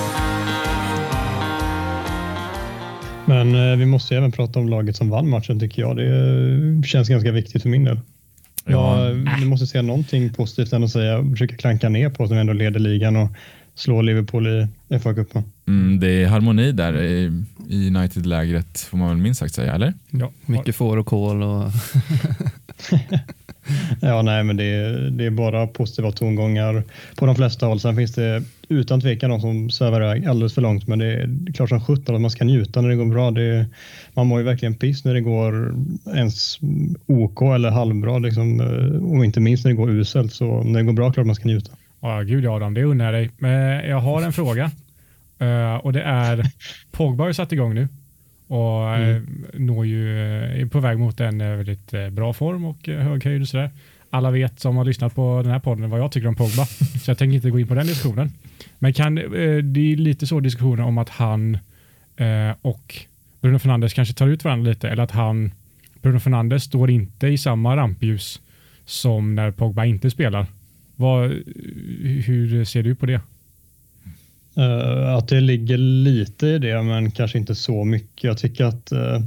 Men 3.25 3.55
eh, 3.55 3.77
vi 3.77 3.85
måste 3.85 4.13
ju 4.13 4.17
även 4.17 4.31
prata 4.31 4.59
om 4.59 4.69
laget 4.69 4.95
som 4.95 5.09
vann 5.09 5.29
matchen 5.29 5.59
tycker 5.59 5.81
jag. 5.81 5.95
Det 5.97 6.05
eh, 6.05 6.81
känns 6.83 7.09
ganska 7.09 7.31
viktigt 7.31 7.61
för 7.61 7.69
min 7.69 7.83
del. 7.83 7.99
Ja. 8.65 9.07
Ja, 9.07 9.13
vi 9.39 9.45
måste 9.45 9.67
säga 9.67 9.81
någonting 9.81 10.33
positivt 10.33 10.73
än 10.73 10.83
att 10.83 10.91
säga, 10.91 11.29
försöka 11.31 11.57
klanka 11.57 11.89
ner 11.89 12.09
på 12.09 12.23
att 12.23 12.29
de 12.29 12.37
ändå 12.37 12.53
leder 12.53 12.79
ligan 12.79 13.15
och 13.15 13.29
slå 13.75 14.01
Liverpool 14.01 14.47
i 14.47 14.67
FA-cupen. 14.89 15.43
Mm, 15.67 15.99
det 15.99 16.07
är 16.07 16.27
harmoni 16.27 16.71
där 16.71 17.03
i, 17.03 17.43
i 17.69 17.87
United-lägret 17.87 18.79
får 18.79 18.97
man 18.97 19.09
väl 19.09 19.17
minst 19.17 19.39
sagt 19.39 19.53
säga, 19.53 19.73
eller? 19.73 19.93
Ja, 20.09 20.31
Mycket 20.45 20.75
får 20.75 20.97
och 20.97 21.05
kol 21.05 21.43
och 21.43 21.63
Ja, 24.01 24.21
nej, 24.21 24.43
men 24.43 24.57
det 24.57 24.63
är, 24.63 25.09
det 25.11 25.25
är 25.25 25.29
bara 25.29 25.67
positiva 25.67 26.11
tongångar 26.11 26.83
på 27.15 27.25
de 27.25 27.35
flesta 27.35 27.65
håll. 27.65 27.79
Sen 27.79 27.95
finns 27.95 28.15
det 28.15 28.43
utan 28.69 29.01
tvekan 29.01 29.29
de 29.29 29.41
som 29.41 29.69
svävar 29.69 30.01
iväg 30.01 30.25
alldeles 30.25 30.53
för 30.53 30.61
långt, 30.61 30.87
men 30.87 30.99
det 30.99 31.05
är 31.05 31.53
klart 31.53 31.69
som 31.69 31.81
sjutton 31.81 32.15
att 32.15 32.21
man 32.21 32.31
ska 32.31 32.45
njuta 32.45 32.81
när 32.81 32.89
det 32.89 32.95
går 32.95 33.05
bra. 33.05 33.31
Det 33.31 33.65
man 34.13 34.27
mår 34.27 34.39
ju 34.39 34.45
verkligen 34.45 34.75
piss 34.75 35.05
när 35.05 35.13
det 35.13 35.21
går 35.21 35.75
ens 36.15 36.59
OK 37.05 37.41
eller 37.41 37.71
halvbra, 37.71 38.19
liksom, 38.19 38.59
eh, 38.59 39.17
och 39.17 39.25
inte 39.25 39.39
minst 39.39 39.65
när 39.65 39.71
det 39.71 39.77
går 39.77 39.89
uselt. 39.89 40.33
Så 40.33 40.63
när 40.63 40.79
det 40.79 40.85
går 40.85 40.93
bra, 40.93 41.11
klart 41.11 41.25
man 41.25 41.35
ska 41.35 41.47
njuta. 41.47 41.71
Ja, 42.01 42.21
gud 42.21 42.45
Adam, 42.47 42.73
det 42.73 42.83
unnar 42.83 43.05
jag 43.05 43.13
dig. 43.13 43.31
Men 43.37 43.89
jag 43.89 43.99
har 43.99 44.21
en 44.21 44.33
fråga. 44.33 44.71
Eh, 45.39 45.75
och 45.75 45.93
det 45.93 46.01
är, 46.01 46.43
Pogba 46.91 47.23
har 47.23 47.29
ju 47.29 47.33
satt 47.33 47.51
igång 47.51 47.75
nu 47.75 47.87
och 48.47 48.99
uh, 48.99 49.21
når 49.53 49.85
ju, 49.85 50.19
eh, 50.19 50.61
är 50.61 50.65
på 50.65 50.79
väg 50.79 50.99
mot 50.99 51.19
en 51.19 51.41
eh, 51.41 51.55
väldigt 51.55 51.93
eh, 51.93 52.09
bra 52.09 52.33
form 52.33 52.65
och 52.65 52.89
eh, 52.89 52.99
hög 52.99 53.25
höjd 53.25 53.41
och 53.41 53.47
sådär. 53.47 53.69
Alla 54.09 54.31
vet 54.31 54.59
som 54.59 54.77
har 54.77 54.85
lyssnat 54.85 55.15
på 55.15 55.41
den 55.43 55.51
här 55.51 55.59
podden 55.59 55.89
vad 55.89 55.99
jag 55.99 56.11
tycker 56.11 56.27
om 56.27 56.35
Pogba, 56.35 56.65
så 56.65 57.11
jag 57.11 57.17
tänker 57.17 57.35
inte 57.35 57.49
gå 57.49 57.59
in 57.59 57.67
på 57.67 57.75
den 57.75 57.87
diskussionen. 57.87 58.31
Men 58.79 58.93
kan, 58.93 59.17
eh, 59.17 59.57
det 59.57 59.93
är 59.93 59.95
lite 59.95 60.27
så 60.27 60.39
diskussioner 60.39 60.83
om 60.83 60.97
att 60.97 61.09
han 61.09 61.57
eh, 62.17 62.51
och 62.61 62.95
Bruno 63.41 63.59
Fernandes 63.59 63.93
kanske 63.93 64.13
tar 64.13 64.27
ut 64.27 64.43
varandra 64.43 64.69
lite, 64.69 64.89
eller 64.89 65.03
att 65.03 65.11
han, 65.11 65.51
Bruno 66.01 66.19
Fernandes 66.19 66.63
står 66.63 66.89
inte 66.89 67.27
i 67.27 67.37
samma 67.37 67.75
rampljus 67.75 68.41
som 68.85 69.35
när 69.35 69.51
Pogba 69.51 69.85
inte 69.85 70.09
spelar. 70.09 70.45
Vad, 70.95 71.31
hur 72.25 72.65
ser 72.65 72.83
du 72.83 72.95
på 72.95 73.05
det? 73.05 73.21
Uh, 74.57 75.15
att 75.15 75.27
det 75.27 75.41
ligger 75.41 75.77
lite 75.77 76.47
i 76.47 76.57
det, 76.57 76.81
men 76.81 77.11
kanske 77.11 77.37
inte 77.37 77.55
så 77.55 77.83
mycket. 77.83 78.23
Jag 78.23 78.37
tycker 78.37 78.65
att 78.65 78.91
uh, 78.91 79.19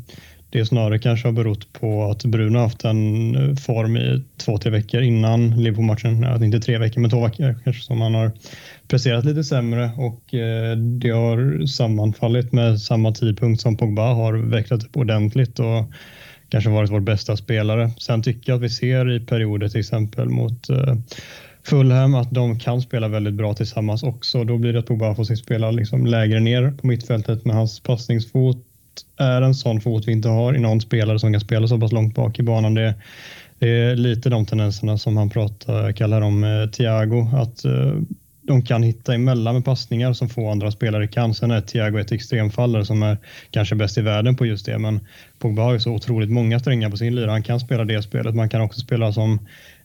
det 0.50 0.66
snarare 0.66 0.98
kanske 0.98 1.28
har 1.28 1.32
berott 1.32 1.72
på 1.72 2.04
att 2.04 2.24
Bruno 2.24 2.58
haft 2.58 2.84
en 2.84 3.34
eh, 3.34 3.56
form 3.56 3.96
i 3.96 4.24
två, 4.36 4.58
tre 4.58 4.70
veckor 4.70 5.02
innan 5.02 5.62
Liverpool-matchen. 5.62 6.44
Inte 6.44 6.60
tre 6.60 6.78
veckor, 6.78 7.00
men 7.00 7.10
två 7.10 7.24
veckor 7.24 7.54
kanske 7.64 7.82
som 7.82 8.00
han 8.00 8.14
har 8.14 8.30
presterat 8.88 9.24
lite 9.24 9.44
sämre 9.44 9.90
och 9.96 10.20
det 11.00 11.10
har 11.10 11.66
sammanfallit 11.66 12.52
med 12.52 12.80
samma 12.80 13.12
tidpunkt 13.12 13.60
som 13.60 13.76
Pogba 13.76 14.12
har 14.14 14.34
vecklat 14.34 14.84
upp 14.84 14.96
ordentligt 14.96 15.58
och 15.58 15.92
kanske 16.48 16.70
varit 16.70 16.90
vår 16.90 17.00
bästa 17.00 17.36
spelare. 17.36 17.90
Sen 17.98 18.22
tycker 18.22 18.52
jag 18.52 18.56
att 18.56 18.62
vi 18.62 18.70
ser 18.70 19.10
i 19.10 19.20
perioder 19.20 19.68
till 19.68 19.80
exempel 19.80 20.28
mot 20.28 20.70
Fulham 21.66 22.14
att 22.14 22.31
de 22.31 22.59
kan 22.59 22.81
spela 22.81 23.09
väldigt 23.09 23.35
bra 23.35 23.55
tillsammans 23.55 24.02
också. 24.02 24.44
Då 24.44 24.59
blir 24.59 24.72
det 24.72 24.79
att 24.79 24.87
Pogba 24.87 25.14
får 25.14 25.24
sig 25.24 25.37
spela 25.37 25.70
liksom 25.70 26.07
lägre 26.07 26.40
ner 26.40 26.70
på 26.70 26.87
mittfältet 26.87 27.44
med 27.44 27.57
hans 27.57 27.81
passningsfot 27.81 28.57
är 29.16 29.42
en 29.42 29.55
sån 29.55 29.81
fot 29.81 30.09
vi 30.09 30.12
inte 30.12 30.29
har 30.29 30.57
i 30.57 30.59
någon 30.59 30.81
spelare 30.81 31.18
som 31.18 31.33
kan 31.33 31.40
spela 31.40 31.68
så 31.68 31.79
pass 31.79 31.92
långt 31.92 32.14
bak 32.14 32.38
i 32.38 32.42
banan. 32.42 32.74
Det, 32.74 32.94
det 33.59 33.68
är 33.68 33.96
lite 33.96 34.31
de 34.31 34.46
tendenserna 34.46 34.98
som 34.98 35.16
han 35.16 35.31
pratar, 35.31 35.92
kallar 35.92 36.20
om 36.20 36.44
eh, 36.44 36.70
Thiago, 36.70 37.29
att 37.33 37.64
eh, 37.64 37.92
de 38.42 38.62
kan 38.62 38.83
hitta 38.83 39.14
emellan 39.14 39.55
med 39.55 39.64
passningar 39.64 40.12
som 40.12 40.29
få 40.29 40.50
andra 40.50 40.70
spelare 40.70 41.09
kan. 41.09 41.35
Sen 41.35 41.50
är 41.50 41.61
Thiago 41.61 41.98
ett 41.98 42.12
extremfallare 42.12 42.85
som 42.85 43.02
är 43.02 43.18
kanske 43.50 43.74
bäst 43.74 43.98
i 43.98 44.00
världen 44.00 44.37
på 44.37 44.46
just 44.46 44.66
det, 44.66 44.79
men 44.79 45.00
Pogba 45.38 45.62
har 45.62 45.72
ju 45.72 45.81
så 45.81 45.92
otroligt 45.92 46.31
många 46.31 46.59
strängar 46.59 46.90
på 46.90 46.96
sin 46.96 47.14
lyra. 47.14 47.31
Han 47.31 47.42
kan 47.42 47.61
spela 47.61 47.85
det 47.85 48.02
spelet. 48.02 48.35
Man 48.35 48.48
kan 48.48 48.61
också 48.61 48.81
spela 48.81 49.12
som 49.12 49.38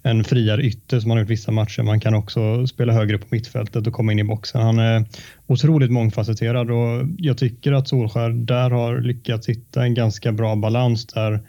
en 0.03 0.23
friare 0.23 0.61
ytter 0.61 0.99
som 0.99 1.09
han 1.09 1.17
har 1.17 1.23
gjort 1.23 1.31
vissa 1.31 1.51
matcher. 1.51 1.83
Man 1.83 1.99
kan 1.99 2.13
också 2.13 2.67
spela 2.67 2.93
högre 2.93 3.17
på 3.17 3.25
mittfältet 3.29 3.87
och 3.87 3.93
komma 3.93 4.11
in 4.11 4.19
i 4.19 4.23
boxen. 4.23 4.61
Han 4.61 4.79
är 4.79 5.05
otroligt 5.47 5.91
mångfacetterad 5.91 6.71
och 6.71 7.07
jag 7.17 7.37
tycker 7.37 7.71
att 7.71 7.87
Solskär 7.87 8.29
där 8.29 8.69
har 8.69 8.99
lyckats 8.99 9.49
hitta 9.49 9.83
en 9.83 9.93
ganska 9.93 10.31
bra 10.31 10.55
balans 10.55 11.05
där 11.05 11.39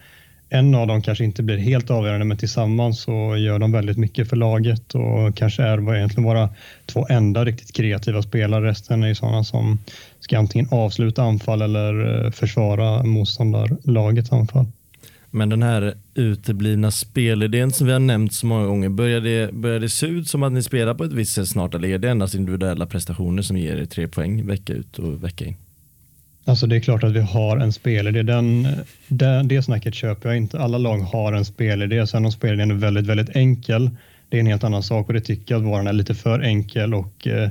en 0.48 0.74
av 0.74 0.86
dem 0.86 1.02
kanske 1.02 1.24
inte 1.24 1.42
blir 1.42 1.56
helt 1.56 1.90
avgörande 1.90 2.24
men 2.24 2.36
tillsammans 2.36 3.02
så 3.02 3.36
gör 3.36 3.58
de 3.58 3.72
väldigt 3.72 3.96
mycket 3.96 4.28
för 4.28 4.36
laget 4.36 4.94
och 4.94 5.36
kanske 5.36 5.62
är 5.62 5.78
vad 5.78 5.96
egentligen 5.96 6.24
våra 6.24 6.48
två 6.86 7.06
enda 7.10 7.44
riktigt 7.44 7.76
kreativa 7.76 8.22
spelare. 8.22 8.66
Resten 8.66 9.02
är 9.02 9.08
ju 9.08 9.14
sådana 9.14 9.44
som 9.44 9.78
ska 10.20 10.38
antingen 10.38 10.68
avsluta 10.70 11.22
anfall 11.22 11.62
eller 11.62 12.24
eh, 12.24 12.30
försvara 12.30 13.02
motståndarlagets 13.02 14.32
anfall. 14.32 14.66
Men 15.34 15.48
den 15.48 15.62
här 15.62 15.94
uteblivna 16.14 16.90
spelidén 16.90 17.70
som 17.70 17.86
vi 17.86 17.92
har 17.92 18.00
nämnt 18.00 18.34
så 18.34 18.46
många 18.46 18.66
gånger, 18.66 18.88
börjar 18.88 19.20
det, 19.20 19.54
börjar 19.54 19.80
det 19.80 19.88
se 19.88 20.06
ut 20.06 20.28
som 20.28 20.42
att 20.42 20.52
ni 20.52 20.62
spelar 20.62 20.94
på 20.94 21.04
ett 21.04 21.12
visst 21.12 21.34
sätt 21.34 21.48
snart 21.48 21.74
eller 21.74 21.88
är 21.88 21.98
det 21.98 22.10
endast 22.10 22.34
individuella 22.34 22.86
prestationer 22.86 23.42
som 23.42 23.56
ger 23.56 23.76
er 23.76 23.84
tre 23.84 24.08
poäng 24.08 24.46
vecka 24.46 24.72
ut 24.72 24.98
och 24.98 25.24
vecka 25.24 25.44
in? 25.44 25.56
Alltså 26.44 26.66
det 26.66 26.76
är 26.76 26.80
klart 26.80 27.04
att 27.04 27.12
vi 27.12 27.20
har 27.20 27.56
en 27.56 27.72
spelidé. 27.72 28.22
Den, 28.22 28.68
den, 29.08 29.48
det 29.48 29.62
snacket 29.62 29.94
köper 29.94 30.28
jag 30.28 30.36
inte. 30.36 30.60
Alla 30.60 30.78
lag 30.78 30.98
har 30.98 31.32
en 31.32 31.44
spelidé. 31.44 32.06
Sen 32.06 32.24
om 32.24 32.32
spelidén 32.32 32.70
är 32.70 32.74
väldigt, 32.74 33.06
väldigt 33.06 33.36
enkel, 33.36 33.90
det 34.28 34.36
är 34.36 34.40
en 34.40 34.46
helt 34.46 34.64
annan 34.64 34.82
sak 34.82 35.06
och 35.06 35.12
det 35.14 35.20
tycker 35.20 35.54
jag 35.54 35.62
att 35.62 35.68
våran 35.68 35.86
är 35.86 35.92
lite 35.92 36.14
för 36.14 36.40
enkel 36.40 36.94
och 36.94 37.26
eh, 37.26 37.50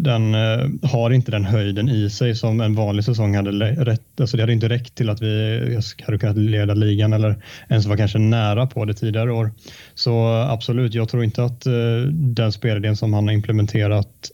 den 0.00 0.34
eh, 0.34 0.90
har 0.90 1.10
inte 1.10 1.30
den 1.30 1.44
höjden 1.44 1.88
i 1.88 2.10
sig 2.10 2.34
som 2.34 2.60
en 2.60 2.74
vanlig 2.74 3.04
säsong 3.04 3.36
hade 3.36 3.50
rätt. 3.84 4.20
Alltså 4.20 4.36
det 4.36 4.42
hade 4.42 4.52
inte 4.52 4.68
räckt 4.68 4.94
till 4.94 5.10
att 5.10 5.22
vi 5.22 5.80
hade 6.02 6.18
kunnat 6.18 6.36
leda 6.36 6.74
ligan 6.74 7.12
eller 7.12 7.44
ens 7.68 7.86
var 7.86 7.96
kanske 7.96 8.18
nära 8.18 8.66
på 8.66 8.84
det 8.84 8.94
tidigare 8.94 9.32
år. 9.32 9.50
Så 9.94 10.26
absolut, 10.26 10.94
jag 10.94 11.08
tror 11.08 11.24
inte 11.24 11.44
att 11.44 11.66
eh, 11.66 11.72
den 12.12 12.52
spelidén 12.52 12.96
som 12.96 13.14
han 13.14 13.26
har 13.26 13.34
implementerat 13.34 14.30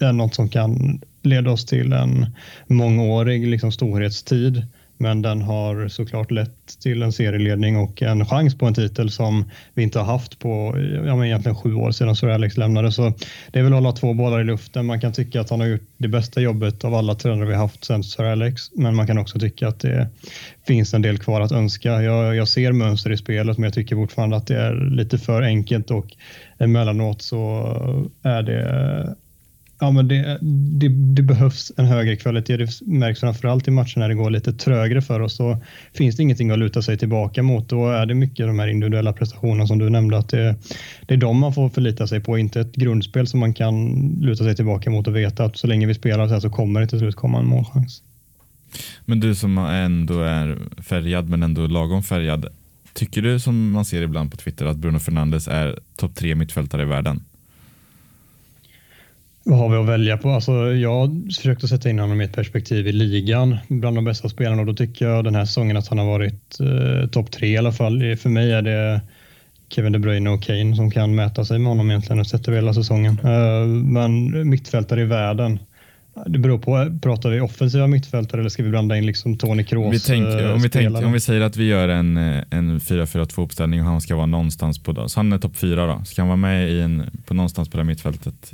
är 0.00 0.12
något 0.12 0.34
som 0.34 0.48
kan 0.48 1.00
leda 1.22 1.50
oss 1.50 1.66
till 1.66 1.92
en 1.92 2.26
mångårig 2.66 3.46
liksom, 3.46 3.72
storhetstid. 3.72 4.66
Men 5.02 5.22
den 5.22 5.42
har 5.42 5.88
såklart 5.88 6.30
lett 6.30 6.80
till 6.82 7.02
en 7.02 7.12
serieledning 7.12 7.76
och 7.76 8.02
en 8.02 8.26
chans 8.26 8.58
på 8.58 8.66
en 8.66 8.74
titel 8.74 9.10
som 9.10 9.50
vi 9.74 9.82
inte 9.82 9.98
har 9.98 10.06
haft 10.06 10.38
på 10.38 10.74
ja, 11.06 11.16
men 11.16 11.26
egentligen 11.26 11.56
sju 11.56 11.74
år 11.74 11.90
sedan 11.90 12.16
Sir 12.16 12.28
Alex 12.28 12.56
lämnade. 12.56 12.92
Så 12.92 13.12
det 13.52 13.58
är 13.58 13.62
väl 13.62 13.72
att 13.72 13.78
hålla 13.78 13.92
två 13.92 14.14
bollar 14.14 14.40
i 14.40 14.44
luften. 14.44 14.86
Man 14.86 15.00
kan 15.00 15.12
tycka 15.12 15.40
att 15.40 15.50
han 15.50 15.60
har 15.60 15.66
gjort 15.66 15.88
det 15.96 16.08
bästa 16.08 16.40
jobbet 16.40 16.84
av 16.84 16.94
alla 16.94 17.14
tränare 17.14 17.48
vi 17.48 17.54
haft 17.54 17.84
sen 17.84 18.04
Sir 18.04 18.24
Alex. 18.24 18.62
Men 18.72 18.94
man 18.94 19.06
kan 19.06 19.18
också 19.18 19.38
tycka 19.38 19.68
att 19.68 19.80
det 19.80 20.08
finns 20.66 20.94
en 20.94 21.02
del 21.02 21.18
kvar 21.18 21.40
att 21.40 21.52
önska. 21.52 22.02
Jag, 22.02 22.36
jag 22.36 22.48
ser 22.48 22.72
mönster 22.72 23.12
i 23.12 23.16
spelet 23.16 23.58
men 23.58 23.64
jag 23.64 23.74
tycker 23.74 23.96
fortfarande 23.96 24.36
att 24.36 24.46
det 24.46 24.56
är 24.56 24.90
lite 24.90 25.18
för 25.18 25.42
enkelt 25.42 25.90
och 25.90 26.06
emellanåt 26.58 27.22
så 27.22 27.66
är 28.22 28.42
det 28.42 29.16
Ja, 29.80 29.90
men 29.90 30.08
det, 30.08 30.38
det, 30.40 30.88
det, 30.88 31.22
behövs 31.22 31.72
en 31.76 31.84
högre 31.84 32.16
kvalitet. 32.16 32.56
Det 32.56 32.80
märks 32.86 33.20
framförallt 33.20 33.68
i 33.68 33.70
matcher 33.70 33.98
när 33.98 34.08
det 34.08 34.14
går 34.14 34.30
lite 34.30 34.52
trögre 34.52 35.02
för 35.02 35.20
oss. 35.20 35.36
Då 35.36 35.60
finns 35.92 36.16
det 36.16 36.22
ingenting 36.22 36.50
att 36.50 36.58
luta 36.58 36.82
sig 36.82 36.98
tillbaka 36.98 37.42
mot. 37.42 37.68
Då 37.68 37.90
är 37.90 38.06
det 38.06 38.14
mycket 38.14 38.46
de 38.46 38.58
här 38.58 38.68
individuella 38.68 39.12
prestationerna 39.12 39.66
som 39.66 39.78
du 39.78 39.90
nämnde. 39.90 40.18
att 40.18 40.28
Det, 40.28 40.56
det 41.06 41.14
är 41.14 41.18
de 41.18 41.38
man 41.38 41.54
får 41.54 41.68
förlita 41.68 42.06
sig 42.06 42.20
på, 42.20 42.38
inte 42.38 42.60
ett 42.60 42.72
grundspel 42.72 43.26
som 43.26 43.40
man 43.40 43.54
kan 43.54 43.94
luta 44.20 44.44
sig 44.44 44.56
tillbaka 44.56 44.90
mot 44.90 45.06
och 45.06 45.16
veta 45.16 45.44
att 45.44 45.58
så 45.58 45.66
länge 45.66 45.86
vi 45.86 45.94
spelar 45.94 46.28
så 46.28 46.34
här 46.34 46.40
så 46.40 46.50
kommer 46.50 46.80
det 46.80 46.86
till 46.86 46.98
slut 46.98 47.16
komma 47.16 47.38
en 47.38 47.46
målchans. 47.46 48.02
Men 49.04 49.20
du 49.20 49.34
som 49.34 49.58
ändå 49.58 50.20
är 50.20 50.58
färgad 50.82 51.28
men 51.28 51.42
ändå 51.42 51.66
lagom 51.66 52.02
färgad. 52.02 52.46
Tycker 52.92 53.22
du 53.22 53.40
som 53.40 53.70
man 53.70 53.84
ser 53.84 54.02
ibland 54.02 54.30
på 54.30 54.36
Twitter 54.36 54.66
att 54.66 54.76
Bruno 54.76 54.98
Fernandes 54.98 55.48
är 55.48 55.78
topp 55.96 56.14
tre 56.14 56.34
mittfältare 56.34 56.82
i 56.82 56.86
världen? 56.86 57.20
Vad 59.44 59.58
har 59.58 59.68
vi 59.68 59.76
att 59.76 59.88
välja 59.88 60.16
på? 60.16 60.30
Alltså, 60.30 60.52
jag 60.72 61.22
försökte 61.36 61.68
sätta 61.68 61.90
in 61.90 61.98
honom 61.98 62.20
i 62.20 62.24
ett 62.24 62.32
perspektiv 62.32 62.88
i 62.88 62.92
ligan 62.92 63.56
bland 63.68 63.96
de 63.96 64.04
bästa 64.04 64.28
spelarna 64.28 64.60
och 64.60 64.66
då 64.66 64.74
tycker 64.74 65.08
jag 65.08 65.24
den 65.24 65.34
här 65.34 65.44
säsongen 65.44 65.76
att 65.76 65.88
han 65.88 65.98
har 65.98 66.06
varit 66.06 66.60
eh, 66.60 67.08
topp 67.08 67.30
tre 67.30 67.48
i 67.48 67.56
alla 67.56 67.72
fall. 67.72 68.16
För 68.16 68.28
mig 68.28 68.52
är 68.52 68.62
det 68.62 69.00
Kevin 69.68 69.92
De 69.92 69.98
Bruyne 69.98 70.30
och 70.30 70.42
Kane 70.42 70.76
som 70.76 70.90
kan 70.90 71.14
mäta 71.14 71.44
sig 71.44 71.58
med 71.58 71.68
honom 71.68 71.90
egentligen 71.90 72.20
och 72.20 72.26
sätter 72.26 72.52
hela 72.52 72.74
säsongen. 72.74 73.18
Eh, 73.24 73.66
men 73.66 74.48
mittfältare 74.50 75.00
i 75.00 75.04
världen 75.04 75.58
Det 76.26 76.38
beror 76.38 76.58
på. 76.58 76.98
Pratar 77.02 77.30
vi 77.30 77.40
offensiva 77.40 77.86
mittfältare 77.86 78.40
eller 78.40 78.50
ska 78.50 78.62
vi 78.62 78.70
blanda 78.70 78.96
in 78.96 79.06
liksom 79.06 79.38
Tony 79.38 79.64
Kroos? 79.64 79.94
Vi 79.94 80.00
tänker, 80.00 80.52
om, 80.52 80.62
vi 80.62 80.68
tänker, 80.68 81.04
om 81.04 81.12
vi 81.12 81.20
säger 81.20 81.40
att 81.40 81.56
vi 81.56 81.64
gör 81.64 81.88
en, 81.88 82.16
eh, 82.16 82.42
en 82.50 82.80
4-4-2 82.80 83.44
uppställning 83.44 83.80
och 83.80 83.86
han 83.86 84.00
ska 84.00 84.16
vara 84.16 84.26
någonstans 84.26 84.78
på, 84.82 85.08
så 85.08 85.18
han 85.18 85.32
är 85.32 85.38
topp 85.38 85.56
fyra 85.56 85.86
då, 85.86 86.04
ska 86.04 86.22
han 86.22 86.28
vara 86.28 86.36
med 86.36 86.70
i 86.70 86.80
en, 86.80 87.10
på 87.26 87.34
någonstans 87.34 87.68
på 87.68 87.78
det 87.78 87.84
mittfältet? 87.84 88.52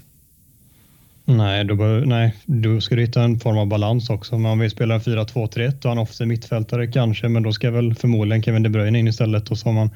Nej, 1.28 1.64
då, 1.64 1.74
bör, 1.74 2.04
nej, 2.04 2.34
då 2.44 2.80
ska 2.80 2.94
du 2.94 3.02
hitta 3.02 3.22
en 3.22 3.40
form 3.40 3.58
av 3.58 3.66
balans 3.66 4.10
också. 4.10 4.34
Om 4.34 4.42
man 4.42 4.58
vill 4.58 4.70
spela 4.70 4.94
en 4.94 5.00
4-2-3-1 5.00 5.84
och 5.84 5.88
han 5.88 5.98
offensiv 5.98 6.26
mittfältare 6.26 6.86
kanske, 6.86 7.28
men 7.28 7.42
då 7.42 7.52
ska 7.52 7.70
väl 7.70 7.94
förmodligen 7.94 8.42
Kevin 8.42 8.62
De 8.62 8.68
Bruyne 8.68 8.98
in 8.98 9.08
istället 9.08 9.50
och 9.50 9.58
så 9.58 9.68
har 9.68 9.72
man 9.72 9.90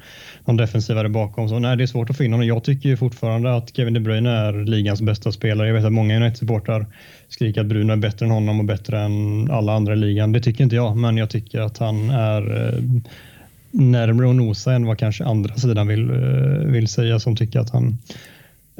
någon 0.45 0.57
defensivare 0.57 1.09
bakom. 1.09 1.49
Så 1.49 1.59
nej, 1.59 1.77
det 1.77 1.83
är 1.83 1.87
svårt 1.87 2.09
att 2.09 2.17
få 2.17 2.23
in 2.23 2.31
honom. 2.31 2.47
Jag 2.47 2.63
tycker 2.63 2.89
ju 2.89 2.97
fortfarande 2.97 3.55
att 3.55 3.75
Kevin 3.75 3.93
De 3.93 3.99
Bruyne 3.99 4.29
är 4.29 4.65
ligans 4.65 5.01
bästa 5.01 5.31
spelare. 5.31 5.67
Jag 5.67 5.73
vet 5.73 5.85
att 5.85 5.93
många 5.93 6.15
United-supportrar 6.15 6.85
skriker 7.29 7.61
att 7.61 7.67
Bruno 7.67 7.93
är 7.93 7.97
bättre 7.97 8.25
än 8.25 8.31
honom 8.31 8.59
och 8.59 8.65
bättre 8.65 8.99
än 8.99 9.51
alla 9.51 9.73
andra 9.73 9.93
i 9.93 9.97
ligan. 9.97 10.31
Det 10.31 10.39
tycker 10.39 10.63
inte 10.63 10.75
jag, 10.75 10.97
men 10.97 11.17
jag 11.17 11.29
tycker 11.29 11.59
att 11.59 11.77
han 11.77 12.09
är 12.09 12.67
eh, 12.67 12.83
närmare 13.71 14.29
att 14.29 14.35
nosa 14.35 14.73
än 14.73 14.85
vad 14.85 14.97
kanske 14.97 15.25
andra 15.25 15.55
sidan 15.55 15.87
vill, 15.87 16.09
eh, 16.09 16.71
vill 16.71 16.87
säga 16.87 17.19
som 17.19 17.35
tycker 17.35 17.59
att 17.59 17.69
han 17.69 17.97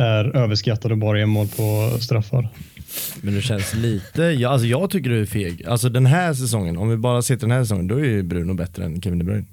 är 0.01 0.35
överskattad 0.37 0.91
och 0.91 0.97
bara 0.97 1.19
gör 1.19 1.25
mål 1.25 1.47
på 1.47 1.97
straffar. 1.99 2.49
Men 3.21 3.35
det 3.35 3.41
känns 3.41 3.73
lite, 3.73 4.21
ja, 4.23 4.49
alltså 4.49 4.67
jag 4.67 4.89
tycker 4.89 5.09
du 5.09 5.21
är 5.21 5.25
feg. 5.25 5.65
Alltså 5.67 5.89
den 5.89 6.05
här 6.05 6.33
säsongen, 6.33 6.77
om 6.77 6.89
vi 6.89 6.97
bara 6.97 7.21
ser 7.21 7.35
till 7.35 7.47
den 7.47 7.57
här 7.57 7.63
säsongen, 7.63 7.87
då 7.87 7.95
är 7.99 8.05
ju 8.05 8.23
Bruno 8.23 8.53
bättre 8.53 8.85
än 8.85 9.01
Kevin 9.01 9.19
De 9.19 9.25
Bruyne. 9.25 9.45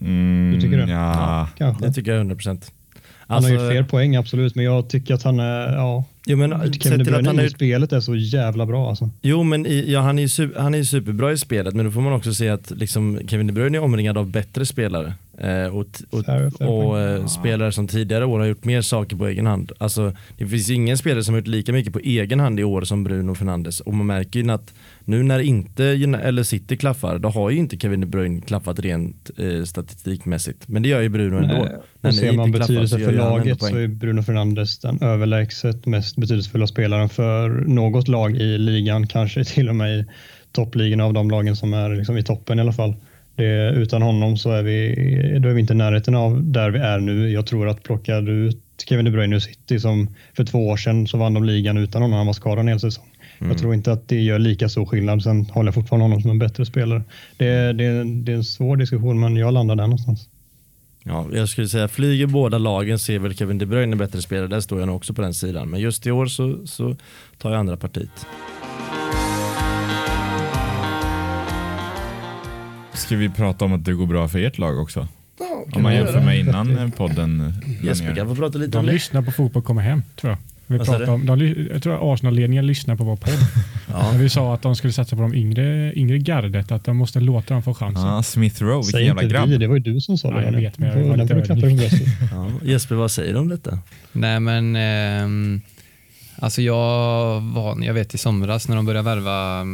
Mm, 0.00 0.52
Du 0.54 0.60
tycker 0.60 0.76
det? 0.78 0.92
Ja. 0.92 1.48
Kanske. 1.58 1.86
Det 1.86 1.92
tycker 1.92 2.12
jag 2.12 2.26
100%. 2.26 2.46
Han 2.46 3.36
Alltså, 3.36 3.54
har 3.54 3.64
ju 3.64 3.70
fler 3.70 3.82
poäng 3.82 4.16
absolut, 4.16 4.54
men 4.54 4.64
jag 4.64 4.88
tycker 4.88 5.14
att 5.14 5.22
han 5.22 5.40
är, 5.40 5.72
ja, 5.72 6.04
jo, 6.26 6.36
men, 6.36 6.50
Kevin 6.50 6.72
sett 6.72 6.82
De 6.82 6.90
till 6.90 7.00
att 7.00 7.06
Bruyne 7.06 7.28
han 7.28 7.40
i 7.40 7.44
är, 7.44 7.48
spelet 7.48 7.92
är 7.92 8.00
så 8.00 8.16
jävla 8.16 8.66
bra 8.66 8.88
alltså. 8.88 9.10
jo 9.22 9.42
men 9.42 9.66
i, 9.66 9.92
ja, 9.92 10.00
han, 10.00 10.18
är 10.18 10.22
ju 10.22 10.28
super, 10.28 10.60
han 10.60 10.74
är 10.74 10.78
ju 10.78 10.84
superbra 10.84 11.32
i 11.32 11.36
spelet 11.38 11.74
men 11.74 11.84
då 11.84 11.92
får 11.92 12.00
man 12.00 12.12
också 12.12 12.34
se 12.34 12.48
att 12.48 12.70
liksom, 12.70 13.20
Kevin 13.28 13.46
De 13.46 13.52
Bruyne 13.52 13.78
är 13.78 13.82
omringad 13.82 14.18
av 14.18 14.30
bättre 14.30 14.66
spelare. 14.66 15.14
Eh, 15.40 15.66
och 15.66 15.86
och, 16.10 16.60
och 16.60 17.00
eh, 17.00 17.26
spelare 17.26 17.72
som 17.72 17.88
tidigare 17.88 18.24
år 18.24 18.38
har 18.38 18.46
gjort 18.46 18.64
mer 18.64 18.82
saker 18.82 19.16
på 19.16 19.26
egen 19.26 19.46
hand. 19.46 19.72
Alltså, 19.78 20.12
det 20.38 20.46
finns 20.46 20.70
ingen 20.70 20.98
spelare 20.98 21.24
som 21.24 21.34
har 21.34 21.40
gjort 21.40 21.46
lika 21.46 21.72
mycket 21.72 21.92
på 21.92 21.98
egen 21.98 22.40
hand 22.40 22.60
i 22.60 22.64
år 22.64 22.82
som 22.82 23.04
Bruno 23.04 23.34
Fernandes 23.34 23.80
och 23.80 23.94
man 23.94 24.06
märker 24.06 24.40
ju 24.40 24.50
att 24.50 24.74
nu 25.04 25.22
när 25.22 25.38
inte 25.38 25.84
eller 25.84 26.42
City 26.42 26.76
klaffar, 26.76 27.18
då 27.18 27.28
har 27.28 27.50
ju 27.50 27.58
inte 27.58 27.76
Kevin 27.76 28.00
De 28.00 28.06
Bruyne 28.06 28.40
klaffat 28.40 28.78
rent 28.78 29.30
eh, 29.36 29.64
statistikmässigt. 29.64 30.68
Men 30.68 30.82
det 30.82 30.88
gör 30.88 31.00
ju 31.00 31.08
Bruno 31.08 31.36
ändå. 31.36 31.54
Nej, 31.54 31.72
När 32.00 32.10
ser 32.10 32.32
man 32.32 32.52
klaffar 32.52 32.66
betydelse 32.68 32.98
för 32.98 33.12
laget 33.12 33.60
så 33.60 33.76
är 33.76 33.88
Bruno 33.88 34.22
Fernandes 34.22 34.78
den 34.78 35.02
överlägset 35.02 35.86
mest 35.86 36.16
betydelsefulla 36.16 36.66
spelaren 36.66 37.08
för 37.08 37.48
något 37.50 38.08
lag 38.08 38.36
i 38.36 38.58
ligan, 38.58 39.06
kanske 39.06 39.44
till 39.44 39.68
och 39.68 39.76
med 39.76 39.98
i 39.98 40.04
toppligorna 40.52 41.04
av 41.04 41.12
de 41.12 41.30
lagen 41.30 41.56
som 41.56 41.74
är 41.74 41.96
liksom 41.96 42.18
i 42.18 42.22
toppen 42.22 42.58
i 42.58 42.62
alla 42.62 42.72
fall. 42.72 42.94
Det, 43.40 43.70
utan 43.70 44.02
honom 44.02 44.36
så 44.36 44.50
är 44.50 44.62
vi, 44.62 44.94
då 45.42 45.48
är 45.48 45.52
vi 45.52 45.60
inte 45.60 45.72
i 45.72 45.76
närheten 45.76 46.14
av 46.14 46.42
där 46.42 46.70
vi 46.70 46.78
är 46.78 46.98
nu. 46.98 47.30
Jag 47.30 47.46
tror 47.46 47.68
att 47.68 47.82
plockar 47.82 48.22
du 48.22 48.32
ut 48.32 48.62
Kevin 48.88 49.04
De 49.04 49.10
Bruyne 49.10 49.36
ur 49.36 49.40
City 49.40 49.80
som 49.80 50.14
för 50.36 50.44
två 50.44 50.68
år 50.68 50.76
sedan 50.76 51.06
så 51.06 51.18
vann 51.18 51.34
de 51.34 51.44
ligan 51.44 51.76
utan 51.76 52.02
honom. 52.02 52.16
Han 52.16 52.26
var 52.26 52.32
skadad 52.32 52.58
en 52.58 52.68
hel 52.68 52.80
säsong. 52.80 53.04
Mm. 53.38 53.50
Jag 53.50 53.60
tror 53.60 53.74
inte 53.74 53.92
att 53.92 54.08
det 54.08 54.20
gör 54.20 54.38
lika 54.38 54.68
stor 54.68 54.86
skillnad. 54.86 55.22
Sen 55.22 55.44
håller 55.44 55.68
jag 55.68 55.74
fortfarande 55.74 56.04
honom 56.04 56.22
som 56.22 56.30
en 56.30 56.38
bättre 56.38 56.66
spelare. 56.66 57.02
Det, 57.36 57.72
det, 57.72 58.04
det 58.04 58.32
är 58.32 58.36
en 58.36 58.44
svår 58.44 58.76
diskussion, 58.76 59.20
men 59.20 59.36
jag 59.36 59.54
landar 59.54 59.76
där 59.76 59.84
någonstans. 59.84 60.28
Ja, 61.04 61.26
jag 61.32 61.48
skulle 61.48 61.68
säga 61.68 61.88
flyger 61.88 62.26
båda 62.26 62.58
lagen 62.58 62.98
ser 62.98 63.18
väl 63.18 63.34
Kevin 63.34 63.58
De 63.58 63.66
Bruyne 63.66 63.96
bättre 63.96 64.22
spelare, 64.22 64.48
där 64.48 64.60
står 64.60 64.78
jag 64.78 64.86
nog 64.86 64.96
också 64.96 65.14
på 65.14 65.22
den 65.22 65.34
sidan. 65.34 65.70
Men 65.70 65.80
just 65.80 66.06
i 66.06 66.10
år 66.10 66.26
så, 66.26 66.66
så 66.66 66.96
tar 67.38 67.50
jag 67.50 67.60
andra 67.60 67.76
partiet. 67.76 68.26
Ska 73.00 73.16
vi 73.16 73.28
prata 73.28 73.64
om 73.64 73.72
att 73.72 73.84
det 73.84 73.92
går 73.92 74.06
bra 74.06 74.28
för 74.28 74.38
ert 74.38 74.58
lag 74.58 74.78
också? 74.78 75.08
Om 75.72 75.82
man 75.82 75.94
jämför 75.94 76.20
med 76.20 76.38
innan 76.38 76.78
eh, 76.78 76.88
podden. 76.90 77.54
Jesper 77.82 78.14
kan 78.14 78.28
få 78.28 78.34
prata 78.34 78.58
lite 78.58 78.70
De 78.72 78.78
om 78.78 78.86
det. 78.86 78.92
lyssnar 78.92 79.22
på 79.22 79.32
Fotboll 79.32 79.62
kommer 79.62 79.82
hem, 79.82 80.02
tror 80.20 80.30
jag. 80.30 80.38
Vi 80.66 80.78
pratade 80.78 81.10
om, 81.10 81.26
de, 81.26 81.66
jag 81.72 81.82
tror 81.82 81.94
att 81.94 82.02
Arsenal-ledningen 82.02 82.66
lyssnar 82.66 82.96
på 82.96 83.04
vår 83.04 83.16
podd. 83.16 83.34
Ja. 83.92 84.10
Vi 84.16 84.28
sa 84.28 84.54
att 84.54 84.62
de 84.62 84.76
skulle 84.76 84.92
satsa 84.92 85.16
på 85.16 85.22
de 85.22 85.34
yngre, 85.34 85.92
yngre 85.94 86.18
gardet, 86.18 86.72
att 86.72 86.84
de 86.84 86.96
måste 86.96 87.20
låta 87.20 87.54
dem 87.54 87.62
få 87.62 87.74
chansen. 87.74 88.06
Ja, 88.06 88.22
Smith 88.22 88.62
Rowe, 88.62 88.74
vilken 88.76 88.92
Säg 88.92 89.04
jävla 89.04 89.22
grabb. 89.22 89.48
vi, 89.48 89.56
det 89.56 89.66
var 89.66 89.74
ju 89.76 89.80
du 89.82 90.00
som 90.00 90.18
sa 90.18 90.28
Ja, 90.28 90.36
det. 90.36 90.44
jag 90.44 90.52
vet, 90.52 90.78
men 90.78 90.88
jag 90.98 91.08
var 91.08 91.16
lite 91.16 91.34
ödmjuk. 91.52 91.92
Ja. 92.32 92.50
Jesper, 92.64 92.94
vad 92.94 93.10
säger 93.10 93.32
du 93.32 93.38
om 93.38 93.48
detta? 93.48 93.78
Nej 94.12 94.40
men, 94.40 94.76
ehm, 94.76 95.60
alltså 96.38 96.62
jag 96.62 97.40
var, 97.40 97.84
jag 97.84 97.94
vet 97.94 98.14
i 98.14 98.18
somras 98.18 98.68
när 98.68 98.76
de 98.76 98.86
började 98.86 99.04
värva 99.04 99.64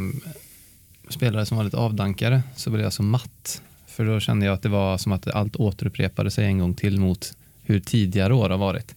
spelare 1.09 1.45
som 1.45 1.57
var 1.57 1.63
lite 1.63 1.77
avdankare 1.77 2.41
så 2.55 2.69
blev 2.69 2.83
jag 2.83 2.93
så 2.93 3.03
matt. 3.03 3.61
För 3.87 4.05
då 4.05 4.19
kände 4.19 4.45
jag 4.45 4.53
att 4.53 4.61
det 4.61 4.69
var 4.69 4.97
som 4.97 5.11
att 5.11 5.27
allt 5.27 5.55
återupprepade 5.55 6.31
sig 6.31 6.45
en 6.45 6.59
gång 6.59 6.73
till 6.73 6.99
mot 6.99 7.33
hur 7.63 7.79
tidigare 7.79 8.33
år 8.33 8.49
har 8.49 8.57
varit. 8.57 8.95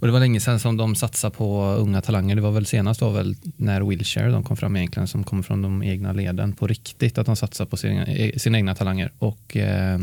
Och 0.00 0.06
det 0.06 0.12
var 0.12 0.20
länge 0.20 0.40
sedan 0.40 0.60
som 0.60 0.76
de 0.76 0.94
satsade 0.94 1.36
på 1.36 1.62
unga 1.64 2.00
talanger. 2.00 2.36
Det 2.36 2.42
var 2.42 2.50
väl 2.50 2.66
senast 2.66 3.00
var 3.00 3.10
väl 3.10 3.36
när 3.56 3.80
Wilshire 3.80 4.30
de 4.30 4.42
kom 4.42 4.56
fram 4.56 4.76
egentligen 4.76 5.08
som 5.08 5.24
kom 5.24 5.42
från 5.42 5.62
de 5.62 5.82
egna 5.82 6.12
leden 6.12 6.52
på 6.52 6.66
riktigt 6.66 7.18
att 7.18 7.26
de 7.26 7.36
satsar 7.36 7.64
på 7.64 7.76
sina, 7.76 8.04
eh, 8.04 8.36
sina 8.36 8.58
egna 8.58 8.74
talanger. 8.74 9.12
Och 9.18 9.56
eh, 9.56 9.98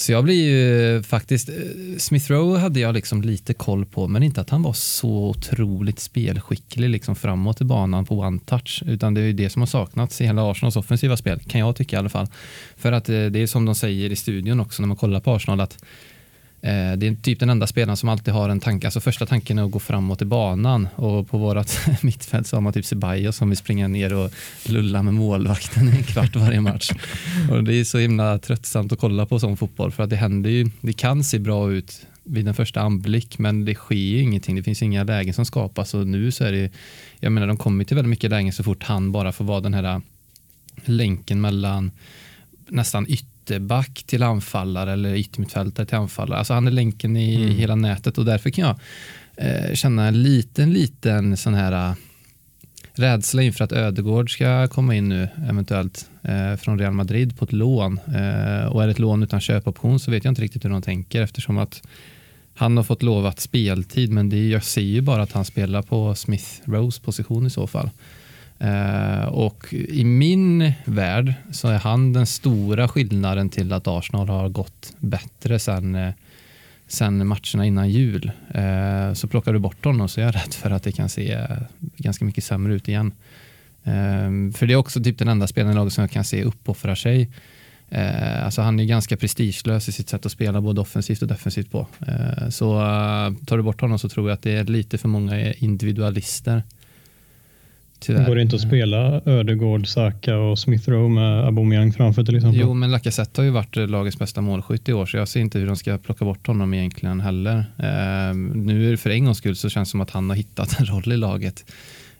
så 0.00 0.12
jag 0.12 0.24
blir 0.24 0.44
ju 0.44 0.96
eh, 0.96 1.02
faktiskt, 1.02 1.48
eh, 1.48 1.54
Smith 1.98 2.30
Rowe 2.30 2.58
hade 2.58 2.80
jag 2.80 2.94
liksom 2.94 3.22
lite 3.22 3.54
koll 3.54 3.86
på, 3.86 4.08
men 4.08 4.22
inte 4.22 4.40
att 4.40 4.50
han 4.50 4.62
var 4.62 4.72
så 4.72 5.08
otroligt 5.08 6.00
spelskicklig 6.00 6.90
liksom 6.90 7.16
framåt 7.16 7.60
i 7.60 7.64
banan 7.64 8.04
på 8.04 8.18
one 8.18 8.38
touch, 8.38 8.82
utan 8.86 9.14
det 9.14 9.20
är 9.20 9.24
ju 9.24 9.32
det 9.32 9.50
som 9.50 9.62
har 9.62 9.66
saknats 9.66 10.20
i 10.20 10.26
hela 10.26 10.50
Arsenals 10.50 10.76
offensiva 10.76 11.16
spel, 11.16 11.40
kan 11.40 11.60
jag 11.60 11.76
tycka 11.76 11.96
i 11.96 11.98
alla 11.98 12.08
fall. 12.08 12.26
För 12.76 12.92
att 12.92 13.08
eh, 13.08 13.24
det 13.24 13.42
är 13.42 13.46
som 13.46 13.64
de 13.64 13.74
säger 13.74 14.10
i 14.10 14.16
studion 14.16 14.60
också 14.60 14.82
när 14.82 14.86
man 14.86 14.96
kollar 14.96 15.20
på 15.20 15.34
Arsenal, 15.34 15.60
att 15.60 15.84
Eh, 16.62 16.92
det 16.96 17.06
är 17.06 17.22
typ 17.22 17.40
den 17.40 17.50
enda 17.50 17.66
spelaren 17.66 17.96
som 17.96 18.08
alltid 18.08 18.34
har 18.34 18.48
en 18.48 18.60
tanke, 18.60 18.86
alltså 18.86 19.00
första 19.00 19.26
tanken 19.26 19.58
är 19.58 19.64
att 19.64 19.70
gå 19.70 19.78
framåt 19.78 20.22
i 20.22 20.24
banan. 20.24 20.88
Och 20.94 21.28
på 21.28 21.38
vårat 21.38 21.80
mittfält 22.02 22.46
så 22.46 22.56
har 22.56 22.60
man 22.60 22.72
typ 22.72 22.84
Ceballos 22.84 23.36
som 23.36 23.48
vill 23.48 23.58
springa 23.58 23.88
ner 23.88 24.14
och 24.14 24.30
lulla 24.66 25.02
med 25.02 25.14
målvakten 25.14 25.88
i 25.88 25.96
en 25.96 26.02
kvart 26.02 26.36
varje 26.36 26.60
match. 26.60 26.90
Och 27.50 27.64
det 27.64 27.74
är 27.74 27.84
så 27.84 27.98
himla 27.98 28.38
tröttsamt 28.38 28.92
att 28.92 28.98
kolla 28.98 29.26
på 29.26 29.40
sån 29.40 29.56
fotboll 29.56 29.92
för 29.92 30.02
att 30.02 30.10
det 30.10 30.16
händer 30.16 30.50
ju, 30.50 30.70
det 30.80 30.92
kan 30.92 31.24
se 31.24 31.38
bra 31.38 31.72
ut 31.72 32.06
vid 32.24 32.48
en 32.48 32.54
första 32.54 32.80
anblick 32.80 33.38
men 33.38 33.64
det 33.64 33.74
sker 33.74 33.94
ju 33.94 34.22
ingenting, 34.22 34.56
det 34.56 34.62
finns 34.62 34.82
inga 34.82 35.04
lägen 35.04 35.34
som 35.34 35.44
skapas. 35.44 35.94
Och 35.94 36.06
nu 36.06 36.30
så 36.30 36.44
är 36.44 36.52
det, 36.52 36.72
jag 37.20 37.32
menar 37.32 37.46
de 37.46 37.56
kommer 37.56 37.84
till 37.84 37.96
väldigt 37.96 38.10
mycket 38.10 38.30
lägen 38.30 38.52
så 38.52 38.62
fort 38.62 38.82
han 38.82 39.12
bara 39.12 39.32
får 39.32 39.44
vara 39.44 39.60
den 39.60 39.74
här 39.74 40.00
länken 40.84 41.40
mellan 41.40 41.90
nästan 42.68 43.06
ytterback 43.50 44.02
till 44.06 44.22
anfallare 44.22 44.92
eller 44.92 45.14
yttermittfältare 45.14 45.86
till 45.86 45.96
anfallare. 45.96 46.38
Alltså 46.38 46.54
han 46.54 46.66
är 46.66 46.70
länken 46.70 47.16
i 47.16 47.34
Mm. 47.34 47.56
hela 47.56 47.74
nätet 47.74 48.18
och 48.18 48.24
därför 48.24 48.50
kan 48.50 48.64
jag 48.64 48.76
eh, 49.36 49.74
känna 49.74 50.06
en 50.08 50.22
liten, 50.22 50.72
liten 50.72 51.36
sån 51.36 51.54
här 51.54 51.72
eh, 51.90 51.94
rädsla 52.94 53.42
inför 53.42 53.64
att 53.64 53.72
Ödegård 53.72 54.32
ska 54.32 54.68
komma 54.68 54.94
in 54.94 55.08
nu 55.08 55.28
eventuellt 55.48 56.10
eh, 56.22 56.56
från 56.56 56.78
Real 56.78 56.92
Madrid 56.92 57.38
på 57.38 57.44
ett 57.44 57.52
lån. 57.52 58.00
Eh, 58.06 58.66
och 58.66 58.82
är 58.82 58.86
det 58.86 58.90
ett 58.90 58.98
lån 58.98 59.22
utan 59.22 59.40
köpoption 59.40 60.00
så 60.00 60.10
vet 60.10 60.24
jag 60.24 60.30
inte 60.32 60.42
riktigt 60.42 60.64
hur 60.64 60.70
de 60.70 60.82
tänker 60.82 61.22
eftersom 61.22 61.58
att 61.58 61.82
han 62.54 62.76
har 62.76 62.84
fått 62.84 63.02
lovat 63.02 63.40
speltid 63.40 64.10
men 64.12 64.28
det, 64.28 64.48
jag 64.48 64.64
ser 64.64 64.80
ju 64.80 65.00
bara 65.00 65.22
att 65.22 65.32
han 65.32 65.44
spelar 65.44 65.82
på 65.82 66.14
Smith 66.14 66.46
Rose 66.64 67.00
position 67.00 67.46
i 67.46 67.50
så 67.50 67.66
fall. 67.66 67.90
Eh, 68.60 69.24
och 69.24 69.74
i 69.74 70.04
min 70.04 70.72
värld 70.84 71.34
så 71.52 71.68
är 71.68 71.78
han 71.78 72.12
den 72.12 72.26
stora 72.26 72.88
skillnaden 72.88 73.48
till 73.48 73.72
att 73.72 73.86
Arsenal 73.86 74.28
har 74.28 74.48
gått 74.48 74.92
bättre 74.98 75.58
sen, 75.58 75.94
eh, 75.94 76.12
sen 76.86 77.26
matcherna 77.26 77.66
innan 77.66 77.90
jul. 77.90 78.30
Eh, 78.54 79.12
så 79.12 79.28
plockar 79.28 79.52
du 79.52 79.58
bort 79.58 79.84
honom 79.84 80.08
så 80.08 80.20
är 80.20 80.24
jag 80.24 80.34
rädd 80.34 80.54
för 80.54 80.70
att 80.70 80.82
det 80.82 80.92
kan 80.92 81.08
se 81.08 81.32
eh, 81.32 81.44
ganska 81.96 82.24
mycket 82.24 82.44
sämre 82.44 82.74
ut 82.74 82.88
igen. 82.88 83.12
Eh, 83.84 84.52
för 84.54 84.66
det 84.66 84.72
är 84.72 84.76
också 84.76 85.02
typ 85.02 85.18
den 85.18 85.28
enda 85.28 85.46
spelaren 85.46 85.72
i 85.72 85.76
laget 85.76 85.92
som 85.92 86.02
jag 86.02 86.10
kan 86.10 86.24
se 86.24 86.44
uppoffrar 86.44 86.94
sig. 86.94 87.30
Eh, 87.88 88.44
alltså 88.44 88.62
han 88.62 88.80
är 88.80 88.84
ganska 88.84 89.16
prestigelös 89.16 89.88
i 89.88 89.92
sitt 89.92 90.08
sätt 90.08 90.26
att 90.26 90.32
spela 90.32 90.60
både 90.60 90.80
offensivt 90.80 91.22
och 91.22 91.28
defensivt 91.28 91.70
på. 91.70 91.86
Eh, 92.06 92.48
så 92.48 92.72
tar 93.46 93.56
du 93.56 93.62
bort 93.62 93.80
honom 93.80 93.98
så 93.98 94.08
tror 94.08 94.28
jag 94.28 94.34
att 94.34 94.42
det 94.42 94.52
är 94.52 94.64
lite 94.64 94.98
för 94.98 95.08
många 95.08 95.52
individualister. 95.52 96.62
Tyvärr. 98.00 98.26
Går 98.26 98.34
det 98.34 98.42
inte 98.42 98.56
att 98.56 98.62
spela 98.62 99.20
Ödegård, 99.24 99.86
Saka 99.86 100.36
och 100.36 100.58
Smith 100.58 100.90
Rowe 100.90 101.08
med 101.08 101.44
Aubameyang 101.44 101.92
framför 101.92 102.24
till 102.24 102.36
exempel? 102.36 102.60
Jo, 102.60 102.74
men 102.74 102.90
Lacazette 102.90 103.40
har 103.40 103.44
ju 103.44 103.50
varit 103.50 103.76
eh, 103.76 103.86
lagets 103.86 104.18
bästa 104.18 104.40
målskytt 104.40 104.88
i 104.88 104.92
år, 104.92 105.06
så 105.06 105.16
jag 105.16 105.28
ser 105.28 105.40
inte 105.40 105.58
hur 105.58 105.66
de 105.66 105.76
ska 105.76 105.98
plocka 105.98 106.24
bort 106.24 106.46
honom 106.46 106.74
egentligen 106.74 107.20
heller. 107.20 107.56
Eh, 107.78 108.34
nu 108.54 108.86
är 108.86 108.90
det 108.90 108.96
för 108.96 109.10
en 109.10 109.24
gångs 109.24 109.38
skull 109.38 109.56
så 109.56 109.68
känns 109.68 109.88
det 109.88 109.90
som 109.90 110.00
att 110.00 110.10
han 110.10 110.30
har 110.30 110.36
hittat 110.36 110.80
en 110.80 110.86
roll 110.86 111.12
i 111.12 111.16
laget. 111.16 111.64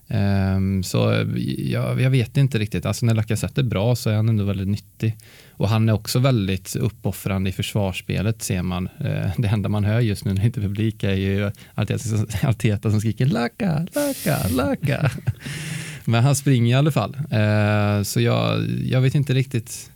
Ehm, 0.09 0.83
så 0.83 1.27
jag, 1.59 2.01
jag 2.01 2.11
vet 2.11 2.37
inte 2.37 2.59
riktigt. 2.59 2.87
Alltså 2.87 3.07
när 3.07 3.15
Lacazette 3.15 3.61
är 3.61 3.65
bra 3.65 3.97
så 3.97 4.11
är 4.11 4.15
han 4.15 4.29
ändå 4.29 4.45
väldigt 4.45 4.69
nyttig. 4.69 5.17
Och 5.61 5.69
han 5.69 5.89
är 5.89 5.93
också 5.93 6.19
väldigt 6.19 6.77
uppoffrande 6.77 7.51
i 7.51 7.53
försvarsspelet 7.53 8.43
ser 8.43 8.63
man. 8.63 8.89
Eh, 8.99 9.31
det 9.39 9.49
enda 9.49 9.69
man 9.69 9.85
hör 9.85 10.01
just 10.01 10.25
nu 10.25 10.33
när 10.33 10.41
det 10.41 10.47
inte 10.47 10.61
är 10.61 10.63
publik 10.63 11.05
är 11.05 11.15
ju 11.15 11.51
Arteta, 12.43 12.91
som 12.91 13.01
skriker 13.01 13.27
Lacka, 13.27 13.87
Lacka, 13.95 14.49
Lacka. 14.49 15.11
Men 16.05 16.25
han 16.25 16.37
springer 16.37 16.77
i 16.77 16.79
alla 16.79 16.91
fall. 16.91 17.17
Eh, 17.31 18.03
så 18.03 18.21
jag, 18.21 18.71
jag 18.85 19.01
vet 19.01 19.15
inte 19.15 19.35
riktigt 19.35 19.91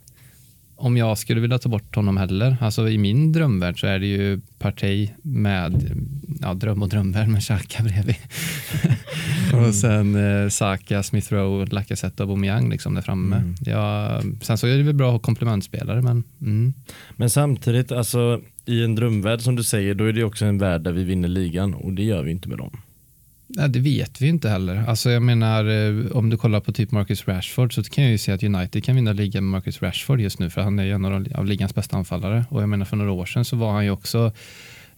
om 0.75 0.97
jag 0.97 1.17
skulle 1.17 1.41
vilja 1.41 1.57
ta 1.57 1.69
bort 1.69 1.95
honom 1.95 2.17
heller. 2.17 2.57
Alltså 2.61 2.89
i 2.89 2.97
min 2.97 3.31
drömvärld 3.31 3.79
så 3.79 3.87
är 3.87 3.99
det 3.99 4.05
ju 4.05 4.41
Partey 4.59 5.09
med, 5.21 5.97
ja 6.41 6.53
dröm 6.53 6.81
och 6.81 6.89
drömvärld 6.89 7.27
med 7.27 7.41
Xhaka 7.43 7.83
bredvid. 7.83 8.15
Mm. 9.53 9.65
och 9.65 9.75
sen 9.75 10.15
eh, 10.15 10.49
Saka, 10.49 11.03
Smith 11.03 11.33
Rowe, 11.33 11.65
Lacazette 11.65 12.23
och 12.23 12.29
Aubameyang 12.29 12.69
liksom 12.69 12.93
där 12.93 13.01
framme. 13.01 13.35
Mm. 13.35 13.55
Ja, 13.65 14.21
sen 14.41 14.57
så 14.57 14.67
är 14.67 14.77
det 14.77 14.83
väl 14.83 14.93
bra 14.93 15.07
att 15.07 15.11
ha 15.11 15.19
komplementspelare 15.19 16.01
men 16.01 16.23
mm. 16.41 16.73
Men 17.15 17.29
samtidigt, 17.29 17.91
alltså 17.91 18.41
i 18.65 18.83
en 18.83 18.95
drömvärld 18.95 19.41
som 19.41 19.55
du 19.55 19.63
säger, 19.63 19.95
då 19.95 20.03
är 20.03 20.13
det 20.13 20.23
också 20.23 20.45
en 20.45 20.57
värld 20.57 20.81
där 20.81 20.91
vi 20.91 21.03
vinner 21.03 21.27
ligan 21.27 21.73
och 21.73 21.93
det 21.93 22.03
gör 22.03 22.23
vi 22.23 22.31
inte 22.31 22.49
med 22.49 22.57
dem. 22.57 22.77
Nej, 23.57 23.69
det 23.69 23.79
vet 23.79 24.21
vi 24.21 24.27
inte 24.27 24.49
heller. 24.49 24.83
Alltså 24.87 25.11
jag 25.11 25.21
menar, 25.21 25.65
eh, 25.65 26.11
om 26.11 26.29
du 26.29 26.37
kollar 26.37 26.59
på 26.59 26.73
typ 26.73 26.91
Marcus 26.91 27.27
Rashford 27.27 27.73
så 27.73 27.83
kan 27.83 28.03
jag 28.03 28.11
ju 28.11 28.17
se 28.17 28.31
att 28.31 28.43
United 28.43 28.83
kan 28.83 28.95
vinna 28.95 29.13
ligan 29.13 29.43
med 29.43 29.51
Marcus 29.51 29.81
Rashford 29.81 30.19
just 30.21 30.39
nu 30.39 30.49
för 30.49 30.61
han 30.61 30.79
är 30.79 30.83
ju 30.83 30.91
en 30.91 31.05
av, 31.05 31.27
av 31.35 31.45
ligans 31.45 31.75
bästa 31.75 31.97
anfallare. 31.97 32.45
Och 32.49 32.61
jag 32.61 32.69
menar 32.69 32.85
för 32.85 32.97
några 32.97 33.11
år 33.11 33.25
sedan 33.25 33.45
så 33.45 33.55
var 33.55 33.71
han 33.71 33.85
ju 33.85 33.91
också, 33.91 34.31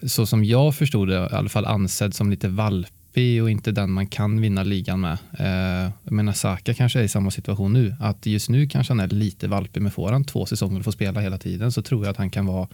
så 0.04 0.26
som 0.26 0.46
jag 0.46 0.76
förstod 0.76 1.08
det, 1.08 1.30
i 1.32 1.36
alla 1.36 1.50
fall 1.50 1.66
ansedd 1.66 2.16
som 2.16 2.30
lite 2.30 2.48
valpig 2.48 3.44
och 3.44 3.52
inte 3.52 3.72
den 3.72 3.92
man 3.92 4.08
kan 4.08 4.42
vinna 4.42 4.64
ligan 4.64 5.00
med. 5.00 5.18
Eh, 5.40 5.92
jag 6.04 6.12
menar 6.12 6.34
Saka 6.34 6.74
kanske 6.74 7.00
är 7.00 7.04
i 7.04 7.08
samma 7.08 7.32
situation 7.32 7.74
nu. 7.74 7.96
Att 8.00 8.26
just 8.26 8.50
nu 8.50 8.68
kanske 8.68 8.94
han 8.94 9.00
är 9.00 9.08
lite 9.08 9.48
valpig 9.48 9.82
men 9.82 9.92
får 9.92 10.12
han 10.12 10.24
två 10.24 10.46
säsonger 10.46 10.80
och 10.80 10.86
får 10.86 10.92
spela 10.92 11.20
hela 11.20 11.38
tiden 11.38 11.72
så 11.72 11.82
tror 11.82 12.06
jag 12.06 12.12
att 12.12 12.18
han 12.18 12.30
kan 12.30 12.46
vara 12.46 12.68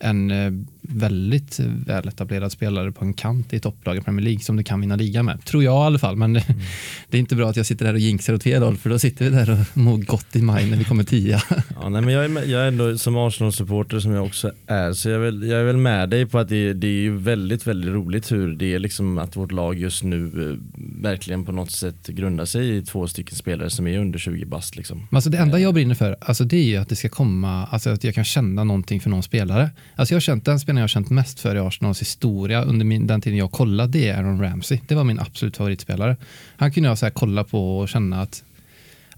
en 0.00 0.30
eh, 0.30 0.52
väldigt 0.82 1.60
väletablerad 1.86 2.52
spelare 2.52 2.92
på 2.92 3.04
en 3.04 3.12
kant 3.12 3.52
i 3.52 3.60
topplaget 3.60 4.04
Premier 4.04 4.24
League 4.24 4.40
som 4.40 4.56
du 4.56 4.62
kan 4.62 4.80
vinna 4.80 4.96
liga 4.96 5.22
med. 5.22 5.44
Tror 5.44 5.64
jag 5.64 5.74
i 5.74 5.86
alla 5.86 5.98
fall, 5.98 6.16
men 6.16 6.36
mm. 6.36 6.60
det 7.08 7.16
är 7.16 7.20
inte 7.20 7.36
bra 7.36 7.48
att 7.48 7.56
jag 7.56 7.66
sitter 7.66 7.84
där 7.84 7.94
och 7.94 8.00
jinxar 8.00 8.34
åt 8.34 8.42
fel 8.42 8.62
håll 8.62 8.76
för 8.76 8.90
då 8.90 8.98
sitter 8.98 9.24
vi 9.24 9.30
där 9.30 9.50
och 9.50 9.58
mår 9.76 9.98
gott 9.98 10.36
i 10.36 10.42
maj 10.42 10.70
när 10.70 10.76
vi 10.76 10.84
kommer 10.84 11.04
tia. 11.04 11.42
Ja, 11.82 11.88
nej, 11.88 12.02
men 12.02 12.14
jag, 12.14 12.24
är, 12.24 12.50
jag 12.50 12.62
är 12.62 12.68
ändå 12.68 12.98
som 12.98 13.16
Arsenal-supporter 13.16 14.00
som 14.00 14.12
jag 14.12 14.24
också 14.24 14.52
är, 14.66 14.92
så 14.92 15.08
jag 15.08 15.16
är, 15.16 15.20
väl, 15.20 15.48
jag 15.48 15.60
är 15.60 15.64
väl 15.64 15.76
med 15.76 16.08
dig 16.08 16.26
på 16.26 16.38
att 16.38 16.48
det, 16.48 16.72
det 16.72 17.06
är 17.06 17.10
väldigt, 17.10 17.66
väldigt 17.66 17.90
roligt 17.90 18.32
hur 18.32 18.52
det 18.52 18.74
är 18.74 18.78
liksom 18.78 19.18
att 19.18 19.36
vårt 19.36 19.52
lag 19.52 19.78
just 19.78 20.02
nu 20.02 20.24
eh, 20.24 20.82
verkligen 21.02 21.44
på 21.44 21.52
något 21.52 21.70
sätt 21.70 22.06
grundar 22.06 22.44
sig 22.44 22.76
i 22.76 22.82
två 22.82 23.08
stycken 23.08 23.36
spelare 23.36 23.70
som 23.70 23.86
är 23.86 23.98
under 23.98 24.18
20 24.18 24.44
bast. 24.44 24.76
Liksom. 24.76 25.08
Alltså 25.10 25.30
det 25.30 25.38
enda 25.38 25.58
jag 25.58 25.74
brinner 25.74 25.94
för, 25.94 26.16
alltså 26.20 26.44
det 26.44 26.56
är 26.56 26.64
ju 26.64 26.76
att 26.76 26.88
det 26.88 26.96
ska 26.96 27.08
komma, 27.08 27.66
alltså 27.66 27.90
att 27.90 28.04
jag 28.04 28.14
kan 28.14 28.24
känna 28.24 28.64
någonting 28.64 29.00
för 29.00 29.10
någon 29.10 29.22
spelare. 29.22 29.70
Alltså 29.96 30.14
jag 30.14 30.16
har 30.16 30.20
känt, 30.20 30.44
den 30.44 30.60
spelaren 30.60 30.78
jag 30.78 30.82
har 30.82 30.88
känt 30.88 31.10
mest 31.10 31.40
för 31.40 31.56
i 31.56 31.58
Arsenals 31.58 32.00
historia 32.00 32.62
under 32.62 32.84
min, 32.84 33.06
den 33.06 33.20
tiden 33.20 33.38
jag 33.38 33.52
kollade 33.52 33.92
det 33.92 34.08
är 34.08 34.16
Aaron 34.16 34.42
Ramsey. 34.42 34.80
Det 34.86 34.94
var 34.94 35.04
min 35.04 35.20
absolut 35.20 35.56
favoritspelare. 35.56 36.16
Han 36.56 36.72
kunde 36.72 36.88
jag 36.88 36.98
så 36.98 37.06
här 37.06 37.10
kolla 37.10 37.44
på 37.44 37.78
och 37.78 37.88
känna 37.88 38.22
att 38.22 38.44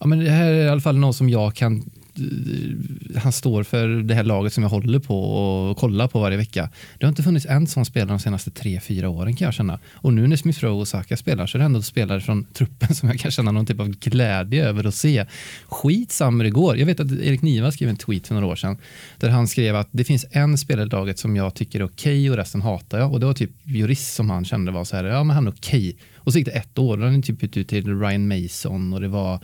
ja, 0.01 0.07
men 0.07 0.19
det 0.19 0.31
här 0.31 0.53
är 0.53 0.65
i 0.65 0.69
alla 0.69 0.81
fall 0.81 0.99
någon 0.99 1.15
som 1.15 1.29
jag 1.29 1.55
kan 1.55 1.91
Eh, 2.17 3.21
han 3.21 3.33
står 3.33 3.63
för 3.63 3.89
det 3.89 4.15
här 4.15 4.25
laget 4.25 4.53
som 4.53 4.63
jag 4.63 4.71
håller 4.71 4.99
på 4.99 5.23
och 5.23 5.77
kollar 5.77 6.09
på 6.09 6.21
varje 6.21 6.37
vecka. 6.37 6.71
Det 6.99 7.07
har 7.07 7.09
inte 7.09 7.23
funnits 7.23 7.47
en 7.47 7.67
sån 7.67 7.85
spelare 7.85 8.09
de 8.09 8.19
senaste 8.19 8.51
tre, 8.51 8.81
fyra 8.81 9.09
åren 9.09 9.37
kan 9.37 9.45
jag 9.45 9.55
känna. 9.55 9.79
Och 9.93 10.13
nu 10.13 10.27
när 10.27 10.37
Smith 10.37 10.65
Rowe 10.65 10.81
och 10.81 10.89
Saka 10.89 11.17
spelar 11.17 11.47
så 11.47 11.59
är 11.59 11.59
det 11.59 11.65
ändå 11.65 11.83
spelare 11.83 12.21
från 12.21 12.45
truppen 12.45 12.95
som 12.95 13.09
jag 13.09 13.19
kan 13.19 13.31
känna 13.31 13.53
någon 13.53 13.67
typ 13.67 13.81
av 13.81 13.89
glädje 13.89 14.69
över 14.69 14.87
att 14.87 14.95
se. 14.95 15.27
Skitsamma 15.67 16.37
hur 16.37 16.45
det 16.45 16.51
går. 16.51 16.79
Jag 16.79 16.87
vet 16.87 17.01
att 17.01 17.13
Erik 17.13 17.43
Niva 17.43 17.73
skrev 17.73 17.89
en 17.89 17.97
tweet 17.97 18.27
för 18.27 18.35
några 18.35 18.47
år 18.47 18.57
sedan 18.57 18.77
där 19.19 19.29
han 19.29 19.49
skrev 19.49 19.77
att 19.77 19.89
det 19.91 20.05
finns 20.05 20.27
en 20.31 20.59
spelare 20.59 20.87
i 20.87 20.89
laget 20.89 21.19
som 21.19 21.37
jag 21.37 21.55
tycker 21.55 21.81
är 21.81 21.85
okej 21.85 22.21
okay 22.21 22.31
och 22.31 22.37
resten 22.37 22.63
hatar 22.63 22.99
jag. 22.99 23.13
Och 23.13 23.21
det 23.21 23.27
var 23.27 23.35
typ 23.35 23.51
jurist 23.65 24.15
som 24.15 24.31
han 24.31 24.45
kände 24.45 24.73
var 24.73 24.85
så 24.85 24.97
här, 24.97 25.05
ja 25.05 25.25
men 25.25 25.35
han 25.37 25.47
är 25.47 25.51
okej. 25.51 25.89
Okay. 25.89 25.95
Och 26.25 26.33
så 26.33 26.39
gick 26.39 26.47
det 26.47 26.53
ett 26.53 26.79
år, 26.79 26.99
och 26.99 27.11
han 27.11 27.23
typ 27.23 27.41
bytt 27.41 27.57
ut 27.57 27.69
till 27.69 28.01
Ryan 28.01 28.29
Mason 28.29 28.93
och 28.93 29.01
det 29.01 29.09
var 29.09 29.35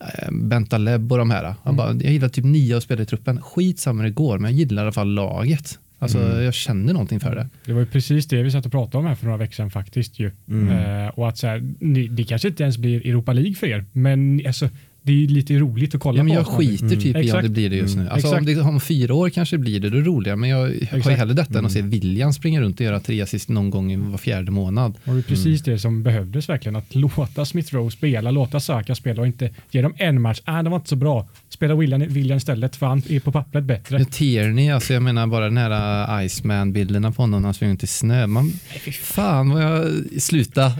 eh, 0.00 0.30
Bentaleb 0.32 1.12
och 1.12 1.18
de 1.18 1.30
här. 1.30 1.44
Han 1.44 1.56
mm. 1.64 1.76
bara, 1.76 1.88
jag 1.88 2.12
gillar 2.12 2.28
typ 2.28 2.44
nio 2.44 2.76
av 2.76 2.80
spelare 2.80 3.02
i 3.02 3.06
truppen. 3.06 3.42
Skitsamma 3.42 4.02
det 4.02 4.10
går, 4.10 4.38
men 4.38 4.50
jag 4.50 4.58
gillar 4.58 4.82
i 4.82 4.84
alla 4.84 4.92
fall 4.92 5.14
laget. 5.14 5.78
Alltså 5.98 6.18
mm. 6.18 6.44
jag 6.44 6.54
känner 6.54 6.92
någonting 6.92 7.20
för 7.20 7.34
det. 7.34 7.48
Det 7.64 7.72
var 7.72 7.80
ju 7.80 7.86
precis 7.86 8.26
det 8.26 8.42
vi 8.42 8.50
satt 8.50 8.66
och 8.66 8.72
pratade 8.72 8.98
om 8.98 9.06
här 9.06 9.14
för 9.14 9.24
några 9.24 9.38
veckor 9.38 9.54
sedan 9.54 9.70
faktiskt 9.70 10.18
ju. 10.18 10.30
Mm. 10.48 10.68
Eh, 10.68 11.08
och 11.08 11.28
att 11.28 11.38
så 11.38 11.46
här, 11.46 11.74
ni, 11.80 12.08
det 12.08 12.24
kanske 12.24 12.48
inte 12.48 12.62
ens 12.62 12.78
blir 12.78 13.06
Europa 13.06 13.32
League 13.32 13.54
för 13.54 13.66
er, 13.66 13.84
men 13.92 14.42
alltså 14.46 14.68
det 15.06 15.24
är 15.24 15.28
lite 15.28 15.54
roligt 15.54 15.94
att 15.94 16.00
kolla 16.00 16.18
ja, 16.18 16.22
men 16.22 16.32
på. 16.32 16.40
Jag 16.40 16.46
skiter 16.46 16.96
typ 16.96 17.16
mm. 17.16 17.28
i 17.28 17.32
om 17.32 17.42
det 17.42 17.48
blir 17.48 17.70
det 17.70 17.76
just 17.76 17.96
nu. 17.96 18.02
Mm. 18.02 18.12
Alltså, 18.12 18.36
om, 18.36 18.44
det, 18.44 18.60
om 18.60 18.80
fyra 18.80 19.14
år 19.14 19.30
kanske 19.30 19.58
blir 19.58 19.80
det, 19.80 19.90
då 19.90 19.96
är 19.96 20.00
det 20.00 20.06
roligare. 20.06 20.36
Men 20.36 20.50
jag 20.50 20.74
Exakt. 20.74 21.04
har 21.04 21.10
ju 21.10 21.16
hellre 21.16 21.34
detta 21.34 21.50
mm. 21.50 21.58
än 21.58 21.66
att 21.66 21.72
se 21.72 21.78
mm. 21.78 21.90
William 21.90 22.32
springa 22.32 22.60
runt 22.60 22.80
och 22.80 22.86
göra 22.86 23.00
tre 23.00 23.20
assist 23.20 23.48
någon 23.48 23.70
gång 23.70 24.10
var 24.10 24.18
fjärde 24.18 24.50
månad. 24.50 24.98
Och 25.04 25.14
det 25.14 25.20
är 25.20 25.22
precis 25.22 25.66
mm. 25.66 25.74
det 25.74 25.78
som 25.78 26.02
behövdes 26.02 26.48
verkligen. 26.48 26.76
Att 26.76 26.94
låta 26.94 27.44
Smith 27.44 27.74
Rowe 27.74 27.90
spela, 27.90 28.30
låta 28.30 28.60
Saka 28.60 28.94
spela 28.94 29.20
och 29.20 29.26
inte 29.26 29.50
ge 29.70 29.82
dem 29.82 29.94
en 29.96 30.20
match. 30.20 30.40
Äh, 30.46 30.62
de 30.62 30.70
var 30.70 30.76
inte 30.76 30.88
så 30.88 30.96
bra. 30.96 31.28
Spela 31.48 31.74
William, 31.74 32.00
William 32.08 32.36
istället 32.36 32.76
för 32.76 32.86
han 32.86 33.02
är 33.08 33.20
på 33.20 33.32
pappret 33.32 33.64
bättre. 33.64 33.98
Ja, 33.98 34.04
Tierney, 34.04 34.70
alltså 34.70 34.92
jag 34.92 35.02
menar 35.02 35.26
bara 35.26 35.44
den 35.44 35.56
här 35.56 36.20
äh, 36.20 36.26
Iceman-bilderna 36.26 37.12
på 37.12 37.22
honom 37.22 37.42
när 37.42 37.46
han 37.46 37.54
springer 37.54 37.74
ut 37.74 37.82
i 37.82 37.86
snö. 37.86 38.26
Man, 38.26 38.52
fan 38.92 39.50
vad 39.50 39.62
jag, 39.62 39.92
sluta. 40.22 40.72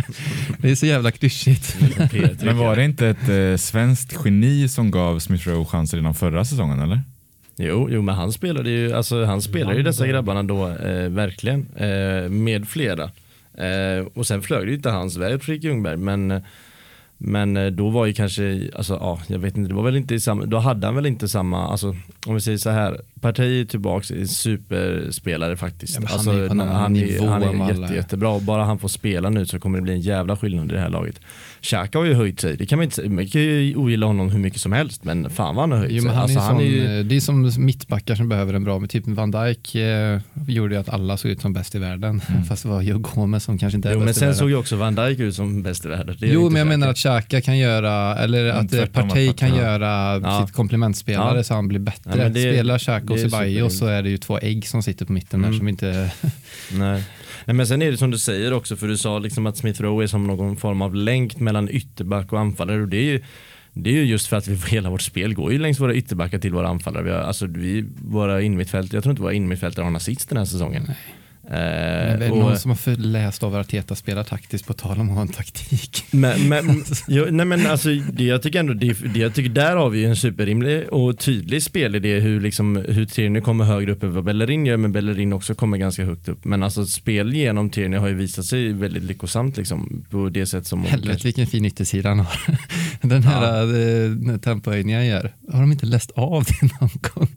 det 0.58 0.70
är 0.70 0.74
så 0.74 0.86
jävla 0.86 1.10
klyschigt. 1.10 1.76
Men 2.42 2.58
var 2.58 2.76
det 2.76 2.84
inte 2.84 3.08
ett 3.08 3.28
eh, 3.28 3.56
svenskt 3.64 4.24
geni 4.24 4.60
ni 4.60 4.68
som 4.68 4.90
gav 4.90 5.18
Smith 5.18 5.48
Rowe 5.48 5.64
chanser 5.64 5.96
redan 5.96 6.14
förra 6.14 6.44
säsongen 6.44 6.80
eller? 6.80 7.00
Jo, 7.56 7.88
jo 7.90 8.02
men 8.02 8.14
han 8.14 8.32
spelade 8.32 8.70
ju, 8.70 8.92
alltså, 8.92 9.24
han 9.24 9.42
spelade 9.42 9.76
ju 9.76 9.82
dessa 9.82 10.06
grabbarna 10.06 10.42
då 10.42 10.68
eh, 10.68 11.08
verkligen 11.08 11.66
eh, 11.76 12.28
med 12.30 12.68
flera. 12.68 13.10
Eh, 13.58 14.06
och 14.14 14.26
sen 14.26 14.42
flög 14.42 14.66
det 14.66 14.74
inte 14.74 14.90
hans 14.90 15.16
väg 15.16 15.42
Fredrik 15.42 15.64
Ljungberg 15.64 15.96
men 15.96 16.42
men 17.18 17.56
eh, 17.56 17.66
då 17.66 17.90
var 17.90 18.06
ju 18.06 18.12
kanske, 18.12 18.70
alltså 18.74 18.94
ja, 18.94 19.20
jag 19.26 19.38
vet 19.38 19.56
inte, 19.56 19.68
det 19.68 19.74
var 19.74 19.82
väl 19.82 19.96
inte 19.96 20.20
samma, 20.20 20.44
då 20.44 20.58
hade 20.58 20.86
han 20.86 20.94
väl 20.94 21.06
inte 21.06 21.28
samma, 21.28 21.68
alltså 21.68 21.96
om 22.26 22.34
vi 22.34 22.40
säger 22.40 22.58
så 22.58 22.70
här, 22.70 23.00
Parti 23.20 23.60
är 23.60 23.64
tillbaka 23.64 24.14
i 24.14 24.26
superspelare 24.26 25.56
faktiskt. 25.56 26.00
Ja, 26.00 26.08
alltså, 26.12 26.30
han 26.30 26.40
är, 26.40 26.48
han, 26.48 26.58
han, 26.60 26.96
är, 26.96 27.26
han 27.26 27.42
är 27.42 27.80
jätte, 27.80 27.94
jättebra, 27.94 28.40
bara 28.40 28.64
han 28.64 28.78
får 28.78 28.88
spela 28.88 29.30
nu 29.30 29.46
så 29.46 29.60
kommer 29.60 29.78
det 29.78 29.82
bli 29.82 29.92
en 29.92 30.00
jävla 30.00 30.36
skillnad 30.36 30.70
i 30.70 30.74
det 30.74 30.80
här 30.80 30.88
laget. 30.88 31.20
Xhaka 31.64 31.98
har 31.98 32.04
ju 32.04 32.14
höjt 32.14 32.40
sig, 32.40 32.56
det 32.56 32.66
kan 32.66 32.78
man 32.78 32.84
inte 32.84 32.96
säga, 32.96 33.10
man 33.10 33.26
kan 33.26 33.40
ju 33.40 33.76
ogilla 33.76 34.06
honom 34.06 34.30
hur 34.30 34.38
mycket 34.38 34.60
som 34.60 34.72
helst 34.72 35.04
men 35.04 35.30
fan 35.30 35.54
vad 35.54 35.62
han 35.62 35.72
har 35.72 35.78
höjt 35.78 35.92
jo, 35.92 36.02
sig. 36.02 36.10
Han 36.10 36.22
alltså, 36.22 36.38
är 36.38 36.42
han 36.42 36.56
sån, 36.56 36.60
är 36.60 36.96
ju... 36.96 37.02
Det 37.02 37.16
är 37.16 37.20
som 37.20 37.52
mittbackar 37.58 38.14
som 38.14 38.28
behöver 38.28 38.54
en 38.54 38.64
bra, 38.64 38.78
men 38.78 38.88
typ 38.88 39.04
Van 39.06 39.30
Dijk 39.30 39.74
eh, 39.74 40.20
gjorde 40.48 40.74
ju 40.74 40.80
att 40.80 40.88
alla 40.88 41.16
såg 41.16 41.30
ut 41.30 41.40
som 41.40 41.52
bäst 41.52 41.74
i 41.74 41.78
världen. 41.78 42.22
Mm. 42.28 42.44
Fast 42.48 42.62
det 42.62 42.68
var 42.68 42.82
Joe 42.82 42.98
Gomez 42.98 43.44
som 43.44 43.58
kanske 43.58 43.76
inte 43.76 43.88
är 43.88 43.92
jo, 43.92 44.00
bäst 44.00 44.16
i 44.16 44.20
världen. 44.20 44.28
Men 44.28 44.34
sen 44.34 44.38
såg 44.38 44.50
ju 44.50 44.56
också 44.56 44.76
Van 44.76 44.94
Dijk 44.94 45.18
ut 45.18 45.34
som 45.34 45.62
bäst 45.62 45.84
i 45.84 45.88
världen. 45.88 46.16
jo 46.20 46.50
men 46.50 46.58
jag 46.58 46.66
menar 46.66 46.88
att 46.88 46.96
Xhaka 46.96 47.40
kan 47.40 47.58
göra, 47.58 48.16
eller 48.16 48.46
att 48.46 48.72
mm, 48.72 48.88
Partey 48.88 49.32
kan 49.32 49.56
göra 49.56 50.20
ja. 50.22 50.46
sitt 50.46 50.56
komplementspelare 50.56 51.36
ja. 51.36 51.44
så 51.44 51.54
han 51.54 51.68
blir 51.68 51.80
bättre. 51.80 52.22
Ja, 52.22 52.28
det, 52.28 52.40
Spelar 52.40 52.78
Xhaka 52.78 53.12
och 53.12 53.18
Ceballos 53.18 53.78
så 53.78 53.86
är 53.86 54.02
det 54.02 54.10
ju 54.10 54.18
två 54.18 54.38
ägg 54.38 54.66
som 54.66 54.82
sitter 54.82 55.06
på 55.06 55.12
mitten 55.12 55.40
mm. 55.40 55.50
där 55.50 55.58
som 55.58 55.68
inte... 55.68 56.10
Nej. 56.72 57.02
Nej, 57.46 57.54
men 57.54 57.66
sen 57.66 57.82
är 57.82 57.90
det 57.90 57.96
som 57.96 58.10
du 58.10 58.18
säger 58.18 58.52
också, 58.52 58.76
för 58.76 58.88
du 58.88 58.96
sa 58.96 59.18
liksom 59.18 59.46
att 59.46 59.56
Smith 59.56 59.82
Rowe 59.82 60.04
är 60.04 60.06
som 60.06 60.26
någon 60.26 60.56
form 60.56 60.82
av 60.82 60.94
länk 60.94 61.40
mellan 61.40 61.53
mellan 61.54 61.68
ytterback 61.70 62.32
och 62.32 62.40
anfallare 62.40 62.82
och 62.82 62.88
det 62.88 62.96
är 62.96 63.12
ju 63.12 63.22
det 63.76 63.90
är 63.90 63.94
ju 63.94 64.04
just 64.04 64.26
för 64.26 64.36
att 64.36 64.48
vi, 64.48 64.70
hela 64.70 64.90
vårt 64.90 65.02
spel 65.02 65.34
går 65.34 65.52
ju 65.52 65.58
längs 65.58 65.80
våra 65.80 65.94
ytterbackar 65.94 66.38
till 66.38 66.52
våra 66.52 66.68
anfallare. 66.68 67.02
Vi 67.02 67.10
har, 67.10 67.18
alltså, 67.18 67.46
vi, 67.46 67.84
våra 68.02 68.42
jag 68.42 68.88
tror 68.88 69.10
inte 69.10 69.22
våra 69.22 69.32
innermittfältare 69.32 69.82
har 69.82 69.90
en 69.90 69.96
assist 69.96 70.28
den 70.28 70.38
här 70.38 70.44
säsongen. 70.44 70.84
Nej. 70.88 70.96
Eh, 71.50 72.12
är 72.12 72.18
det 72.18 72.28
någon 72.28 72.58
som 72.58 72.70
har 72.70 72.96
läst 72.96 73.42
av 73.42 73.54
Arteta 73.56 73.94
spelar 73.94 74.24
taktiskt 74.24 74.66
på 74.66 74.72
tal 74.72 75.00
om 75.00 75.08
att 75.08 75.14
ha 75.14 75.22
en 75.22 75.28
taktik? 75.28 76.04
Men, 76.10 76.48
men, 76.48 76.84
jo, 77.08 77.26
nej 77.30 77.46
men 77.46 77.66
alltså, 77.66 77.88
det, 78.12 78.24
jag 78.24 78.42
tycker 78.42 78.60
ändå, 78.60 78.74
det, 78.74 78.92
det, 79.14 79.18
jag 79.18 79.34
tycker 79.34 79.50
där 79.50 79.76
har 79.76 79.90
vi 79.90 80.04
en 80.04 80.16
superrimlig 80.16 80.88
och 80.88 81.18
tydlig 81.18 81.62
spelidé 81.62 82.20
hur, 82.20 82.40
liksom, 82.40 82.76
hur 82.88 83.06
Tierney 83.06 83.42
kommer 83.42 83.64
högre 83.64 83.92
upp 83.92 84.02
än 84.02 84.14
vad 84.14 84.24
Bellerin 84.24 84.66
gör, 84.66 84.76
men 84.76 84.92
Bellerin 84.92 85.32
också 85.32 85.54
kommer 85.54 85.78
ganska 85.78 86.04
högt 86.04 86.28
upp. 86.28 86.44
Men 86.44 86.62
alltså 86.62 86.86
spel 86.86 87.34
genom 87.34 87.70
Tierney 87.70 87.98
har 87.98 88.08
ju 88.08 88.14
visat 88.14 88.44
sig 88.44 88.72
väldigt 88.72 89.02
lyckosamt 89.02 89.56
liksom, 89.56 90.04
på 90.10 90.28
det 90.28 90.46
sätt 90.46 90.66
som... 90.66 90.84
Helvete 90.84 91.20
vilken 91.24 91.46
fin 91.46 91.64
yttersida 91.64 92.08
han 92.08 92.18
har. 92.18 92.38
Den 93.00 93.22
här 93.22 93.66
ja. 93.66 94.32
äh, 94.32 94.38
tempohöjningen 94.38 95.06
jag 95.06 95.08
gör, 95.08 95.34
har 95.52 95.60
de 95.60 95.72
inte 95.72 95.86
läst 95.86 96.10
av 96.10 96.44
det 96.44 96.80
någon 96.80 96.90
gång? 97.14 97.28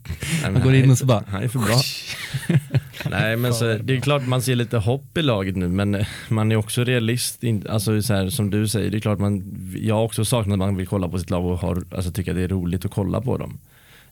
Nej, 0.42 0.52
man 0.52 0.62
går 0.62 0.74
in 0.74 0.90
och 0.90 0.98
så 0.98 1.06
bara... 1.06 1.24
Han 1.28 1.42
är 1.42 1.48
för 1.48 1.58
bra. 1.58 1.80
nej 3.10 3.36
men 3.36 3.54
så, 3.54 3.64
det 3.64 3.96
är 3.96 4.00
klart 4.00 4.26
man 4.26 4.42
ser 4.42 4.54
lite 4.54 4.78
hopp 4.78 5.18
i 5.18 5.22
laget 5.22 5.56
nu 5.56 5.68
men 5.68 5.94
eh, 5.94 6.06
man 6.28 6.52
är 6.52 6.56
också 6.56 6.84
realist. 6.84 7.42
Alltså 7.68 8.02
så 8.02 8.14
här, 8.14 8.28
som 8.28 8.50
du 8.50 8.68
säger, 8.68 8.90
det 8.90 8.96
är 8.96 9.00
klart 9.00 9.18
man, 9.18 9.42
jag 9.76 9.94
har 9.94 10.02
också 10.02 10.24
saknat 10.24 10.52
att 10.52 10.58
man 10.58 10.76
vill 10.76 10.86
kolla 10.86 11.08
på 11.08 11.18
sitt 11.18 11.30
lag 11.30 11.46
och 11.46 11.58
har, 11.58 11.82
alltså, 11.94 12.12
tycka 12.12 12.32
det 12.32 12.42
är 12.42 12.48
roligt 12.48 12.84
att 12.84 12.90
kolla 12.90 13.20
på 13.20 13.36
dem. 13.36 13.58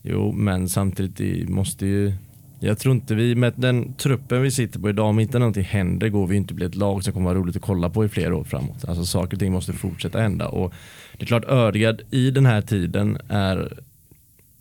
Jo 0.03 0.33
men 0.33 0.69
samtidigt 0.69 1.17
det 1.17 1.49
måste 1.49 1.87
ju 1.87 2.13
Jag 2.61 2.79
tror 2.79 2.95
inte 2.95 3.15
vi, 3.15 3.35
med 3.35 3.53
den 3.57 3.95
truppen 3.95 4.43
vi 4.43 4.51
sitter 4.51 4.81
på 4.81 4.89
idag, 4.89 5.07
om 5.07 5.21
inte 5.21 5.39
någonting 5.39 5.65
händer 5.65 6.09
går 6.09 6.27
vi 6.27 6.37
inte 6.37 6.55
bli 6.55 6.67
ett 6.67 6.75
lag 6.75 7.05
som 7.05 7.13
kommer 7.13 7.27
vara 7.27 7.39
roligt 7.39 7.57
att 7.57 7.63
kolla 7.63 7.91
på 7.91 8.05
i 8.05 8.09
flera 8.09 8.37
år 8.37 8.45
framåt. 8.45 8.85
Alltså 8.89 9.05
saker 9.05 9.37
och 9.37 9.41
ting 9.41 9.53
måste 9.53 9.73
fortsätta 9.73 10.21
hända 10.21 10.49
och 10.49 10.75
det 11.13 11.25
är 11.25 11.27
klart 11.27 11.45
Ödegard 11.49 12.03
i 12.11 12.31
den 12.31 12.47
här 12.47 12.61
tiden 12.61 13.19
är 13.29 13.73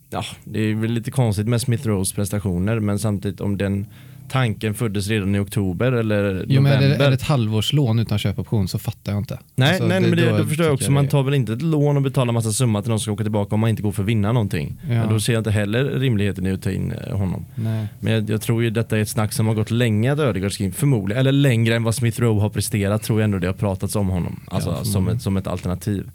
Ja, 0.09 0.23
det 0.43 0.59
är 0.59 0.75
väl 0.75 0.91
lite 0.91 1.11
konstigt 1.11 1.47
med 1.47 1.61
Smith 1.61 1.87
Rose 1.87 2.15
prestationer 2.15 2.79
men 2.79 2.99
samtidigt 2.99 3.41
om 3.41 3.57
den 3.57 3.85
tanken 4.29 4.73
föddes 4.73 5.07
redan 5.07 5.35
i 5.35 5.39
oktober 5.39 5.91
eller 5.91 6.45
Jo, 6.47 6.61
men 6.61 6.71
är, 6.71 6.75
november. 6.75 6.97
det, 6.97 7.05
är 7.05 7.09
det 7.09 7.15
ett 7.15 7.21
halvårslån 7.21 7.99
utan 7.99 8.19
köpoption 8.19 8.67
så 8.67 8.79
fattar 8.79 9.11
jag 9.11 9.19
inte. 9.21 9.39
Nej, 9.55 9.69
Alltså, 9.69 9.87
nej 9.87 10.01
men 10.01 10.11
det, 10.11 10.29
då 10.31 10.37
då 10.37 10.45
förstår 10.45 10.65
jag 10.65 10.73
också. 10.73 10.91
Man 10.91 11.05
det- 11.05 11.11
tar 11.11 11.23
väl 11.23 11.33
inte 11.33 11.53
ett 11.53 11.61
lån 11.61 11.95
och 11.97 12.01
betalar 12.03 12.33
massa 12.33 12.51
summa 12.51 12.81
till 12.81 12.89
någon 12.89 12.99
som 12.99 13.03
ska 13.03 13.11
åka 13.11 13.23
tillbaka 13.23 13.55
om 13.55 13.59
man 13.61 13.69
inte 13.69 13.81
går 13.81 13.91
för 13.91 14.03
att 14.03 14.09
vinna 14.09 14.31
någonting. 14.31 14.77
Ja. 14.81 14.87
Men 14.87 15.09
då 15.09 15.19
ser 15.19 15.33
jag 15.33 15.39
inte 15.39 15.51
heller 15.51 15.83
rimligheten 15.83 16.45
i 16.47 16.51
att 16.51 16.61
ta 16.61 16.71
in 16.71 16.91
eh, 16.91 17.17
honom. 17.17 17.45
Nej. 17.55 17.87
Men 17.99 18.13
jag, 18.13 18.29
jag 18.29 18.41
tror 18.41 18.63
ju 18.63 18.69
detta 18.69 18.97
är 18.97 19.01
ett 19.01 19.09
snack 19.09 19.33
som 19.33 19.47
har 19.47 19.53
gått 19.53 19.71
länge 19.71 20.13
att 20.13 20.19
Ödegaard 20.19 20.51
ska 20.53 20.63
in, 20.63 20.73
förmodligen, 20.73 21.19
eller 21.19 21.31
längre 21.31 21.75
än 21.75 21.83
vad 21.83 21.95
Smith 21.95 22.21
Rowe 22.21 22.41
har 22.41 22.49
presterat 22.49 23.03
tror 23.03 23.19
jag 23.19 23.23
ändå 23.25 23.39
det 23.39 23.47
har 23.47 23.53
pratats 23.53 23.95
om 23.95 24.07
honom. 24.09 24.39
Alltså 24.47 24.69
Ja, 24.69 24.83
som, 24.83 25.07
ett, 25.07 25.21
som 25.21 25.37
ett 25.37 25.47
alternativ. 25.47 26.09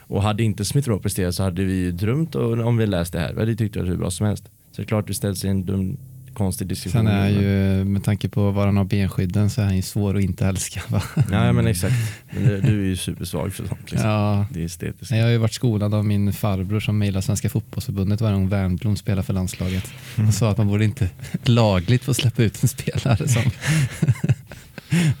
Och 0.00 0.22
hade 0.22 0.42
inte 0.42 0.64
Smith 0.64 0.88
Rowe 0.88 1.02
presterat 1.02 1.34
så 1.34 1.42
hade 1.42 1.64
vi 1.64 1.72
ju 1.74 1.92
drömt 1.92 2.34
om 2.34 2.76
vi 2.76 2.86
läst 2.86 3.12
det 3.12 3.18
här. 3.20 3.32
Vi 3.32 3.40
hade 3.40 3.54
tyckt 3.56 3.74
det 3.74 3.80
var 3.80 3.86
hur 3.86 3.96
bra 3.96 4.10
som 4.10 4.26
helst. 4.26 4.44
Så 4.44 4.76
det 4.76 4.82
är 4.82 4.86
klart 4.86 5.10
vi 5.10 5.14
ställs 5.14 5.44
i 5.44 5.48
en 5.48 5.64
dum, 5.64 5.96
konstig 6.40 6.66
diskussion. 6.66 7.06
Sen 7.06 7.06
är 7.06 7.28
ju, 7.28 7.84
med 7.84 8.04
tanke 8.04 8.28
på 8.28 8.50
var 8.50 8.66
han 8.66 8.76
har 8.76 8.84
benskydden 8.84 9.50
så 9.50 9.60
är 9.60 9.64
han 9.64 9.76
ju 9.76 9.82
svår 9.82 10.16
att 10.16 10.22
inte 10.22 10.46
älska. 10.46 10.80
Va? 10.88 11.02
Ja 11.30 11.52
men 11.52 11.66
exakt. 11.66 11.94
Men 12.30 12.44
du, 12.44 12.60
du 12.60 12.80
är 12.80 12.86
ju 12.86 12.96
supersvag 12.96 13.52
för 13.52 13.68
sånt. 13.68 13.90
Liksom. 13.90 14.10
Ja. 14.10 14.46
Det 14.50 14.60
är 14.60 14.64
estetiskt. 14.64 15.10
Jag 15.10 15.22
har 15.22 15.30
ju 15.30 15.38
varit 15.38 15.52
skolad 15.52 15.94
av 15.94 16.04
min 16.04 16.32
farbror 16.32 16.80
som 16.80 16.98
mejlar 16.98 17.20
Svenska 17.20 17.48
fotbollsförbundet 17.48 18.20
varje 18.20 18.34
gång 18.34 18.48
Wernbloom 18.48 18.96
spelar 18.96 19.22
för 19.22 19.32
landslaget. 19.34 19.92
Och 20.28 20.34
sa 20.34 20.50
att 20.50 20.58
man 20.58 20.68
borde 20.68 20.84
inte 20.84 21.08
lagligt 21.44 22.04
få 22.04 22.14
släppa 22.14 22.42
ut 22.42 22.62
en 22.62 22.68
spelare 22.68 23.28
som 23.28 23.42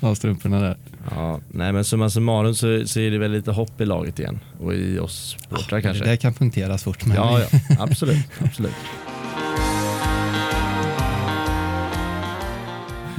har 0.00 0.14
strumporna 0.14 0.60
där. 0.60 0.76
Ja, 1.10 1.40
nej 1.50 1.72
men 1.72 1.84
summa 1.84 2.10
summarum 2.10 2.54
så, 2.54 2.86
så 2.86 3.00
är 3.00 3.10
det 3.10 3.18
väl 3.18 3.32
lite 3.32 3.50
hopp 3.52 3.80
i 3.80 3.86
laget 3.86 4.18
igen 4.18 4.40
och 4.60 4.74
i 4.74 4.98
oss 4.98 5.36
supportrar 5.40 5.80
kanske. 5.80 6.04
Det 6.04 6.10
där 6.10 6.16
kan 6.16 6.34
punkteras 6.34 6.82
fort. 6.82 7.06
Men 7.06 7.16
Ja, 7.16 7.40
ja, 7.40 7.58
absolut, 7.78 8.26
absolut. 8.38 8.74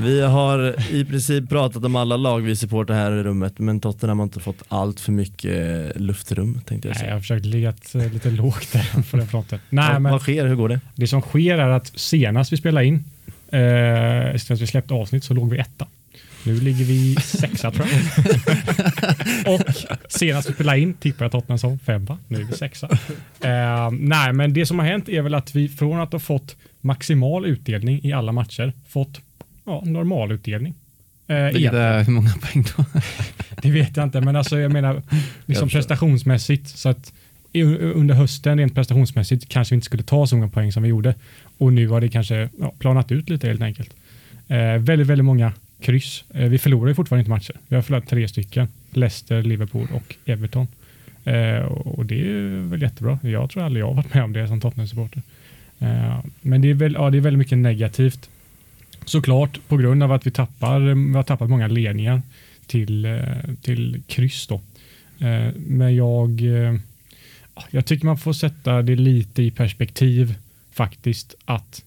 Vi 0.04 0.22
har 0.22 0.76
i 0.91 1.06
princip 1.06 1.49
pratat 1.49 1.86
om 1.86 1.95
alla 1.95 2.18
lag 2.18 2.39
vi 2.39 2.56
supportar 2.56 2.93
här 2.93 3.12
i 3.12 3.24
rummet 3.24 3.60
men 3.60 3.80
Tottenham 3.80 4.20
har 4.20 4.24
inte 4.24 4.39
fått 4.39 4.64
allt 4.68 4.99
för 4.99 5.12
mycket 5.12 5.91
luftrum 5.95 6.62
tänkte 6.66 6.74
jag 6.74 6.82
Nej, 6.82 6.88
jag 6.89 6.97
säga. 6.99 7.14
har 7.14 7.20
försökt 7.20 7.45
ligga 7.45 7.74
lite 7.93 8.30
lågt 8.30 8.72
där 8.74 9.04
på 9.12 9.18
den 9.18 9.28
fronten. 9.28 9.60
Nej, 9.70 9.93
vad, 9.93 10.02
men 10.02 10.12
vad 10.12 10.22
sker, 10.22 10.47
hur 10.47 10.56
går 10.56 10.70
det? 10.70 10.80
det 10.95 11.08
som 11.08 11.22
sker 11.22 11.58
är 11.58 11.70
att 11.70 11.99
senast 11.99 12.54
vi 12.54 12.58
spelade 12.58 12.86
in, 12.86 13.04
eh, 13.52 14.38
senast 14.38 14.62
vi 14.62 14.68
släppte 14.68 14.93
avsnitt 14.93 15.24
så 15.24 15.34
låg 15.34 15.49
vi 15.49 15.58
etta. 15.58 15.88
Nu 16.43 16.60
ligger 16.62 16.86
vi 16.86 17.16
sexa 17.16 17.72
tror 17.72 17.88
jag. 17.88 19.54
och 19.54 19.62
senast 20.10 20.49
vi 20.49 20.54
spelade 20.54 20.80
in 20.80 20.93
tippade 20.93 21.24
jag 21.24 21.32
Tottenham 21.32 21.58
som 21.58 21.80
femma. 21.80 22.18
Nu 22.28 22.41
är 22.41 22.43
vi 22.43 22.54
sexa. 22.54 22.89
Eh, 23.41 23.91
nej, 23.91 24.34
men 24.34 24.54
det 24.54 24.66
som 24.66 24.80
har 24.80 24.86
hänt 24.86 25.10
är 25.10 25.22
väl 25.22 25.36
att 25.36 25.56
vi 25.56 25.70
från 25.70 25.99
att 26.02 26.12
ha 26.12 26.20
fått 26.20 26.56
maximal 26.82 27.45
utdelning 27.45 27.99
i 28.04 28.14
alla 28.14 28.32
matcher 28.32 28.74
fått 28.89 29.22
ja, 29.72 29.82
normal 29.86 30.32
utdelning. 30.32 30.74
Eh, 31.28 31.43
Vilket 31.45 31.74
är 31.74 32.03
hur 32.03 32.13
många 32.13 32.30
poäng 32.41 32.65
då? 32.78 32.86
Det 33.61 33.72
vet 33.72 33.97
jag 33.97 34.03
inte, 34.03 34.22
men 34.22 34.36
alltså 34.36 34.59
jag 34.59 34.72
menar 34.72 34.93
liksom 35.45 35.69
förstår. 35.69 35.80
prestationsmässigt 35.80 36.67
så 36.67 36.89
att 36.89 37.13
under 37.53 38.15
hösten 38.15 38.57
rent 38.57 38.76
prestationsmässigt 38.76 39.49
kanske 39.49 39.74
vi 39.74 39.76
inte 39.76 39.86
skulle 39.86 40.03
ta 40.03 40.28
så 40.28 40.36
många 40.36 40.47
poäng 40.49 40.72
som 40.72 40.84
vi 40.84 40.89
gjorde 40.89 41.15
och 41.57 41.74
nu 41.74 41.88
har 41.88 42.01
det 42.01 42.09
kanske 42.09 42.49
ja, 42.59 42.74
planat 42.80 43.11
ut 43.11 43.30
lite 43.30 43.47
helt 43.47 43.61
enkelt. 43.61 43.89
Eh, 44.47 44.57
väldigt, 44.78 45.07
väldigt 45.07 45.26
många 45.26 45.53
kryss. 45.82 46.24
Eh, 46.34 46.49
vi 46.49 46.57
förlorar 46.57 46.88
ju 46.88 46.95
fortfarande 46.95 47.22
inte 47.22 47.30
matcher. 47.30 47.55
Vi 47.67 47.76
har 47.76 47.84
förlorat 47.84 48.07
tre 48.07 48.28
stycken. 48.28 48.67
Leicester, 48.91 49.43
Liverpool 49.43 49.88
och 49.93 50.15
Everton. 50.26 50.67
Eh, 51.24 51.57
och 51.57 51.99
och 51.99 52.05
det 52.05 52.22
är 52.22 52.69
väl 52.69 52.82
jättebra. 52.82 53.19
Jag 53.24 53.49
tror 53.49 53.63
aldrig 53.63 53.82
jag 53.82 53.88
har 53.88 53.93
varit 53.95 54.13
med 54.13 54.24
om 54.24 54.34
det 54.34 54.47
som 54.47 54.61
Tottenham-supporter. 54.61 55.22
Eh, 55.80 56.19
men 56.41 56.61
det 56.61 56.69
är, 56.69 56.74
väl, 56.74 56.93
ja, 56.93 57.09
det 57.09 57.17
är 57.17 57.22
väldigt 57.22 57.38
mycket 57.39 57.57
negativt. 57.57 58.30
Såklart 59.06 59.60
på 59.68 59.78
grund 59.78 60.04
av 60.04 60.12
att 60.12 60.28
vi 60.28 60.32
tappar, 60.32 60.80
vi 61.10 61.16
har 61.16 61.24
tappat 61.24 61.49
många 61.49 61.68
ledningar 61.68 62.22
till, 62.68 63.06
eh, 63.06 63.22
till 63.62 64.02
kryss 64.08 64.47
då. 64.47 64.62
Eh, 65.20 65.54
Men 65.56 65.95
jag, 65.95 66.41
eh, 66.41 66.76
jag 67.70 67.86
tycker 67.86 68.06
man 68.06 68.18
får 68.18 68.34
sätta 68.34 68.82
det 68.82 68.95
lite 68.95 69.43
i 69.43 69.52
perspektiv 69.52 70.36
faktiskt 70.72 71.36
att 71.45 71.84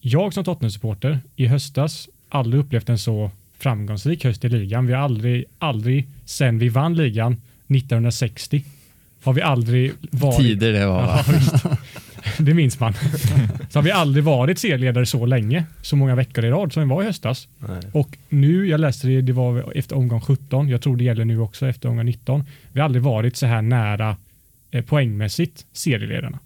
jag 0.00 0.34
som 0.34 0.44
Tottenham-supporter 0.44 1.20
i 1.36 1.46
höstas 1.46 2.08
aldrig 2.28 2.60
upplevt 2.60 2.88
en 2.88 2.98
så 2.98 3.30
framgångsrik 3.58 4.24
höst 4.24 4.44
i 4.44 4.48
ligan. 4.48 4.86
Vi 4.86 4.92
har 4.92 5.00
aldrig, 5.00 5.44
aldrig 5.58 6.06
sen 6.24 6.58
vi 6.58 6.68
vann 6.68 6.94
ligan 6.94 7.32
1960 7.68 8.64
har 9.22 9.32
vi 9.32 9.42
aldrig 9.42 9.92
varit 10.10 10.38
Tider 10.38 10.72
det 10.72 10.86
var 10.86 11.02
va? 11.02 11.24
Ja. 11.64 11.76
Det 12.46 12.54
minns 12.54 12.80
man. 12.80 12.94
Så 13.70 13.78
har 13.78 13.82
vi 13.82 13.90
aldrig 13.90 14.24
varit 14.24 14.58
serieledare 14.58 15.06
så 15.06 15.26
länge, 15.26 15.64
så 15.82 15.96
många 15.96 16.14
veckor 16.14 16.44
i 16.44 16.50
rad 16.50 16.72
som 16.72 16.82
vi 16.82 16.88
var 16.88 17.02
i 17.02 17.06
höstas. 17.06 17.48
Nej. 17.58 17.80
Och 17.92 18.18
nu, 18.28 18.66
jag 18.68 18.80
läste 18.80 19.06
det, 19.06 19.20
det 19.20 19.32
var 19.32 19.72
efter 19.76 19.96
omgång 19.96 20.20
17, 20.20 20.68
jag 20.68 20.82
tror 20.82 20.96
det 20.96 21.04
gäller 21.04 21.24
nu 21.24 21.38
också 21.38 21.66
efter 21.66 21.88
omgång 21.88 22.06
19. 22.06 22.44
Vi 22.72 22.80
har 22.80 22.84
aldrig 22.84 23.02
varit 23.02 23.36
så 23.36 23.46
här 23.46 23.62
nära 23.62 24.16
eh, 24.70 24.84
poängmässigt 24.84 25.66
serieledarna. 25.72 26.38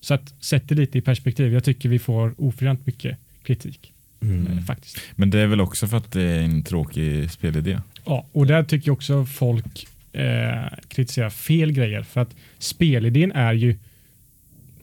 Så 0.00 0.14
att 0.14 0.34
sätt 0.40 0.62
det 0.66 0.74
lite 0.74 0.98
i 0.98 1.00
perspektiv. 1.00 1.52
Jag 1.52 1.64
tycker 1.64 1.88
vi 1.88 1.98
får 1.98 2.34
oförtjänt 2.38 2.86
mycket 2.86 3.18
kritik 3.42 3.90
Mm. 4.22 4.58
eh, 4.58 4.64
faktiskt. 4.64 5.00
Men 5.16 5.30
det 5.30 5.40
är 5.40 5.46
väl 5.46 5.60
också 5.60 5.86
för 5.86 5.96
att 5.96 6.12
det 6.12 6.22
är 6.22 6.40
en 6.40 6.62
tråkig 6.62 7.30
spelidé. 7.30 7.78
Ja, 8.04 8.26
och 8.32 8.46
där 8.46 8.62
tycker 8.62 8.88
jag 8.88 8.94
också 8.94 9.24
folk 9.24 9.86
eh, 10.12 10.64
kritiserar 10.88 11.30
fel 11.30 11.72
grejer. 11.72 12.02
För 12.02 12.20
att 12.20 12.34
spelidén 12.58 13.32
är 13.32 13.52
ju 13.52 13.76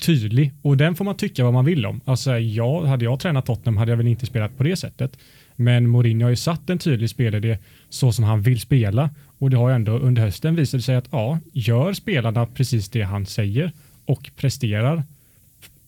tydlig 0.01 0.51
och 0.61 0.77
den 0.77 0.95
får 0.95 1.05
man 1.05 1.17
tycka 1.17 1.43
vad 1.43 1.53
man 1.53 1.65
vill 1.65 1.85
om. 1.85 2.01
Alltså, 2.05 2.37
jag, 2.39 2.85
hade 2.85 3.05
jag 3.05 3.19
tränat 3.19 3.45
Tottenham 3.45 3.77
hade 3.77 3.91
jag 3.91 3.97
väl 3.97 4.07
inte 4.07 4.25
spelat 4.25 4.57
på 4.57 4.63
det 4.63 4.75
sättet. 4.75 5.17
Men 5.55 5.87
Mourinho 5.87 6.25
har 6.25 6.29
ju 6.29 6.35
satt 6.35 6.69
en 6.69 6.79
tydlig 6.79 7.09
spelidé 7.09 7.57
så 7.89 8.11
som 8.11 8.23
han 8.23 8.41
vill 8.41 8.59
spela 8.59 9.09
och 9.37 9.49
det 9.49 9.57
har 9.57 9.69
ju 9.69 9.75
ändå 9.75 9.91
under 9.91 10.21
hösten 10.21 10.55
visat 10.55 10.83
sig 10.83 10.95
att 10.95 11.07
ja, 11.11 11.39
gör 11.53 11.93
spelarna 11.93 12.45
precis 12.45 12.89
det 12.89 13.01
han 13.01 13.25
säger 13.25 13.71
och 14.05 14.31
presterar, 14.35 15.03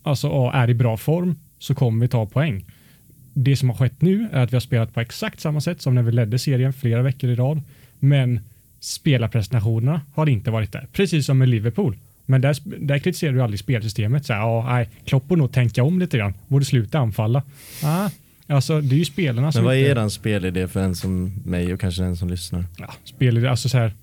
alltså 0.04 0.28
ja, 0.28 0.54
är 0.54 0.70
i 0.70 0.74
bra 0.74 0.98
form 0.98 1.36
så 1.60 1.76
kommer 1.76 2.02
vi 2.02 2.08
ta 2.08 2.26
poäng. 2.26 2.66
Det 3.34 3.56
som 3.56 3.70
har 3.70 3.78
skett 3.78 4.02
nu 4.02 4.30
är 4.32 4.44
att 4.44 4.52
vi 4.52 4.56
har 4.56 4.62
spelat 4.62 4.94
på 4.94 5.00
exakt 5.00 5.40
samma 5.40 5.62
sätt 5.62 5.82
som 5.82 5.96
när 5.96 6.02
vi 6.04 6.12
ledde 6.12 6.40
serien 6.40 6.74
flera 6.74 7.02
veckor 7.02 7.30
i 7.30 7.36
rad, 7.36 7.62
men 8.00 8.40
spelarprestationerna 8.80 10.02
har 10.14 10.30
inte 10.30 10.52
varit 10.52 10.72
där. 10.72 10.88
Precis 10.92 11.26
som 11.26 11.38
med 11.38 11.50
Liverpool. 11.50 11.98
Men 12.26 12.42
där, 12.42 12.58
där 12.86 13.00
kritiserar 13.00 13.34
du 13.34 13.42
aldrig 13.42 13.60
spelsystemet. 13.60 14.26
Så 14.26 14.34
här, 14.34 14.40
ja, 14.40 14.66
nej, 14.70 14.90
Klopp 15.06 15.28
får 15.28 15.38
nog 15.38 15.52
tänka 15.52 15.84
om 15.84 16.00
lite 16.00 16.18
grann. 16.18 16.34
Borde 16.48 16.66
sluta 16.66 17.00
anfalla. 17.00 17.44
Ah, 17.84 18.10
alltså, 18.48 18.82
det 18.82 18.96
är 18.96 18.98
ju 19.00 19.06
spelarna 19.06 19.52
som 19.52 19.60
Men 19.60 19.66
vad 19.66 19.76
är 19.76 19.80
inte- 19.80 19.92
eran 19.92 20.10
spelidé 20.10 20.68
för 20.68 20.80
en 20.80 20.96
som 20.96 21.34
mig 21.46 21.74
och 21.74 21.80
kanske 21.80 22.04
den 22.04 22.16
som 22.18 22.30
lyssnar? 22.30 22.66
ja, 22.80 22.94
spel, 23.04 23.48
alltså 23.48 23.70
så 23.70 23.78
här, 23.78 23.94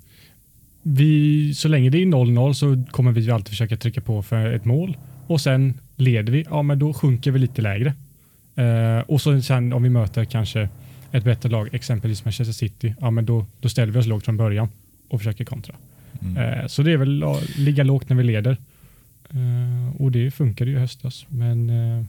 vi, 0.83 1.55
så 1.55 1.69
länge 1.69 1.91
det 1.91 1.99
är 2.03 2.07
0-0 2.07 2.53
så 2.53 2.85
kommer 2.91 3.13
vi 3.13 3.21
ju 3.21 3.31
alltid 3.31 3.49
försöka 3.49 3.77
trycka 3.77 4.01
på 4.01 4.23
för 4.23 4.53
ett 4.53 4.65
mål 4.65 4.97
och 5.27 5.41
sen 5.41 5.75
leder 5.97 6.33
vi, 6.33 6.45
ja 6.51 6.63
men 6.63 6.79
då 6.79 6.93
sjunker 6.93 7.31
vi 7.31 7.39
lite 7.39 7.63
lägre. 7.63 7.95
Eh, 8.57 8.99
och 9.07 9.21
så 9.21 9.41
sen 9.43 9.73
om 9.73 9.83
vi 9.83 9.89
möter 9.91 10.25
kanske 10.25 10.69
ett 11.13 11.25
bättre 11.25 11.49
lag, 11.49 11.69
exempelvis 11.73 12.25
Manchester 12.25 12.53
City, 12.53 12.95
ja 13.01 13.11
men 13.11 13.27
då, 13.27 13.47
då 13.61 13.69
ställer 13.69 13.93
vi 13.93 13.99
oss 13.99 14.07
lågt 14.07 14.25
från 14.25 14.37
början 14.37 14.69
och 15.09 15.21
försöker 15.21 15.45
kontra. 15.45 15.75
Mm. 16.23 16.37
Eh, 16.37 16.67
så 16.67 16.83
det 16.83 16.93
är 16.93 16.97
väl 16.97 17.23
att 17.23 17.59
ligga 17.59 17.85
lågt 17.85 18.09
när 18.09 18.17
vi 18.17 18.23
leder. 18.23 18.57
Eh, 19.31 20.03
och 20.03 20.13
det 20.13 20.31
funkade 20.31 20.71
ju 20.71 20.77
i 20.77 20.81
höstas. 20.81 21.27
Men, 21.29 21.71
eh, 21.71 22.05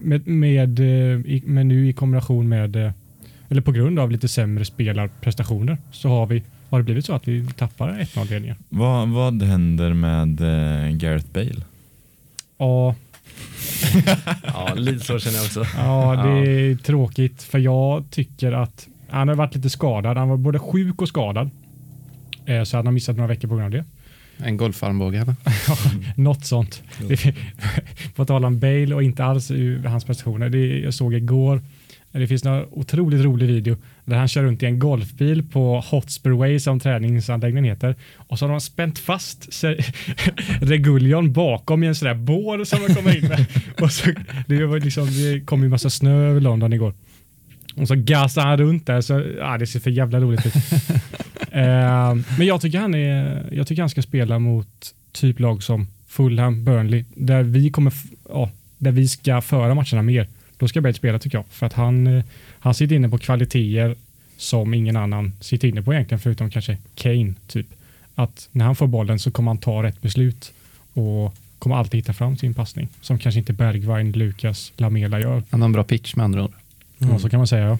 med, 0.00 0.26
med, 0.26 0.80
men 1.44 1.68
nu 1.68 1.88
i 1.88 1.92
kombination 1.92 2.48
med, 2.48 2.92
eller 3.48 3.60
på 3.60 3.72
grund 3.72 3.98
av 3.98 4.10
lite 4.10 4.28
sämre 4.28 4.64
spelarprestationer, 4.64 5.78
så 5.90 6.08
har, 6.08 6.26
vi, 6.26 6.42
har 6.70 6.78
det 6.78 6.84
blivit 6.84 7.04
så 7.04 7.12
att 7.12 7.28
vi 7.28 7.46
tappar 7.46 7.88
1-0-ledningen. 7.88 8.56
Vad, 8.68 9.08
vad 9.08 9.42
händer 9.42 9.92
med 9.92 10.38
Gareth 11.00 11.26
Bale? 11.32 11.64
Ja, 12.58 12.94
Ja, 14.46 14.74
lite 14.74 15.04
så 15.04 15.18
känner 15.18 15.36
jag 15.36 15.44
också. 15.44 15.64
ja, 15.76 16.22
det 16.24 16.50
är 16.50 16.76
tråkigt 16.76 17.42
för 17.42 17.58
jag 17.58 18.04
tycker 18.10 18.52
att 18.52 18.88
han 19.08 19.28
har 19.28 19.34
varit 19.34 19.54
lite 19.54 19.70
skadad. 19.70 20.16
Han 20.16 20.28
var 20.28 20.36
både 20.36 20.58
sjuk 20.58 21.02
och 21.02 21.08
skadad. 21.08 21.50
Eh, 22.48 22.62
så 22.62 22.76
han 22.76 22.86
har 22.86 22.92
missat 22.92 23.16
några 23.16 23.28
veckor 23.28 23.48
på 23.48 23.56
grund 23.56 23.64
av 23.64 23.70
det. 23.70 23.84
En 24.44 24.56
golfarmbåge 24.56 25.18
eller? 25.18 25.34
Något 26.20 26.46
sånt. 26.46 26.82
På 28.14 28.24
tal 28.24 28.44
om 28.44 28.58
Bale 28.58 28.94
och 28.94 29.02
inte 29.02 29.24
alls 29.24 29.52
hans 29.86 30.04
prestationer. 30.04 30.48
Det 30.48 30.78
jag 30.78 30.94
såg 30.94 31.14
igår. 31.14 31.62
Det 32.12 32.26
finns 32.26 32.44
en 32.44 32.64
otroligt 32.70 33.24
rolig 33.24 33.46
video 33.46 33.76
där 34.04 34.16
han 34.16 34.28
kör 34.28 34.42
runt 34.42 34.62
i 34.62 34.66
en 34.66 34.78
golfbil 34.78 35.42
på 35.42 35.80
Hotspur 35.80 36.30
Way 36.30 36.60
som 36.60 36.80
träningsanläggningen 36.80 37.64
heter. 37.64 37.94
Och 38.16 38.38
så 38.38 38.44
har 38.44 38.50
de 38.50 38.60
spänt 38.60 38.98
fast 38.98 39.64
Reguljon 40.60 41.32
bakom 41.32 41.82
i 41.84 41.86
en 41.86 41.94
sån 41.94 42.08
där 42.08 42.14
bår 42.14 42.64
som 42.64 42.78
de 42.86 42.94
kommer 42.94 43.16
in 43.16 43.28
med. 43.28 43.46
Och 43.80 43.92
så, 43.92 44.10
det, 44.46 44.66
var 44.66 44.80
liksom, 44.80 45.06
det 45.06 45.40
kom 45.46 45.62
ju 45.62 45.68
massa 45.68 45.90
snö 45.90 46.28
över 46.30 46.40
London 46.40 46.72
igår. 46.72 46.94
Och 47.76 47.88
så 47.88 47.94
gasar 47.96 48.42
han 48.42 48.58
runt 48.58 48.86
där 48.86 49.00
så 49.00 49.24
ja, 49.38 49.58
det 49.58 49.66
ser 49.66 49.80
för 49.80 49.90
jävla 49.90 50.20
roligt 50.20 50.46
ut. 50.46 50.54
Eh, 51.52 52.14
men 52.38 52.46
jag 52.46 52.60
tycker, 52.60 52.78
han 52.78 52.94
är, 52.94 53.48
jag 53.52 53.66
tycker 53.66 53.82
han 53.82 53.90
ska 53.90 54.02
spela 54.02 54.38
mot 54.38 54.94
typ 55.12 55.40
lag 55.40 55.62
som 55.62 55.86
Fulham, 56.06 56.64
Burnley, 56.64 57.04
där 57.14 57.42
vi, 57.42 57.70
kommer, 57.70 57.92
ja, 58.28 58.50
där 58.78 58.90
vi 58.90 59.08
ska 59.08 59.40
föra 59.40 59.74
matcherna 59.74 60.02
mer. 60.02 60.28
Då 60.56 60.68
ska 60.68 60.80
Bale 60.80 60.94
spela 60.94 61.18
tycker 61.18 61.38
jag. 61.38 61.44
För 61.50 61.66
att 61.66 61.72
han, 61.72 62.06
eh, 62.06 62.24
han 62.58 62.74
sitter 62.74 62.96
inne 62.96 63.08
på 63.08 63.18
kvaliteter 63.18 63.96
som 64.36 64.74
ingen 64.74 64.96
annan 64.96 65.32
sitter 65.40 65.68
inne 65.68 65.82
på 65.82 65.94
egentligen, 65.94 66.20
förutom 66.20 66.50
kanske 66.50 66.78
Kane. 66.94 67.34
Typ. 67.46 67.66
Att 68.14 68.48
när 68.52 68.64
han 68.64 68.76
får 68.76 68.86
bollen 68.86 69.18
så 69.18 69.30
kommer 69.30 69.50
han 69.50 69.58
ta 69.58 69.82
rätt 69.82 70.02
beslut 70.02 70.52
och 70.92 71.34
kommer 71.58 71.76
alltid 71.76 71.98
hitta 71.98 72.12
fram 72.12 72.36
sin 72.36 72.54
passning. 72.54 72.88
Som 73.00 73.18
kanske 73.18 73.38
inte 73.38 73.52
Bergwijn, 73.52 74.12
Lukas, 74.12 74.72
Lamela 74.76 75.20
gör. 75.20 75.42
Han 75.50 75.60
har 75.60 75.66
en 75.66 75.72
bra 75.72 75.84
pitch 75.84 76.14
med 76.14 76.24
andra 76.24 76.44
ord. 76.44 76.52
Ja, 76.98 77.18
så 77.18 77.28
kan 77.28 77.40
man 77.40 77.46
säga. 77.46 77.78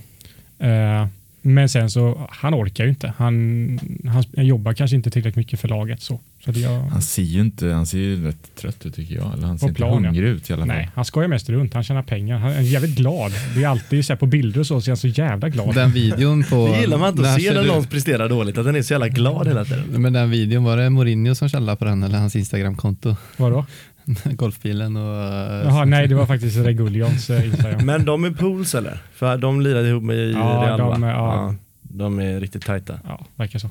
ja. 0.58 0.66
Eh, 0.66 1.08
men 1.54 1.68
sen 1.68 1.90
så, 1.90 2.28
han 2.30 2.54
orkar 2.54 2.84
ju 2.84 2.90
inte. 2.90 3.12
Han, 3.16 3.80
han 4.36 4.46
jobbar 4.46 4.72
kanske 4.72 4.96
inte 4.96 5.10
tillräckligt 5.10 5.36
mycket 5.36 5.60
för 5.60 5.68
laget. 5.68 6.02
Så. 6.02 6.20
Så 6.44 6.50
det 6.50 6.60
gör, 6.60 6.78
Han 6.78 7.02
ser 7.02 7.22
ju 7.22 7.40
inte, 7.40 7.66
han 7.66 7.86
ser 7.86 7.98
ju 7.98 8.26
rätt 8.26 8.54
trött 8.54 8.86
ut 8.86 8.94
tycker 8.94 9.14
jag. 9.14 9.32
Eller 9.34 9.46
han 9.46 9.58
ser 9.58 9.66
På 9.66 9.68
inte 9.68 9.76
plan, 9.78 10.04
ja. 10.04 10.08
hungrig 10.08 10.28
ut 10.28 10.50
i 10.50 10.52
alla 10.52 10.60
fall. 10.66 10.68
nej, 10.68 10.90
han 10.94 11.04
skojar 11.04 11.28
mest 11.28 11.48
runt. 11.48 11.74
Han 11.74 11.84
tjänar 11.84 12.02
pengar. 12.02 12.38
Han 12.38 12.52
är 12.52 12.60
jävligt 12.60 12.96
glad. 12.96 13.32
Det 13.54 13.64
är 13.64 13.68
alltid 13.68 14.04
så 14.04 14.12
här 14.12 14.18
på 14.18 14.26
bilder 14.26 14.60
och 14.60 14.66
så, 14.66 14.80
så 14.80 14.88
är 14.88 14.92
han 14.92 14.96
så 14.96 15.08
jävla 15.08 15.48
glad. 15.48 15.74
Den 15.74 15.90
videon 15.92 16.44
på... 16.44 16.68
Det 16.68 16.80
gillar 16.80 16.98
man 16.98 17.08
inte 17.08 17.22
när 17.22 17.34
att 17.34 17.42
se 17.42 17.52
när 17.52 17.64
någon 17.64 17.84
presterar 17.84 18.28
dåligt, 18.28 18.58
att 18.58 18.64
den 18.64 18.76
är 18.76 18.82
så 18.82 18.94
jävla 18.94 19.08
glad 19.08 19.46
hela 19.46 19.64
tiden. 19.64 20.02
Men 20.02 20.12
den 20.12 20.30
videon, 20.30 20.64
var 20.64 20.76
det 20.76 20.90
Mourinho 20.90 21.34
som 21.34 21.48
källade 21.48 21.76
på 21.76 21.84
den 21.84 22.02
eller 22.02 22.18
hans 22.18 22.36
Instagramkonto? 22.36 23.16
Vadå? 23.36 23.66
Golfbilen 24.24 24.96
och... 24.96 25.16
eh, 25.24 25.62
Jaha, 25.64 25.84
nej, 25.84 26.08
det 26.08 26.14
var 26.14 26.26
faktiskt 26.26 26.56
Reguljons 26.56 27.30
eh, 27.30 27.46
Instagram. 27.46 27.86
Men 27.86 28.04
de 28.04 28.24
är 28.24 28.30
pools 28.30 28.74
eller? 28.74 28.98
För 29.14 29.36
de 29.38 29.60
lirade 29.60 29.88
ihop 29.88 30.02
med 30.02 30.16
i 30.16 30.32
Ja, 30.32 30.62
Real 30.66 30.78
de 30.78 31.00
va? 31.00 31.08
är- 31.08 31.12
ja. 31.12 31.54
de 31.82 32.18
är 32.20 32.40
riktigt 32.40 32.64
tajta. 32.66 33.00
Ja, 33.04 33.26
verkar 33.36 33.58
så. 33.58 33.70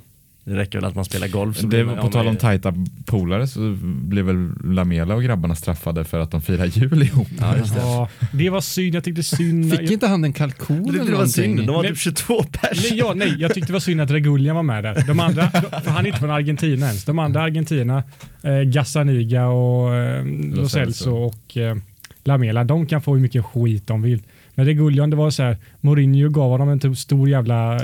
Det 0.50 0.56
räcker 0.56 0.78
väl 0.78 0.86
att 0.90 0.96
man 0.96 1.06
spelar 1.06 1.28
golf. 1.28 1.58
så 1.58 1.68
Det, 1.68 1.84
man- 1.86 1.96
på 1.96 2.02
ja, 2.08 2.12
tal 2.12 2.22
om 2.22 2.34
men- 2.34 2.38
tajta 2.38 2.74
polare 3.06 3.48
så 3.48 3.78
blev 3.82 4.26
väl 4.26 4.50
Lamela 4.64 5.16
och 5.16 5.24
grabbarna 5.24 5.56
straffade 5.56 6.04
för 6.04 6.20
att 6.20 6.32
de 6.32 6.42
firar 6.42 6.66
jul 6.66 7.04
ihop. 7.04 7.28
Ja, 7.40 7.58
just 7.58 7.74
det. 7.76 7.80
Ja, 7.82 8.10
det 8.34 8.50
var 8.50 8.62
synd. 8.62 8.96
Jag 8.96 9.04
tyckte 9.04 9.24
synd. 9.24 9.78
Fick 9.78 9.92
inte 9.92 10.08
han 10.08 10.24
en 10.24 10.34
kalkon 10.34 10.84
Det, 10.84 10.90
eller 10.90 10.92
det 10.92 11.00
var 11.00 11.12
någonting? 11.12 11.32
synd, 11.58 11.58
de 11.60 11.68
var 11.68 11.82
Nej. 11.84 11.92
typ 11.92 12.00
22 12.00 12.44
pers. 12.44 12.84
Nej, 12.90 12.98
ja, 13.00 13.14
nej, 13.16 13.36
jag 13.40 13.54
tyckte 13.54 13.68
det 13.70 13.74
var 13.74 13.80
synd 13.80 14.02
att 14.02 14.12
Reguljan 14.12 14.56
var 14.56 14.64
med 14.64 14.84
där. 14.84 15.04
De 15.08 15.20
andra, 15.20 15.50
för 15.84 15.90
han 15.92 16.04
är 16.06 16.08
inte 16.08 16.20
från 16.20 16.32
Argentina 16.32 16.86
ens. 16.88 17.06
De 17.06 17.20
andra 17.20 17.42
Argentina, 17.42 18.04
eh, 18.42 18.52
Gazzaniga 18.62 19.48
och 19.48 19.96
eh, 19.96 20.26
Lo 20.56 20.70
Celso 20.70 21.12
och 21.12 21.58
eh, 21.58 21.76
Lamela, 22.24 22.64
de 22.64 22.86
kan 22.88 23.02
få 23.02 23.14
hur 23.14 23.22
mycket 23.22 23.46
skit 23.46 23.88
de 23.88 24.02
vill. 24.02 24.22
Men 24.58 24.66
Reguljan, 24.66 25.10
det 25.10 25.16
var 25.16 25.30
så 25.30 25.44
här, 25.44 25.58
Mourinho 25.82 26.30
gav 26.30 26.50
honom 26.50 26.70
en 26.70 26.80
typ 26.80 26.98
stor 26.98 27.30
jävla, 27.30 27.80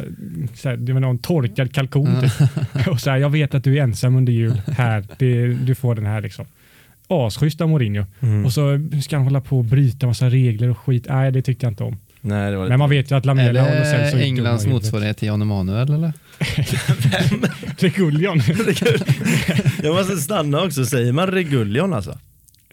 så 0.56 0.70
här, 0.70 0.78
det 0.78 0.94
var 0.94 1.00
någon 1.00 1.18
torkad 1.18 1.74
kalkon 1.74 2.22
typ. 2.22 2.88
Och 2.88 3.00
så 3.00 3.10
här, 3.10 3.18
jag 3.18 3.30
vet 3.30 3.56
att 3.56 3.64
du 3.64 3.78
är 3.78 3.84
ensam 3.84 4.16
under 4.16 4.34
jul, 4.34 4.62
här, 4.78 5.04
det, 5.18 5.48
du 5.48 5.76
får 5.76 5.96
den 5.96 6.06
här 6.06 6.22
liksom. 6.22 6.46
Asschysst 7.08 7.62
av 7.62 7.70
Mourinho. 7.70 8.06
Mm. 8.20 8.46
Och 8.46 8.54
så 8.54 8.80
ska 9.04 9.16
han 9.16 9.26
hålla 9.26 9.42
på 9.42 9.58
och 9.58 9.64
bryta 9.64 10.08
massa 10.08 10.30
regler 10.30 10.70
och 10.70 10.78
skit. 10.78 11.06
Nej, 11.10 11.32
det 11.32 11.42
tyckte 11.42 11.66
jag 11.66 11.72
inte 11.72 11.84
om. 11.84 11.98
Nej, 12.22 12.52
det 12.52 12.58
var 12.58 12.70
Men 12.70 12.80
man 12.80 12.90
vet 12.90 13.12
ju 13.12 13.16
att 13.16 13.26
Lamela 13.26 13.66
Celso 13.66 13.96
är 13.96 14.12
dumma 14.12 14.24
Englands 14.24 14.66
motsvarighet 14.66 15.18
till 15.18 15.28
Jan 15.28 15.42
Emanuel 15.42 15.94
eller? 15.94 16.14
Reguljon. 17.78 18.42
Jag 19.84 19.96
måste 19.96 20.18
stanna 20.18 20.64
också, 20.64 20.86
säger 20.86 21.12
man 21.12 21.28
Reguljon 21.28 21.94
alltså? 21.94 22.18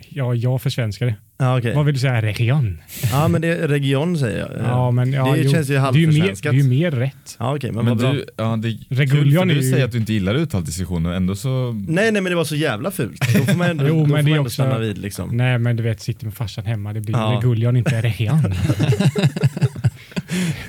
Ja, 0.09 0.35
jag 0.35 0.63
försvenskar 0.63 1.07
det. 1.07 1.15
Ja, 1.41 1.59
okej. 1.59 1.75
Vad 1.75 1.85
vill 1.85 1.95
du 1.95 2.01
säga? 2.01 2.23
Region? 2.23 2.79
Ja, 3.13 3.29
men 3.29 3.41
det 3.43 3.49
är 3.49 3.69
region 3.69 4.19
säger 4.19 4.39
jag. 4.39 4.51
Ja, 4.67 4.91
men 4.91 5.13
ja, 5.13 5.33
det 5.33 5.39
jo, 5.41 5.51
känns 5.51 5.69
ju 5.69 5.73
mer, 5.73 5.79
det 5.81 5.85
halvförsvenskat. 5.85 6.53
är 6.53 6.57
ju 6.57 6.63
mer 6.65 6.91
rätt. 6.91 7.37
Ja, 7.39 7.57
okej, 7.57 7.73
men, 7.73 7.85
Men 7.85 7.99
du, 7.99 8.25
ja, 8.37 8.57
det 8.57 8.69
är 8.69 8.77
Reguljon 8.95 9.49
kul 9.49 9.51
är 9.51 9.55
för 9.55 9.61
du 9.61 9.67
ju- 9.67 9.73
säger 9.73 9.85
att 9.85 9.93
du 9.93 9.99
inte 9.99 10.13
gillar 10.13 10.35
uttalsdiskussioner, 10.35 11.11
ändå 11.13 11.35
så... 11.37 11.73
Nej, 11.89 12.13
nej, 12.13 12.23
men 12.23 12.25
det 12.25 12.35
var 12.37 12.45
så 12.45 12.57
jävla 12.57 12.91
fult. 12.91 13.21
Då 13.39 13.45
får 13.45 13.59
man 13.59 13.71
ändå, 13.71 13.85
Jo, 13.89 13.95
men 13.97 14.05
det 14.07 14.11
man 14.13 14.27
är 14.27 14.31
ändå 14.31 14.43
också- 14.43 14.51
stanna 14.55 14.79
vid 14.79 14.99
liksom. 14.99 15.37
Nej, 15.37 15.59
men 15.59 15.77
du 15.77 15.83
vet, 15.83 16.01
sitter 16.01 16.25
med 16.25 16.35
farsan 16.35 16.65
hemma, 16.67 16.93
det 16.93 17.01
blir 17.01 17.15
Ja. 17.17 17.37
Reguljon, 17.37 17.77
inte 17.77 18.03
region. 18.03 18.55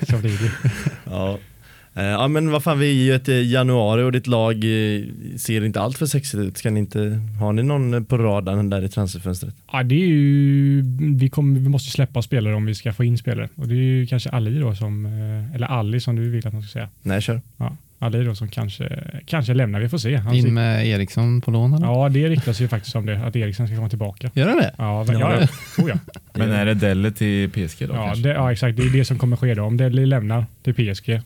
Så 0.09 0.17
blir 0.17 0.37
det. 0.43 0.71
Ja. 1.05 1.37
Eh, 1.95 2.03
Ja 2.03 2.27
men 2.27 2.51
vad 2.51 2.63
fan 2.63 2.79
vi 2.79 2.89
är 2.89 3.03
ju 3.03 3.13
ett 3.15 3.29
eh, 3.29 3.51
januari 3.51 4.03
och 4.03 4.11
ditt 4.11 4.27
lag 4.27 4.53
eh, 4.55 5.01
ser 5.37 5.65
inte 5.65 5.81
allt 5.81 5.97
för 5.97 6.05
sexigt 6.05 6.35
ut. 6.43 6.57
Ska 6.57 6.69
ni 6.71 6.79
inte, 6.79 7.19
har 7.39 7.53
ni 7.53 7.63
någon 7.63 8.05
på 8.05 8.17
radarn 8.17 8.69
där 8.69 8.83
i 8.85 8.89
transferfönstret? 8.89 9.55
Ja, 9.71 9.83
det 9.83 9.95
är 9.95 10.07
ju, 10.07 10.81
vi, 11.15 11.29
kommer, 11.29 11.59
vi 11.59 11.69
måste 11.69 11.91
släppa 11.91 12.21
spelare 12.21 12.55
om 12.55 12.65
vi 12.65 12.75
ska 12.75 12.93
få 12.93 13.03
in 13.03 13.17
spelare. 13.17 13.49
Och 13.55 13.67
det 13.67 13.73
är 13.73 13.77
ju 13.77 14.07
kanske 14.07 14.29
Ali 14.29 14.59
då 14.59 14.75
som, 14.75 15.05
eller 15.55 15.67
Ali 15.67 15.99
som 15.99 16.15
du 16.15 16.29
vill 16.29 16.47
att 16.47 16.53
man 16.53 16.61
ska 16.61 16.71
säga. 16.71 16.89
Nej 17.01 17.21
kör. 17.21 17.41
Ja, 17.57 17.77
Ali 17.99 18.23
då 18.23 18.35
som 18.35 18.47
kanske, 18.49 19.03
kanske 19.25 19.53
lämnar, 19.53 19.79
vi 19.79 19.89
får 19.89 19.97
se. 19.97 20.15
Han 20.15 20.35
In 20.35 20.53
med 20.53 20.87
Eriksson 20.87 21.41
på 21.41 21.51
lån 21.51 21.73
eller? 21.73 21.87
Ja, 21.87 22.09
det 22.09 22.27
ryktas 22.29 22.61
ju 22.61 22.67
faktiskt 22.67 22.95
om 22.95 23.05
det, 23.05 23.25
att 23.25 23.35
Eriksen 23.35 23.67
ska 23.67 23.75
komma 23.75 23.89
tillbaka. 23.89 24.31
Gör 24.33 24.47
han 24.47 24.57
det? 24.57 24.75
Ja, 24.77 25.05
ja, 25.07 25.13
ja, 25.39 25.47
tror 25.75 25.89
jag. 25.89 25.99
Men 26.33 26.51
är 26.51 26.65
det 26.65 26.73
Delle 26.73 27.11
till 27.11 27.49
PSG 27.49 27.87
då 27.87 27.93
Ja, 27.93 28.13
det, 28.15 28.29
ja, 28.29 28.51
exakt. 28.51 28.77
Det 28.77 28.83
är 28.83 28.89
det 28.89 29.05
som 29.05 29.17
kommer 29.19 29.37
ske 29.37 29.53
då. 29.53 29.63
Om 29.63 29.77
Deli 29.77 30.05
lämnar 30.05 30.45
till 30.63 30.73
PSG, 30.73 31.21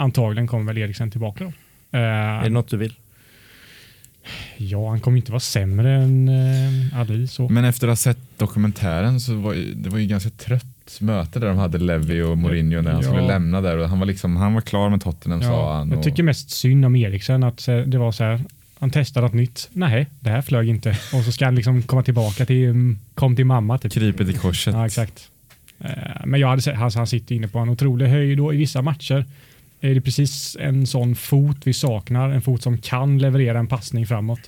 antagligen 0.00 0.46
kommer 0.46 0.64
väl 0.72 0.78
Eriksen 0.78 1.10
tillbaka 1.10 1.44
då. 1.44 1.52
Eh, 1.98 2.04
Är 2.04 2.42
det 2.44 2.50
något 2.50 2.68
du 2.68 2.76
vill? 2.76 2.94
ja, 4.56 4.88
han 4.90 5.00
kommer 5.00 5.16
inte 5.18 5.32
vara 5.32 5.40
sämre 5.40 5.94
än 5.94 6.28
eh, 6.28 6.98
Ali. 7.00 7.26
Så. 7.26 7.48
Men 7.48 7.64
efter 7.64 7.86
att 7.88 7.90
ha 7.90 7.96
sett 7.96 8.18
dokumentären 8.38 9.20
så 9.20 9.34
var 9.34 9.54
ju- 9.54 9.74
det 9.74 9.88
var 9.90 9.98
ju 9.98 10.06
ganska 10.06 10.30
trött 10.30 10.98
möte 11.00 11.38
där 11.38 11.46
de 11.48 11.56
hade 11.58 11.78
Levi 11.78 12.22
och 12.22 12.38
Mourinho 12.38 12.82
när 12.82 12.90
han 12.92 13.02
Ja. 13.02 13.08
skulle 13.08 13.26
lämna 13.26 13.60
där 13.60 13.78
och 13.78 13.88
han 13.88 13.98
var 13.98 14.06
liksom, 14.06 14.36
han 14.36 14.54
var 14.54 14.60
klar 14.60 14.90
med 14.90 15.00
Tottenham 15.02 15.42
sa 15.42 15.48
ja, 15.48 15.74
han. 15.74 15.88
jag 15.90 15.98
och- 15.98 16.04
tycker 16.04 16.22
mest 16.22 16.50
synd 16.50 16.84
om 16.84 16.96
Eriksen. 16.96 17.42
Att 17.44 17.66
det 17.86 17.98
var 17.98 18.12
så 18.12 18.24
här, 18.24 18.40
han 18.78 18.90
testade 18.90 19.26
något 19.26 19.34
nytt. 19.34 19.68
Nej, 19.72 20.06
det 20.20 20.30
här 20.30 20.42
flög 20.42 20.68
inte. 20.68 20.90
Och 21.14 21.24
så 21.24 21.32
ska 21.32 21.44
han 21.44 21.54
liksom 21.54 21.82
komma 21.82 22.02
tillbaka 22.02 22.46
till, 22.46 22.64
mm, 22.64 22.98
kom 23.14 23.36
till 23.36 23.44
mamma. 23.46 23.78
Typ. 23.78 23.92
krypet 23.92 24.28
i 24.28 24.32
korset. 24.32 24.74
Ja, 24.74 24.86
exakt. 24.86 25.28
Eh, 25.80 25.90
Men 26.24 26.40
jag 26.40 26.48
hade 26.48 26.62
sett, 26.62 26.76
han, 26.76 26.90
han 26.94 27.06
sitter 27.06 27.34
inne 27.34 27.48
på 27.48 27.58
en 27.58 27.68
otrolig 27.68 28.06
höjd 28.06 28.40
och 28.40 28.54
i 28.54 28.56
vissa 28.56 28.82
matcher 28.82 29.24
är 29.80 29.94
det 29.94 30.00
precis 30.00 30.56
en 30.60 30.86
sån 30.86 31.14
fot 31.14 31.56
vi 31.64 31.72
saknar. 31.72 32.30
En 32.30 32.42
fot 32.42 32.62
som 32.62 32.78
kan 32.78 33.18
leverera 33.18 33.58
en 33.58 33.66
passning 33.66 34.06
framåt. 34.06 34.40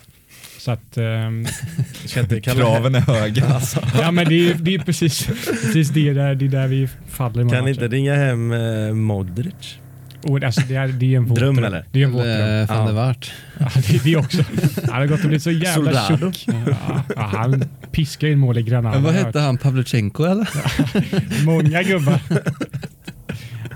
Så 0.58 0.70
att, 0.70 0.98
kalla 2.12 2.40
Kraven 2.40 2.94
är 2.94 3.00
höga. 3.00 3.46
alltså. 3.54 3.80
ja 4.00 4.10
men 4.10 4.28
det 4.28 4.50
är, 4.50 4.54
det 4.54 4.74
är 4.74 4.78
precis, 4.78 5.26
precis 5.46 5.88
det, 5.88 6.12
där, 6.12 6.34
det 6.34 6.44
är 6.44 6.48
där 6.48 6.68
vi 6.68 6.88
faller 7.08 7.48
Kan 7.50 7.68
inte 7.68 7.88
ringa 7.88 8.14
hem 8.14 8.52
eh, 8.52 8.92
Modric? 8.94 9.78
Och 10.22 10.42
alltså 10.42 10.60
det, 10.68 10.74
är, 10.76 10.88
det 10.88 11.14
är 11.14 11.16
en 11.16 11.24
våt 11.24 11.38
Dröm, 11.38 11.58
eller? 11.58 11.84
Det 11.92 12.00
är 12.00 12.04
en 12.04 12.12
våt 12.12 12.22
dröm. 12.22 12.66
van 12.66 12.78
Ja. 12.78 12.86
der 12.86 12.92
Waart? 12.92 13.32
Ja, 13.58 13.68
det, 13.88 14.04
det 14.04 14.16
också. 14.16 14.44
Han 14.90 15.00
har 15.00 15.06
gått 15.06 15.20
och 15.20 15.26
blivit 15.26 15.42
så 15.42 15.50
jävla 15.50 15.92
Soldado. 16.08 16.32
tjock. 16.32 16.54
Ja, 16.66 17.02
ja, 17.16 17.22
han 17.22 17.64
piskar 17.92 18.28
in 18.28 18.38
mål 18.38 18.58
i 18.58 18.62
Granada. 18.62 18.94
Men 18.94 19.02
vad 19.04 19.14
hette 19.14 19.40
han? 19.40 19.58
Pavlyuchenko 19.58 20.24
eller? 20.24 20.48
Många 21.44 21.82
gubbar. 21.82 22.20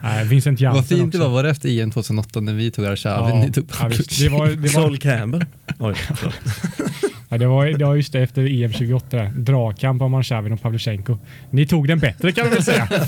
Nej, 0.07 0.25
Vincent 0.25 0.61
Jansen 0.61 0.77
Vad 0.83 0.89
fint 0.89 1.13
det 1.13 1.19
också. 1.19 1.29
var, 1.29 1.35
var 1.35 1.43
det 1.43 1.51
efter 1.51 1.81
EM 1.83 1.91
2008 1.91 2.41
när 2.41 2.53
vi 2.53 2.71
tog 2.71 2.87
Arshavin, 2.87 3.37
Ja, 3.37 3.45
ni 3.45 3.53
tog 3.53 3.71
ja, 3.81 3.89
visst. 3.89 4.21
det, 4.23 4.29
var, 4.29 4.47
det, 4.47 4.57
var, 4.57 4.69
Sol 4.69 4.99
Campbell? 4.99 5.45
Oj, 5.79 5.95
ja, 7.29 7.39
det, 7.39 7.47
var, 7.47 7.67
det 7.67 7.85
var 7.85 7.95
just 7.95 8.13
det 8.13 8.21
efter 8.21 8.63
EM 8.65 8.73
28. 8.73 9.07
där. 9.11 9.33
Dragkamp 9.37 10.03
om 10.03 10.15
Arshavin 10.15 10.53
och 10.53 10.63
Pavlyuchenko. 10.63 11.19
Ni 11.51 11.67
tog 11.67 11.89
den 11.89 11.99
bättre 11.99 12.33
kan 12.33 12.45
man 12.45 12.55
väl 12.55 12.63
säga. 12.63 12.89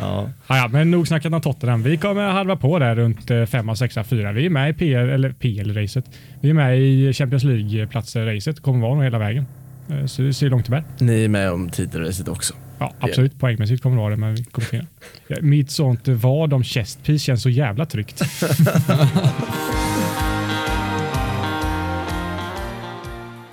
Ja. 0.00 0.30
Ja, 0.46 0.56
ja, 0.56 0.68
men 0.68 0.90
nog 0.90 1.08
snackat 1.08 1.32
om 1.32 1.40
Tottenham. 1.40 1.82
Vi 1.82 1.96
kommer 1.96 2.22
halva 2.28 2.56
på 2.56 2.78
där 2.78 2.96
runt 2.96 3.30
eh, 3.30 3.44
femma, 3.44 3.76
sexa, 3.76 4.04
fyra. 4.04 4.32
Vi 4.32 4.46
är 4.46 4.50
med 4.50 4.70
i 4.70 4.72
PL, 4.72 5.10
eller 5.10 5.30
PL-racet. 5.32 6.04
Vi 6.40 6.50
är 6.50 6.54
med 6.54 6.78
i 6.80 7.12
Champions 7.12 7.44
League-platser-racet. 7.44 8.60
Kommer 8.62 8.80
vara 8.80 8.94
nog 8.94 9.04
hela 9.04 9.18
vägen. 9.18 9.46
Eh, 9.90 10.06
Så 10.06 10.22
det 10.22 10.34
ser 10.34 10.50
långt 10.50 10.64
det 10.64 10.70
bär. 10.70 10.84
Ni 10.98 11.24
är 11.24 11.28
med 11.28 11.50
om 11.50 11.70
titelracet 11.70 12.28
också. 12.28 12.54
Ja, 12.78 12.94
absolut. 13.00 13.38
Poängmässigt 13.38 13.82
kommer 13.82 13.96
det 13.96 14.02
vara 14.02 14.10
det, 14.10 14.16
men 14.16 14.34
vi 14.34 14.44
kommer 14.44 14.68
till 14.68 14.86
Mitt 15.40 15.70
sånt 15.70 16.08
vad 16.08 16.52
om 16.52 16.64
chestpiece 16.64 17.22
känns 17.22 17.42
så 17.42 17.50
jävla 17.50 17.86
tryggt. 17.86 18.22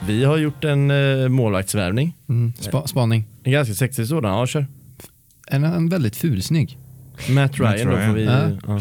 Vi 0.07 0.23
har 0.23 0.38
gjort 0.38 0.63
en 0.63 0.91
eh, 0.91 1.30
målvaktsvärvning. 1.30 2.13
Mm. 2.30 2.53
Spa, 2.59 2.88
spaning. 2.88 3.26
En 3.43 3.51
ganska 3.51 3.73
sexig 3.73 4.07
sådan. 4.07 4.38
Ja, 4.38 4.47
kör. 4.47 4.67
En, 5.47 5.63
en 5.63 5.89
väldigt 5.89 6.15
fulsnygg. 6.15 6.78
Matt 7.30 7.59
Ryan, 7.59 7.88
då 7.88 7.95
Ryan. 7.95 8.07
får 8.09 8.15
vi... 8.15 8.26
Ja. 8.26 8.49
Ja. 8.67 8.80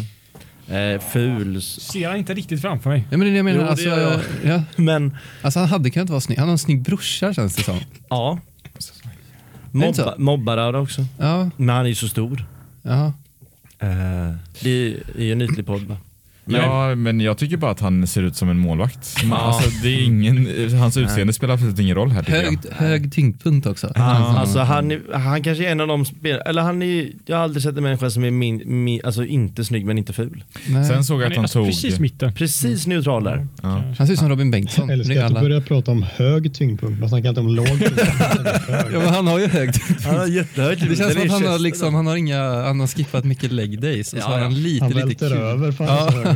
Eh, 0.76 1.00
ful. 1.00 1.62
Ser 1.62 2.08
han 2.08 2.16
inte 2.16 2.34
riktigt 2.34 2.60
framför 2.60 2.90
mig. 2.90 3.04
Ja, 3.10 3.16
men 3.16 3.20
det 3.20 3.26
är 3.26 3.30
det 3.30 3.36
jag 3.36 3.44
menar. 3.44 3.60
Jo, 3.60 3.68
alltså, 3.68 3.88
jag. 3.88 4.20
ja. 4.44 4.62
Men 4.76 5.16
alltså, 5.42 5.60
han 5.60 5.68
hade 5.68 5.90
kunnat 5.90 6.10
vara 6.10 6.20
snygg. 6.20 6.38
Han 6.38 6.48
har 6.48 6.52
en 6.52 6.58
snygg 6.58 6.82
brorsa 6.82 7.34
känns 7.34 7.56
det 7.56 7.62
som. 7.62 7.78
ja. 8.08 8.38
Mobba, 9.74 10.14
mobbar 10.18 10.72
också. 10.74 11.04
Ja, 11.18 11.50
Men 11.56 11.68
han 11.76 11.84
är 11.84 11.88
ju 11.88 11.94
så 11.94 12.08
stor. 12.08 12.44
ja. 12.82 13.12
Eh, 13.78 14.34
det 14.62 14.70
är 15.16 15.22
ju 15.22 15.32
en 15.32 15.42
ytlig 15.42 15.66
podd 15.66 15.82
va? 15.82 15.96
Men- 16.46 16.60
Ja, 16.60 16.94
men 16.94 17.20
jag 17.20 17.38
tycker 17.38 17.56
bara 17.56 17.70
att 17.70 17.80
han 17.80 18.06
ser 18.06 18.22
ut 18.22 18.36
som 18.36 18.48
en 18.48 18.58
målvakt. 18.58 19.16
Ja. 19.30 19.36
Alltså, 19.36 19.70
det 19.82 19.88
är 19.88 20.02
ingen, 20.04 20.48
hans 20.80 20.96
utseende 20.96 21.32
spelar 21.32 21.54
absolut 21.54 21.78
ingen 21.78 21.94
roll 21.96 22.10
här. 22.10 22.22
Hög, 22.22 22.58
hög 22.72 23.12
tyngdpunkt 23.12 23.66
också. 23.66 23.92
Han, 23.96 24.36
alltså, 24.36 24.58
han, 24.58 24.90
är- 24.90 25.14
han 25.18 25.42
kanske 25.42 25.66
är 25.66 25.70
en 25.72 25.80
av 25.80 25.88
de 25.88 26.04
spel, 26.04 26.40
eller 26.46 26.62
han 26.62 26.82
är, 26.82 27.08
jag 27.26 27.36
har 27.36 27.44
aldrig 27.44 27.62
sett 27.62 27.76
en 27.76 27.82
människa 27.82 28.10
som 28.10 28.24
är 28.24 28.30
min, 28.30 28.62
min, 28.84 29.00
alltså 29.04 29.24
inte 29.24 29.64
snygg 29.64 29.86
men 29.86 29.98
inte 29.98 30.12
ful. 30.12 30.44
Nej. 30.66 30.84
Sen 30.84 31.04
såg 31.04 31.16
jag 31.22 31.22
Han 31.22 31.26
att 31.26 31.32
är 31.32 31.36
han 31.36 31.44
alltså 31.44 31.58
tog... 31.58 31.66
precis 31.66 31.98
mitten. 32.00 32.32
Precis 32.34 32.86
neutral 32.86 33.24
där. 33.24 33.46
Ja. 33.62 33.82
Han 33.98 34.06
ser 34.06 34.12
ut 34.14 34.18
som 34.18 34.28
Robin 34.28 34.50
Bengtsson. 34.50 34.88
Det 34.88 34.94
är 34.94 35.24
att 35.24 35.34
du 35.34 35.40
börjar 35.40 35.60
prata 35.60 35.90
om 35.90 36.02
hög 36.14 36.54
tyngdpunkt. 36.54 37.00
Man 37.00 37.08
snackar 37.08 37.28
inte 37.28 37.40
om 37.40 37.48
låg 37.48 37.66
tyngdpunkt. 37.66 37.98
Ja, 38.92 38.98
men 39.00 39.08
han 39.08 39.26
har 39.26 39.38
ju 39.38 39.46
hög 39.46 39.72
tyngdpunkt. 39.74 40.04
Han 40.04 40.16
har 40.16 40.26
jättehög 40.26 40.78
Det 40.90 40.96
känns 40.96 41.12
som 41.12 41.22
att 41.22 41.30
han 41.30 41.44
har, 41.46 41.58
liksom, 41.58 41.94
han 41.94 42.06
har, 42.06 42.16
inga, 42.16 42.62
han 42.62 42.80
har 42.80 42.86
skippat 42.86 43.24
mycket 43.24 43.52
leg 43.52 43.80
days 43.80 44.12
och 44.12 44.18
så 44.18 44.24
Ja, 44.28 44.32
har 44.34 44.40
han 44.42 44.54
lite, 44.62 44.84
Han 44.84 44.92
lite 45.08 45.28
kul. 45.28 45.32
över. 45.38 45.72
Fan, 45.72 45.86
Ja. 45.86 46.33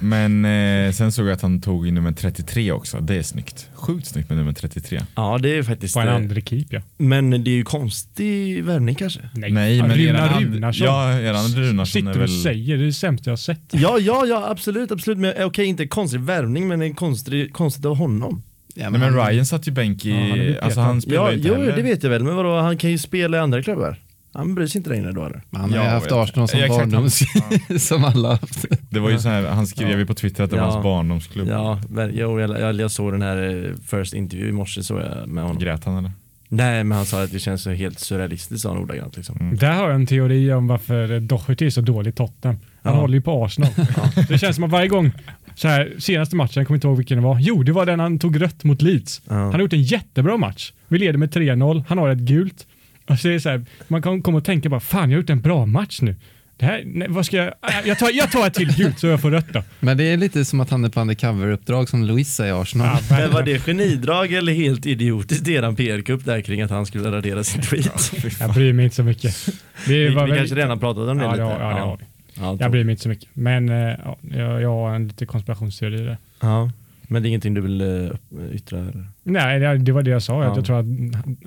Men 0.00 0.44
eh, 0.44 0.92
sen 0.92 1.12
såg 1.12 1.26
jag 1.26 1.32
att 1.32 1.42
han 1.42 1.60
tog 1.60 1.92
nummer 1.92 2.12
33 2.12 2.72
också. 2.72 3.00
Det 3.00 3.14
är 3.14 3.22
snyggt. 3.22 3.68
Sjukt 3.74 4.06
snyggt 4.06 4.28
med 4.28 4.38
nummer 4.38 4.52
33. 4.52 5.00
Ja 5.14 5.38
det 5.42 5.58
är 5.58 5.62
faktiskt 5.62 5.94
På 5.94 6.00
en 6.00 6.06
det. 6.06 6.12
andra 6.14 6.40
keep 6.40 6.64
ja. 6.70 6.80
Men 6.96 7.30
det 7.44 7.50
är 7.50 7.54
ju 7.54 7.64
konstig 7.64 8.64
värvning 8.64 8.94
kanske. 8.94 9.20
Nej, 9.34 9.50
Nej, 9.52 9.82
men 9.82 9.90
Runa 9.90 10.18
eran 10.26 10.42
Runarsson. 10.44 10.86
Ja, 10.86 11.12
eran 11.12 11.46
Runarsson 11.48 11.86
Sitter 11.86 12.08
är 12.10 12.14
du 12.14 12.20
och 12.20 12.28
väl... 12.30 12.42
säger, 12.42 12.76
det 12.76 12.82
är 12.82 12.86
det 12.86 12.92
sämsta 12.92 13.30
jag 13.30 13.32
har 13.32 13.36
sett. 13.36 13.60
Ja, 13.72 13.98
ja, 13.98 14.26
ja 14.26 14.48
absolut, 14.50 14.92
absolut. 14.92 15.18
Men 15.18 15.32
okej, 15.44 15.66
inte 15.66 15.86
konstig 15.86 16.20
värvning 16.20 16.68
men 16.68 16.82
en 16.82 16.94
konstig, 16.94 17.52
konstigt 17.52 17.84
av 17.84 17.96
honom. 17.96 18.42
Ja, 18.74 18.90
Nej, 18.90 19.00
men 19.00 19.14
Ryan 19.14 19.46
satt 19.46 19.68
ju 19.68 19.72
bänk 19.72 20.04
i... 20.04 20.10
Ja, 20.10 20.16
han 20.16 20.30
är 20.40 20.64
alltså 20.64 20.80
han 20.80 21.02
spelar 21.02 21.16
Ja, 21.24 21.30
ju 21.30 21.36
inte 21.36 21.48
jo, 21.48 21.54
heller. 21.54 21.76
det 21.76 21.82
vet 21.82 22.02
jag 22.02 22.10
väl. 22.10 22.24
Men 22.24 22.36
vadå, 22.36 22.60
han 22.60 22.76
kan 22.78 22.90
ju 22.90 22.98
spela 22.98 23.36
i 23.36 23.40
andra 23.40 23.62
klubbar. 23.62 23.98
Han 24.36 24.54
bryr 24.54 24.66
sig 24.66 24.78
inte 24.78 24.90
längre 24.90 25.12
då 25.12 25.24
eller? 25.24 25.42
Han 25.52 25.60
har 25.60 25.68
ju 25.68 25.74
Ja, 25.84 25.90
haft. 25.90 26.12
Arsenal 26.12 26.48
som 26.48 26.60
Ja, 26.60 26.68
barndoms... 26.68 27.22
Ja. 27.70 27.78
som 27.78 28.04
alla 28.04 28.30
haft. 28.30 28.64
Det 28.90 29.00
var 29.00 29.10
ju 29.10 29.18
så 29.18 29.28
här, 29.28 29.46
han 29.46 29.66
skrev 29.66 29.98
ju 29.98 30.06
på 30.06 30.14
Twitter 30.14 30.44
att 30.44 30.50
det 30.50 30.56
var 30.56 30.64
hans 30.64 30.82
barndomsklubb. 30.82 31.48
Ja, 31.48 31.80
jo, 32.12 32.40
jag, 32.40 32.60
jag, 32.60 32.74
jag 32.80 32.90
såg 32.90 33.12
den 33.12 33.22
här 33.22 33.64
eh, 33.66 33.72
first 33.98 34.14
intervju 34.14 34.48
i 34.48 34.52
morse 34.52 34.82
så 34.82 34.94
jag 34.94 35.28
med 35.28 35.44
honom. 35.44 35.58
Grät 35.58 35.84
han 35.84 35.96
eller? 35.98 36.12
Nej, 36.48 36.84
men 36.84 36.96
han 36.96 37.06
sa 37.06 37.22
att 37.22 37.32
det 37.32 37.38
känns 37.38 37.62
så 37.62 37.70
helt 37.70 37.98
surrealistiskt 38.00 38.62
sa 38.62 38.68
han 38.68 38.78
ordagrant 38.78 39.16
liksom. 39.16 39.36
Mm. 39.40 39.56
Där 39.56 39.72
har 39.72 39.86
jag 39.86 39.94
en 39.94 40.06
teori 40.06 40.52
om 40.52 40.66
varför 40.66 41.20
Doherty 41.20 41.66
är 41.66 41.70
så 41.70 41.80
dålig 41.80 42.10
i 42.10 42.12
Tottenham. 42.12 42.58
Han 42.82 42.94
Ja. 42.94 43.00
håller 43.00 43.14
ju 43.14 43.20
på 43.22 43.44
Arsenal. 43.44 43.70
Det 44.28 44.38
känns 44.38 44.54
som 44.56 44.64
att 44.64 44.70
varje 44.70 44.88
gång, 44.88 45.12
så 45.54 45.68
här, 45.68 45.94
senaste 45.98 46.36
matchen, 46.36 46.52
jag 46.60 46.66
kommer 46.66 46.76
inte 46.76 46.86
ihåg 46.86 46.96
vilken 46.96 47.18
det 47.18 47.24
var. 47.24 47.38
Jo, 47.40 47.62
det 47.62 47.72
var 47.72 47.86
den 47.86 48.00
han 48.00 48.18
tog 48.18 48.42
rött 48.42 48.64
mot 48.64 48.82
Leeds. 48.82 49.22
Ja. 49.28 49.34
Han 49.34 49.52
har 49.52 49.60
gjort 49.60 49.72
en 49.72 49.82
jättebra 49.82 50.36
match. 50.36 50.72
Vi 50.88 50.98
leder 50.98 51.18
med 51.18 51.34
3-0, 51.34 51.84
han 51.88 51.98
har 51.98 52.08
ett 52.08 52.18
gult. 52.18 52.66
Och 53.06 53.18
så 53.18 53.28
är 53.28 53.32
det 53.32 53.40
så 53.40 53.48
här, 53.48 53.64
man 53.88 54.02
kan 54.02 54.22
komma 54.22 54.38
och 54.38 54.44
tänka 54.44 54.68
bara, 54.68 54.80
fan 54.80 55.10
jag 55.10 55.16
har 55.16 55.20
gjort 55.22 55.30
en 55.30 55.40
bra 55.40 55.66
match 55.66 55.98
nu. 56.02 56.16
Det 56.58 56.66
här, 56.66 56.82
nej, 56.86 57.08
vad 57.10 57.26
ska 57.26 57.36
jag, 57.36 57.46
äh, 57.46 57.52
jag, 57.84 57.98
tar, 57.98 58.10
jag 58.10 58.32
tar 58.32 58.46
ett 58.46 58.54
till 58.54 58.76
gult 58.76 58.98
så 58.98 59.06
jag 59.06 59.20
får 59.20 59.30
rött 59.30 59.52
då. 59.52 59.62
Men 59.80 59.96
det 59.96 60.04
är 60.04 60.16
lite 60.16 60.44
som 60.44 60.60
att 60.60 60.70
han 60.70 60.84
är 60.84 60.88
på 60.88 61.00
undercover-uppdrag 61.00 61.88
som 61.88 62.04
Louisa 62.04 62.46
i 62.48 62.50
Arsenal. 62.50 62.98
Ja, 63.10 63.16
Men 63.18 63.30
var 63.32 63.42
det 63.42 63.58
genidrag 63.66 64.32
eller 64.32 64.52
helt 64.52 64.86
idiotiskt 64.86 65.48
eran 65.48 65.76
PR-kupp 65.76 66.24
där 66.24 66.40
kring 66.40 66.62
att 66.62 66.70
han 66.70 66.86
skulle 66.86 67.12
radera 67.12 67.44
sin 67.44 67.62
tweet? 67.62 68.12
jag 68.40 68.54
bryr 68.54 68.72
mig 68.72 68.84
inte 68.84 68.96
så 68.96 69.02
mycket. 69.02 69.46
Det 69.86 70.08
Vi, 70.08 70.14
var 70.14 70.24
vi 70.24 70.30
väl- 70.30 70.38
kanske 70.38 70.56
redan 70.56 70.78
pratat 70.78 71.08
om 71.08 71.18
det 71.18 71.24
ja, 71.24 71.30
lite? 71.32 71.42
det 71.44 71.50
ja, 71.50 71.58
det 71.74 71.80
har 71.80 71.96
vi. 71.96 72.04
Ja, 72.40 72.56
Jag 72.60 72.70
bryr 72.70 72.84
mig 72.84 72.92
inte 72.92 73.02
så 73.02 73.08
mycket. 73.08 73.28
Men 73.32 73.68
eh, 73.68 73.76
ja, 74.04 74.16
jag, 74.32 74.62
jag 74.62 74.68
har 74.70 74.94
en 74.94 75.08
lite 75.08 75.26
konspirationsteori 75.26 75.96
där. 76.04 76.16
ja. 76.40 76.70
Men 77.08 77.22
det 77.22 77.26
är 77.26 77.30
ingenting 77.30 77.54
du 77.54 77.60
vill 77.60 77.82
uh, 77.82 78.10
yttra? 78.52 78.78
Eller? 78.78 79.06
Nej, 79.22 79.78
det, 79.78 79.92
var 79.92 80.02
det 80.02 80.10
jag 80.10 80.22
sa. 80.22 80.42
Ja. 80.44 80.50
att 80.50 80.56
Jag 80.56 80.64
tror 80.66 80.78
att 80.80 80.86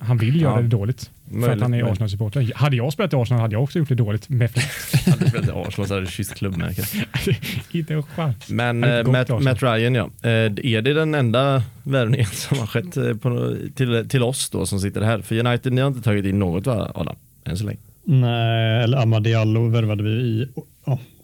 han- 0.02 0.18
vill 0.18 0.42
göra 0.42 0.56
Ja. 0.56 0.62
det 0.62 0.68
dåligt. 0.68 1.02
För 1.30 1.36
att 1.36 1.40
Möjligt, 1.42 1.62
han 1.62 1.74
är 1.74 1.78
möjligt. 1.78 1.92
Arsenal-supporter. 1.92 2.52
Hade 2.56 2.76
jag 2.76 2.94
spelat 2.94 3.14
i 3.14 3.16
Arsenal 3.16 3.42
hade 3.42 3.56
jag 3.56 3.64
också 3.64 3.80
gjort 3.80 3.90
det 3.90 3.96
dåligt. 3.96 4.30
Med 4.30 4.52
flit. 4.52 5.06
Hade 5.06 5.24
du 5.24 5.30
spelat 5.30 5.48
i 5.48 5.52
Arsenal 5.52 5.88
så 5.88 5.94
hade 5.94 6.06
du 6.06 6.12
kysst 6.12 6.36
klubbmärket. 6.36 6.94
inte 7.72 7.94
en 7.94 8.04
chans. 8.04 8.50
Men 8.50 8.84
eh, 8.84 9.08
Matt. 9.08 9.44
Matt 9.44 9.64
Ryan 9.64 9.96
ja, 9.96 10.10
Eh, 10.22 10.30
är 10.30 10.82
det 10.82 10.94
den 10.94 11.16
enda 11.16 11.64
värvningen 11.84 12.28
som 12.28 12.58
har 12.58 12.68
skett 12.68 12.98
eh, 12.98 13.14
på, 13.14 13.56
till, 13.76 14.10
till 14.10 14.24
oss 14.24 14.50
då 14.50 14.66
som 14.66 14.80
sitter 14.80 15.02
här? 15.02 15.20
För 15.22 15.46
United, 15.48 15.74
ni 15.74 15.82
har 15.82 15.88
inte 15.88 16.02
tagit 16.02 16.26
in 16.26 16.40
något 16.40 16.68
va 16.68 16.92
Adam? 16.96 17.16
Än 17.46 17.58
så 17.58 17.66
länge. 17.66 17.80
Nej, 18.04 18.84
eller 18.84 18.98
Amadiallo 18.98 19.68
värvade 19.68 20.04
vi 20.04 20.10
i 20.10 20.40
just 20.40 20.58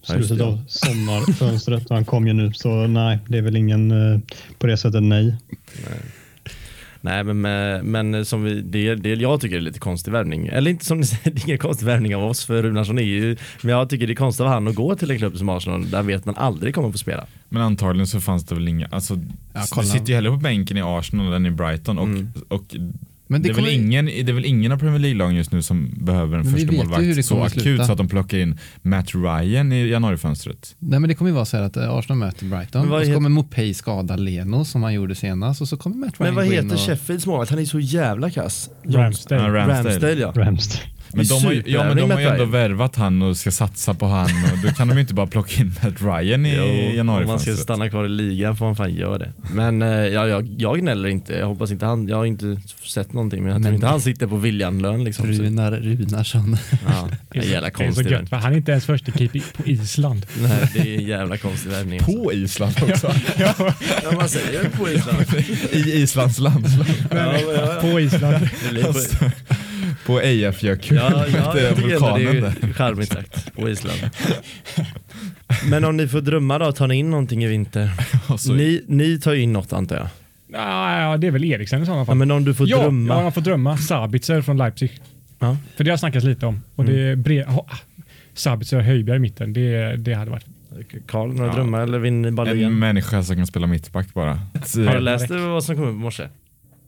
slutet 0.05 0.41
av 0.41 0.63
sommarfönstret 0.67 1.89
han 1.89 2.05
kom 2.05 2.27
ju 2.27 2.33
nu 2.33 2.53
så 2.53 2.87
nej, 2.87 3.19
det 3.27 3.37
är 3.37 3.41
väl 3.41 3.55
ingen 3.55 3.91
eh, 4.13 4.19
på 4.57 4.67
det 4.67 4.77
sättet 4.77 5.03
nej. 5.03 5.35
Nej 7.01 7.23
men, 7.23 7.41
men, 7.41 7.85
men 7.85 8.25
som 8.25 8.43
vi, 8.43 8.61
det, 8.61 8.95
det 8.95 9.09
jag 9.09 9.41
tycker 9.41 9.55
är 9.55 9.61
lite 9.61 9.79
konstig 9.79 10.11
värvning. 10.11 10.47
Eller 10.47 10.71
inte 10.71 10.85
som 10.85 10.99
ni 10.99 11.05
säger, 11.05 11.23
det 11.31 11.41
är 11.41 11.45
ingen 11.45 11.57
konstig 11.57 11.85
värvning 11.85 12.15
av 12.15 12.23
oss 12.23 12.45
för 12.45 12.63
Runarsson 12.63 12.99
är 12.99 13.03
ju, 13.03 13.37
men 13.61 13.71
jag 13.71 13.89
tycker 13.89 14.07
det 14.07 14.13
är 14.13 14.15
konstigt 14.15 14.41
av 14.41 14.47
han 14.47 14.67
att 14.67 14.75
gå 14.75 14.95
till 14.95 15.11
en 15.11 15.17
klubb 15.17 15.37
som 15.37 15.49
Arsenal 15.49 15.89
där 15.89 16.01
vet 16.03 16.25
man 16.25 16.35
aldrig 16.35 16.75
kommer 16.75 16.91
få 16.91 16.97
spela. 16.97 17.25
Men 17.49 17.61
antagligen 17.61 18.07
så 18.07 18.21
fanns 18.21 18.45
det 18.45 18.55
väl 18.55 18.67
inga, 18.67 18.87
alltså 18.91 19.19
Ja, 19.53 19.81
du 19.81 19.87
sitter 19.87 20.07
ju 20.07 20.15
hellre 20.15 20.31
på 20.31 20.37
bänken 20.37 20.77
i 20.77 20.81
Arsenal 20.81 21.33
än 21.33 21.45
i 21.45 21.51
Brighton 21.51 21.97
och, 21.97 22.05
Mm. 22.05 22.33
och 22.47 22.75
Men 23.27 23.41
det, 23.41 23.47
det 23.49 23.51
är 23.51 23.55
väl 23.55 23.73
ingen, 23.73 24.05
det 24.05 24.29
är 24.29 24.33
väl 24.33 24.45
ingen 24.45 24.71
av 24.71 24.77
Premier 24.79 24.99
League-lagen 24.99 25.35
just 25.35 25.51
nu 25.51 25.61
som 25.61 25.93
behöver 26.05 26.37
en 26.37 26.43
Men 26.43 26.53
första 26.53 26.71
målvakt 26.71 27.25
så 27.25 27.43
akut 27.43 27.61
sluta. 27.61 27.85
så 27.85 27.91
att 27.91 27.97
de 27.97 28.07
plockar 28.07 28.37
in 28.37 28.59
Matt 28.81 29.15
Ryan 29.15 29.71
i 29.71 29.87
januarifönstret. 29.87 30.75
Nej 30.79 30.99
men 30.99 31.07
det 31.07 31.15
kommer 31.15 31.29
ju 31.31 31.35
vara 31.35 31.45
så 31.45 31.57
här 31.57 31.63
att 31.63 31.77
eh, 31.77 31.89
Arsenal 31.89 32.17
möter 32.17 32.45
Brighton 32.45 32.81
och 32.81 32.87
så 32.87 32.99
heter- 32.99 33.13
kommer 33.13 33.29
Mopay 33.29 33.73
skada 33.73 34.15
Leno 34.15 34.65
som 34.65 34.83
han 34.83 34.93
gjorde 34.93 35.15
senast 35.15 35.61
och 35.61 35.67
så 35.67 35.77
kommer 35.77 35.95
Matt 35.95 36.19
Ryan 36.19 36.33
Men 36.33 36.35
vad 36.35 36.53
heter 36.53 36.73
och... 36.73 36.79
Sheffields 36.79 37.25
målvakt? 37.25 37.49
Han 37.51 37.59
är 37.59 37.65
så 37.65 37.79
jävla 37.79 38.29
kass. 38.29 38.69
Ramsdale. 38.83 39.41
Ja, 39.41 39.47
Ramsdale. 39.53 39.89
Ramsdale 39.89 40.21
ja. 40.21 40.33
Ramsd. 40.35 40.71
Men 41.15 41.25
de 41.27 41.43
har, 41.45 41.51
ju- 41.51 41.63
ja, 41.65 41.83
men 41.83 41.97
de 41.97 42.11
har 42.11 42.19
ju 42.19 42.25
ändå 42.27 42.45
värvat 42.45 42.95
han 42.95 43.21
och 43.21 43.37
ska 43.37 43.51
satsa 43.51 43.93
på 43.93 44.05
han 44.05 44.25
och 44.53 44.57
då 44.63 44.69
kan 44.73 44.87
de 44.87 44.93
ju 44.93 45.01
inte 45.01 45.13
bara 45.13 45.27
plocka 45.27 45.61
in 45.61 45.73
Matt 45.83 46.01
Ryan 46.01 46.45
i 46.45 46.55
Jo, 46.95 47.01
om 47.01 47.27
man 47.27 47.39
ska 47.39 47.53
stanna 47.55 47.89
kvar 47.89 48.05
i 48.05 48.09
ligan 48.09 48.55
får 48.57 48.65
man 48.65 48.75
fan 48.75 48.93
göra 48.93 49.17
det. 49.17 49.31
Men 49.53 49.81
eh, 49.81 49.87
ja, 49.89 50.27
jag, 50.27 50.47
jag 50.57 50.79
gnäller 50.79 51.09
inte. 51.09 51.33
Jag 51.33 51.47
hoppas 51.47 51.71
inte 51.71 51.85
han, 51.85 52.07
jag 52.07 52.17
har 52.17 52.25
inte 52.25 52.57
sett 52.93 53.13
någonting 53.13 53.43
men 53.43 53.51
jag 53.53 53.61
tror 53.61 53.75
inte 53.75 53.87
han 53.87 54.01
sitter 54.01 54.27
på 54.27 54.35
Viljan-lön 54.37 55.03
liksom. 55.03 55.27
Runar 55.27 55.71
Runarsson. 55.71 56.57
ja, 56.87 57.09
det 57.31 57.39
är 57.39 57.43
en 57.43 57.49
jävla 57.51 57.69
Det 57.69 57.73
är 57.73 57.77
så 57.77 57.83
konstig 57.83 58.11
gött, 58.11 58.31
han 58.31 58.53
är 58.53 58.57
inte 58.57 58.71
ens 58.71 58.85
första 58.85 59.11
keeper 59.11 59.41
på 59.57 59.69
Island. 59.69 60.25
Nej, 60.41 60.69
det 60.73 60.79
är 60.79 60.97
en 60.97 61.05
jävla 61.05 61.37
konstig 61.37 61.69
värvning. 61.71 61.99
alltså. 61.99 62.23
På 62.23 62.33
Island 62.33 62.75
också. 62.91 63.13
Ja, 63.37 64.11
man 64.17 64.29
säger 64.29 64.69
på 64.69 64.89
Island. 64.89 65.25
I 65.71 65.91
Islands 66.01 66.39
landslag. 66.39 66.85
Ja, 67.11 67.17
ja, 67.17 67.51
ja. 67.53 67.77
På 67.81 67.99
Island. 67.99 68.49
På, 70.05 70.21
Eyjafjallajökull. 70.21 70.97
ja, 70.97 71.25
ja, 71.27 71.53
det 71.53 71.61
är 71.67 72.67
är 72.69 72.73
charmigt 72.73 73.11
sagt. 73.13 73.55
På 73.55 73.69
Island. 73.69 73.99
Men 75.69 75.85
om 75.85 75.97
ni 75.97 76.07
får 76.07 76.21
drömma 76.21 76.59
då, 76.59 76.71
tar 76.71 76.87
ni 76.87 76.95
in 76.95 77.09
någonting 77.11 77.43
i 77.43 77.47
vinter? 77.47 77.89
Ni, 78.53 78.83
ni 78.87 79.19
tar 79.19 79.33
ju 79.33 79.41
in 79.41 79.53
något 79.53 79.73
antar 79.73 79.95
jag? 79.95 80.07
Ja, 80.53 81.01
ja, 81.01 81.17
det 81.17 81.27
är 81.27 81.31
väl 81.31 81.43
Eriksen 81.43 81.81
i 81.81 81.85
sådana 81.85 82.01
Ja, 82.01 82.05
fall. 82.05 82.15
men 82.17 82.31
om 82.31 82.45
du 82.45 82.53
får 82.53 82.69
ja, 82.69 82.81
drömma. 82.81 83.13
ja, 83.13 83.23
jag 83.23 83.33
får 83.33 83.41
drömma. 83.41 83.77
Sabitzer 83.77 84.41
från 84.41 84.57
Leipzig. 84.57 84.99
Ja. 85.39 85.57
För 85.77 85.83
det 85.83 85.89
har 85.91 85.97
snackats 85.97 86.25
lite 86.25 86.45
om. 86.45 86.61
Och 86.75 86.85
det 86.85 86.99
är 87.01 87.15
bre- 87.15 87.45
ha, 87.45 87.65
Sabitzer 88.33 88.77
och 88.77 88.83
Höjbjerg 88.83 89.17
i 89.17 89.19
mitten. 89.19 89.53
Det, 89.53 89.95
det 89.95 90.13
hade 90.13 90.31
varit... 90.31 90.45
Karl, 91.07 91.27
några 91.33 91.47
Ja. 91.49 91.55
drömmar 91.55 91.81
eller 91.81 91.99
vinner 91.99 92.29
ni 92.31 92.35
bara 92.35 92.49
En 92.51 92.79
människa 92.79 93.23
som 93.23 93.35
kan 93.35 93.47
spela 93.47 93.67
mittback 93.67 94.13
bara. 94.13 94.29
Har 94.33 94.93
du 94.93 94.99
läst 94.99 95.27
det, 95.27 95.37
vad 95.37 95.63
som 95.63 95.75
kom 95.75 95.83
upp 95.85 95.93
i 95.95 95.97
morse? 95.97 96.23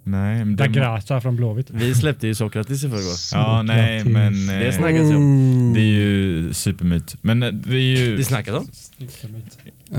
Nej, 0.08 0.45
men 0.45 0.55
det, 0.55 0.68
Grata 0.68 1.22
från 1.22 1.36
Blåvitt. 1.36 1.70
Vi 1.70 1.95
släppte 1.95 2.28
ju 2.28 2.36
Sokratis 2.36 2.84
i 2.84 2.89
förrgår. 2.89 3.16
ja, 3.34 3.62
nej, 3.64 4.03
men 4.03 4.47
Det 4.47 4.68
eh, 4.68 4.76
snackas 4.78 5.01
ju 5.12 5.16
om. 5.16 5.72
det 5.74 5.80
är 5.80 5.84
ju 5.84 6.53
supermyt. 6.53 7.16
Men 7.22 7.43
eh, 7.43 7.51
det 7.51 7.76
är 7.76 7.97
ju, 7.97 8.18
Det 8.18 8.24
snackas 8.24 8.55
om. 8.55 8.68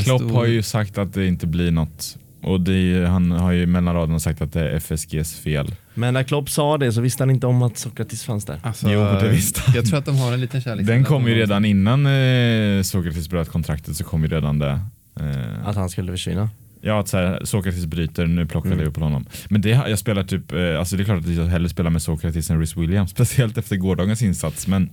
Klopp 0.01 0.31
har 0.33 0.45
ju 0.47 0.63
sagt 0.63 0.99
att 0.99 1.15
det 1.15 1.27
inte 1.27 1.47
blir 1.47 1.71
något. 1.71 2.17
Och 2.43 2.69
ju- 2.69 3.05
han 3.05 3.31
har 3.31 3.53
ju 3.53 3.67
mellan 3.67 3.95
raderna 3.95 4.19
sagt 4.21 4.43
att 4.43 4.53
det 4.53 4.61
är 4.71 4.75
FSGs 4.77 5.35
fel. 5.39 5.75
Men 5.95 6.15
när 6.15 6.23
Klopp 6.23 6.51
sa 6.51 6.79
det 6.79 6.93
så 6.93 7.01
visste 7.01 7.23
han 7.23 7.31
inte 7.31 7.47
om 7.47 7.63
att 7.63 7.79
Sokratis 7.79 8.25
fanns 8.25 8.45
där. 8.45 8.61
Alltså, 8.63 8.91
Jo, 8.91 9.01
det 9.01 9.29
visste 9.29 9.61
han. 9.61 9.75
Jag 9.75 9.87
tror 9.87 9.99
att 9.99 10.05
de 10.05 10.17
har 10.19 10.33
en 10.33 10.41
liten 10.41 10.61
kärlek. 10.61 10.87
Den 10.87 11.05
kom 11.05 11.29
ju 11.29 11.35
redan 11.35 11.65
innan 11.65 12.07
eh, 12.07 12.83
Sokratis 12.83 13.29
bröt 13.31 13.49
kontraktet 13.49 13.97
så 13.97 14.05
kom 14.05 14.23
ju 14.23 14.29
redan 14.29 14.59
det. 14.59 14.81
Eh, 15.21 15.69
Att 15.69 15.77
han 15.77 15.89
skulle 15.91 16.13
försvinna. 16.13 16.51
Ja, 16.81 17.01
att 17.01 17.09
så 17.09 17.17
här, 17.17 17.41
Sokratis 17.45 17.87
bryter, 17.87 18.27
nu 18.27 18.47
plockar 18.47 18.67
Mm. 18.69 18.79
Liverpool 18.79 19.03
honom. 19.05 19.27
Men 19.49 19.61
det, 19.61 19.69
jag 19.71 19.99
spelar 19.99 20.23
typ, 20.25 20.53
eh, 20.53 20.79
alltså 20.79 20.97
det 20.97 21.03
är 21.03 21.05
klart 21.05 21.19
att 21.19 21.29
jag 21.29 21.45
hellre 21.47 21.69
spelar 21.69 21.91
med 21.91 22.03
Sokratis 22.03 22.51
än 22.51 22.59
Rhys 22.61 22.77
Williams, 22.77 23.11
speciellt 23.17 23.59
efter 23.59 23.77
gårdagens 23.77 24.23
insats. 24.23 24.67
Men, 24.67 24.91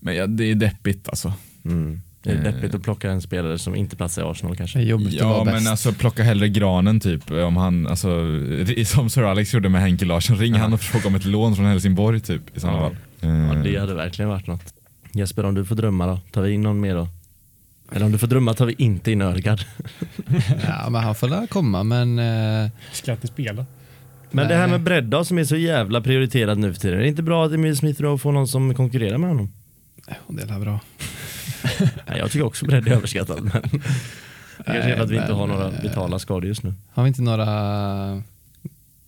men 0.00 0.16
ja, 0.16 0.26
det 0.26 0.50
är 0.50 0.54
deppigt 0.54 1.08
alltså. 1.08 1.32
Mm. 1.64 2.00
Det 2.22 2.30
är 2.32 2.36
Eh. 2.36 2.42
deppigt 2.42 2.74
att 2.74 2.82
plocka 2.82 3.10
en 3.10 3.22
spelare 3.22 3.58
som 3.58 3.76
inte 3.76 3.96
platsar 3.96 4.22
i 4.22 4.24
Arsenal 4.24 4.56
kanske. 4.56 4.80
jobbigt 4.82 5.12
Ja, 5.12 5.42
men 5.44 5.54
bäst. 5.54 5.68
alltså 5.68 5.92
plocka 5.92 6.22
hellre 6.22 6.48
granen 6.48 7.00
typ. 7.00 7.30
Om 7.30 7.56
han, 7.56 7.86
alltså, 7.86 8.08
som 8.86 9.10
Sir 9.10 9.22
Alex 9.22 9.54
gjorde 9.54 9.68
med 9.68 9.80
Henke 9.80 10.04
Larsson, 10.04 10.36
ring 10.38 10.52
Ja. 10.54 10.58
han 10.60 10.72
och 10.72 10.80
fråga 10.80 11.06
om 11.08 11.14
ett 11.14 11.24
lån 11.24 11.56
från 11.56 11.66
Helsingborg 11.66 12.20
typ. 12.20 12.56
I 12.56 12.60
sådana 12.60 12.78
Ja. 12.78 12.82
fall. 12.88 12.96
Ja, 13.20 13.28
Eh, 13.56 13.62
det 13.62 13.76
hade 13.76 13.94
verkligen 13.94 14.28
varit 14.28 14.46
något. 14.46 14.74
Jesper, 15.12 15.44
om 15.44 15.54
du 15.54 15.64
får 15.64 15.74
drömma 15.76 16.06
då? 16.06 16.20
Tar 16.32 16.42
vi 16.42 16.52
in 16.52 16.60
någon 16.62 16.80
mer 16.80 16.94
då? 16.94 17.08
Eller 17.92 18.06
om 18.06 18.12
du 18.12 18.18
får 18.18 18.26
drömma 18.26 18.54
tar 18.54 18.66
vi 18.66 18.74
inte 18.78 19.12
in 19.12 19.22
Örgard. 19.22 19.60
Ja, 20.68 20.90
men 20.90 21.02
han 21.02 21.14
får 21.14 21.28
väl 21.28 21.46
komma, 21.46 21.82
men 21.82 22.18
eh, 22.18 22.70
Ska 22.92 23.12
inte 23.12 23.26
spela. 23.26 23.66
Men 24.30 24.48
det 24.48 24.54
här 24.54 24.60
Nej. 24.62 24.70
med 24.70 24.80
bredd 24.80 25.04
då, 25.04 25.24
som 25.24 25.38
är 25.38 25.44
så 25.44 25.56
jävla 25.56 26.00
prioriterat 26.00 26.58
nu 26.58 26.74
för 26.74 26.80
tiden. 26.80 26.98
Är 26.98 27.02
det 27.02 27.08
inte 27.08 27.22
bra 27.22 27.46
att 27.46 27.52
Emil 27.52 27.76
Smith 27.76 28.02
Rowe 28.02 28.18
får 28.18 28.32
någon 28.32 28.48
som 28.48 28.74
konkurrerar 28.74 29.18
med 29.18 29.28
honom? 29.28 29.52
det 30.28 30.42
är 30.42 30.46
väl 30.46 30.60
bra. 30.60 30.80
Nej, 31.80 32.18
jag 32.18 32.30
tycker 32.30 32.46
också 32.46 32.66
bredd 32.66 32.88
är 32.88 32.92
överskattat. 32.92 33.40
Men 33.40 33.52
det 34.56 34.64
kanske 34.64 34.90
är 34.90 34.96
för 34.96 35.04
att 35.04 35.10
vi 35.10 35.16
inte 35.16 35.32
har 35.32 35.46
några 35.46 35.66
eh, 35.66 35.82
vitala 35.82 36.18
skador 36.18 36.46
just 36.46 36.62
nu. 36.62 36.74
Har 36.92 37.02
vi 37.02 37.08
inte 37.08 37.22
några 37.22 38.22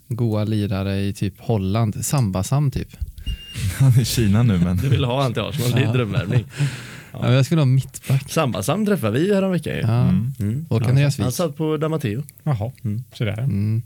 goa 0.08 0.44
lirare 0.44 1.00
i 1.00 1.12
typ 1.12 1.34
Holland? 1.38 2.04
Sambasam 2.04 2.70
typ. 2.70 2.88
Han 3.78 3.92
är 3.92 4.00
i 4.00 4.04
Kina 4.04 4.42
nu 4.42 4.58
men. 4.58 4.76
Du 4.76 4.88
vill 4.88 5.04
ha 5.04 5.22
han 5.22 5.32
till 5.32 5.42
Arsenal, 5.42 5.70
det 5.70 5.82
är 5.82 5.92
drömvärvning. 5.92 6.44
Ja. 7.12 7.32
jag 7.32 7.44
skulle 7.46 7.60
ha 7.60 7.66
mittback. 7.66 8.30
Sambasam 8.30 8.86
träffade 8.86 9.18
vi 9.20 9.34
häromveckan 9.34 9.74
ju. 9.74 9.80
Ja. 9.80 10.02
Mm. 10.08 10.32
Mm. 10.40 10.66
Och 10.68 10.82
Andreas 10.82 11.18
Han 11.18 11.26
Wijk. 11.26 11.34
satt 11.34 11.56
på 11.56 11.76
Damateo. 11.76 12.22
Jaha, 12.42 12.72
Mm. 12.84 13.04
sådär. 13.14 13.38
Mm. 13.38 13.82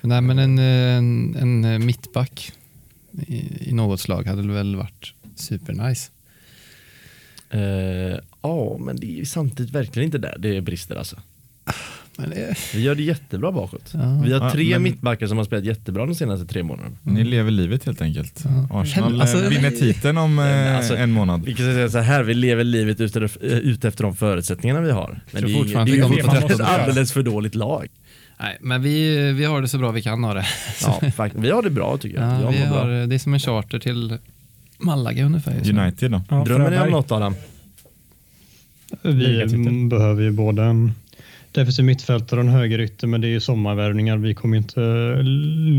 Nej 0.00 0.20
men 0.20 0.38
en, 0.38 0.58
en, 0.58 1.64
en 1.64 1.86
mittback 1.86 2.52
i, 3.26 3.68
i 3.70 3.72
något 3.72 4.00
slag 4.00 4.26
hade 4.26 4.48
väl 4.52 4.76
varit 4.76 5.14
supernice. 5.36 6.10
Eh, 7.50 8.18
Ja, 8.42 8.78
men 8.80 8.96
det 8.96 9.06
är 9.06 9.16
ju 9.16 9.24
samtidigt 9.24 9.74
verkligen 9.74 10.04
inte 10.06 10.18
där 10.18 10.36
det 10.38 10.60
brister 10.60 10.96
alltså. 10.96 11.16
Det, 12.28 12.56
Vi 12.74 12.80
gör 12.82 12.94
det 12.94 13.02
jättebra 13.02 13.52
bakåt. 13.52 13.90
ja. 13.94 14.22
Vi 14.24 14.32
har 14.32 14.40
Ja, 14.46 14.50
tre 14.52 14.70
men- 14.70 14.82
mittbackar 14.82 15.26
som 15.26 15.38
har 15.38 15.44
spelat 15.44 15.64
jättebra 15.64 16.06
de 16.06 16.14
senaste 16.14 16.46
tre 16.46 16.62
månaderna. 16.62 16.96
Ni 17.02 17.24
lever 17.24 17.50
livet 17.50 17.84
helt 17.84 18.02
enkelt. 18.02 18.44
Ja. 18.70 18.80
Arsenal 18.80 19.20
Alltså- 19.20 19.42
eh, 19.44 19.48
vinner 19.48 19.70
titeln 19.70 20.18
om 20.18 20.38
eh, 20.38 20.76
alltså- 20.76 20.96
en 20.96 21.10
månad. 21.12 21.44
Vi 21.44 21.54
kan 21.54 21.64
säga 21.66 21.88
så 21.88 21.98
här, 21.98 22.22
vi 22.22 22.34
lever 22.34 22.64
livet 22.64 23.00
ute, 23.00 23.28
ute 23.42 23.88
efter 23.88 24.04
de 24.04 24.16
förutsättningarna 24.16 24.80
vi 24.80 24.90
har. 24.90 25.20
Men 25.30 25.42
det 25.42 25.52
är, 25.52 25.54
fortfarande 25.54 25.92
det 25.92 25.98
är 25.98 26.02
fortfarande 26.02 26.54
ett 26.54 26.60
alldeles 26.60 27.12
för 27.12 27.22
dåligt 27.22 27.54
lag. 27.54 27.86
Nej, 28.40 28.58
men 28.60 28.82
vi, 28.82 29.32
vi 29.32 29.44
har 29.44 29.60
det 29.62 29.68
så 29.68 29.78
bra 29.78 29.90
vi 29.90 30.02
kan 30.02 30.24
ha 30.24 30.34
det. 30.34 30.46
Ja, 30.82 31.00
vi 31.34 31.50
har 31.50 31.62
det 31.62 31.70
bra 31.70 31.96
tycker 31.98 32.20
jag. 32.20 32.26
Ja, 32.32 32.40
jag 32.42 32.52
vi 32.52 32.58
mår 32.58 32.66
bra. 32.70 32.78
har, 32.80 33.06
det 33.06 33.14
är 33.14 33.18
som 33.18 33.34
en 33.34 33.40
charter 33.40 33.78
till 33.78 34.18
Malaga 34.78 35.24
ungefär. 35.24 35.78
United 35.78 36.10
då? 36.10 36.22
Ja, 36.30 36.44
Drömmer 36.44 36.70
ni 36.70 36.78
om 36.78 36.88
något 36.90 37.12
Adam? 37.12 37.34
Vi 39.02 39.42
mm, 39.42 39.88
behöver 39.88 40.22
ju 40.22 40.30
både 40.30 40.62
en 40.64 40.92
defensiv 41.52 41.84
mittfältare 41.84 42.40
och 42.40 42.46
en 42.46 42.52
högerytter, 42.52 43.06
men 43.06 43.20
det 43.20 43.26
är 43.26 43.30
ju 43.30 43.40
sommarvärvningar. 43.40 44.16
Vi 44.16 44.34
kommer 44.34 44.56
inte 44.56 44.80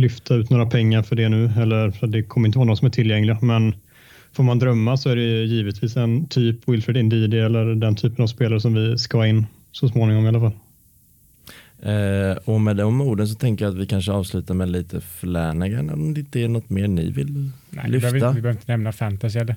lyfta 0.01 0.35
ut 0.35 0.49
några 0.49 0.65
pengar 0.65 1.03
för 1.03 1.15
det 1.15 1.29
nu, 1.29 1.51
eller 1.57 2.07
det 2.07 2.23
kommer 2.23 2.47
inte 2.47 2.57
vara 2.57 2.65
någon 2.67 2.77
som 2.77 2.85
är 2.85 2.91
tillgängliga. 2.91 3.37
Men 3.41 3.75
får 4.33 4.43
man 4.43 4.59
drömma 4.59 4.97
så 4.97 5.09
är 5.09 5.15
det 5.15 5.43
givetvis 5.45 5.97
en 5.97 6.27
typ 6.27 6.69
Wilfred 6.69 7.05
Ndidi 7.05 7.39
eller 7.39 7.75
den 7.75 7.95
typen 7.95 8.23
av 8.23 8.27
spelare 8.27 8.61
som 8.61 8.73
vi 8.73 8.97
ska 8.97 9.17
ha 9.17 9.27
in 9.27 9.45
så 9.71 9.87
småningom 9.89 10.25
i 10.25 10.27
alla 10.27 10.39
fall. 10.39 10.53
Eh, 11.83 12.37
och 12.45 12.61
med 12.61 12.75
de 12.77 13.01
orden 13.01 13.27
så 13.27 13.35
tänker 13.35 13.65
jag 13.65 13.71
att 13.73 13.81
vi 13.81 13.85
kanske 13.85 14.11
avslutar 14.11 14.53
med 14.53 14.69
lite 14.69 15.01
Flanagan 15.01 15.89
om 15.89 16.13
det 16.13 16.19
inte 16.19 16.39
är 16.39 16.47
något 16.47 16.69
mer 16.69 16.87
ni 16.87 17.11
vill 17.11 17.49
Nej, 17.69 17.83
vi 17.85 17.91
lyfta. 17.91 18.11
behöver, 18.11 18.33
vi 18.33 18.41
behöver 18.41 18.59
inte 18.59 18.71
nämna 18.71 18.91
fantasy 18.91 19.39
eller? 19.39 19.55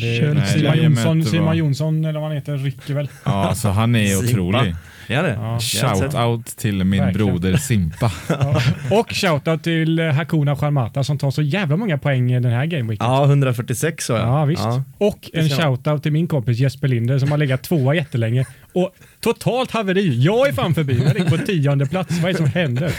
Det 0.00 0.16
är 0.16 0.20
Chelsea. 0.20 0.72
Simon, 0.72 0.84
Jonsson, 0.84 1.24
Simon 1.24 1.56
Jonsson 1.56 2.04
eller 2.04 2.20
vad 2.20 2.28
han 2.28 2.36
heter 2.36 2.56
rycker 2.56 2.94
väl. 2.94 3.08
Ja, 3.24 3.30
alltså 3.32 3.68
han 3.68 3.94
är 3.94 4.06
Simpa. 4.06 4.24
otrolig. 4.26 4.74
Ja, 5.06 5.22
det. 5.22 5.32
Ja. 5.40 5.58
Shout 5.60 6.14
out 6.14 6.46
till 6.46 6.84
min 6.84 7.00
Verkligen. 7.00 7.26
broder 7.28 7.56
Simpa. 7.56 8.12
Ja. 8.28 8.60
Och 8.90 9.12
shoutout 9.14 9.62
till 9.62 9.98
eh, 9.98 10.06
Hakuna 10.12 10.56
Sharmata 10.56 11.04
som 11.04 11.18
tar 11.18 11.30
så 11.30 11.42
jävla 11.42 11.76
många 11.76 11.98
poäng 11.98 12.32
i 12.32 12.40
den 12.40 12.52
här 12.52 12.66
gameweeken. 12.66 13.06
Ja, 13.06 13.24
146 13.24 14.04
så 14.06 14.12
jag. 14.12 14.20
Ja, 14.22 14.44
visst. 14.44 14.64
Och 14.98 15.30
en 15.32 15.48
shoutout 15.48 16.02
till 16.02 16.12
min 16.12 16.26
kompis 16.26 16.58
Jesper 16.58 16.88
Linder 16.88 17.18
som 17.18 17.30
har 17.30 17.38
legat 17.38 17.62
tvåa 17.62 17.94
jättelänge. 17.94 18.44
Och 18.72 18.90
totalt 19.20 19.70
haveri. 19.70 20.22
Jag 20.24 20.48
är 20.48 20.52
fan 20.52 20.74
förbi. 20.74 21.02
Jag 21.04 21.14
ligger 21.14 21.30
på 21.30 21.38
tionde 21.38 21.86
plats. 21.86 22.10
Vad 22.18 22.24
är 22.24 22.32
det 22.32 22.36
som 22.36 22.46
händer? 22.46 22.92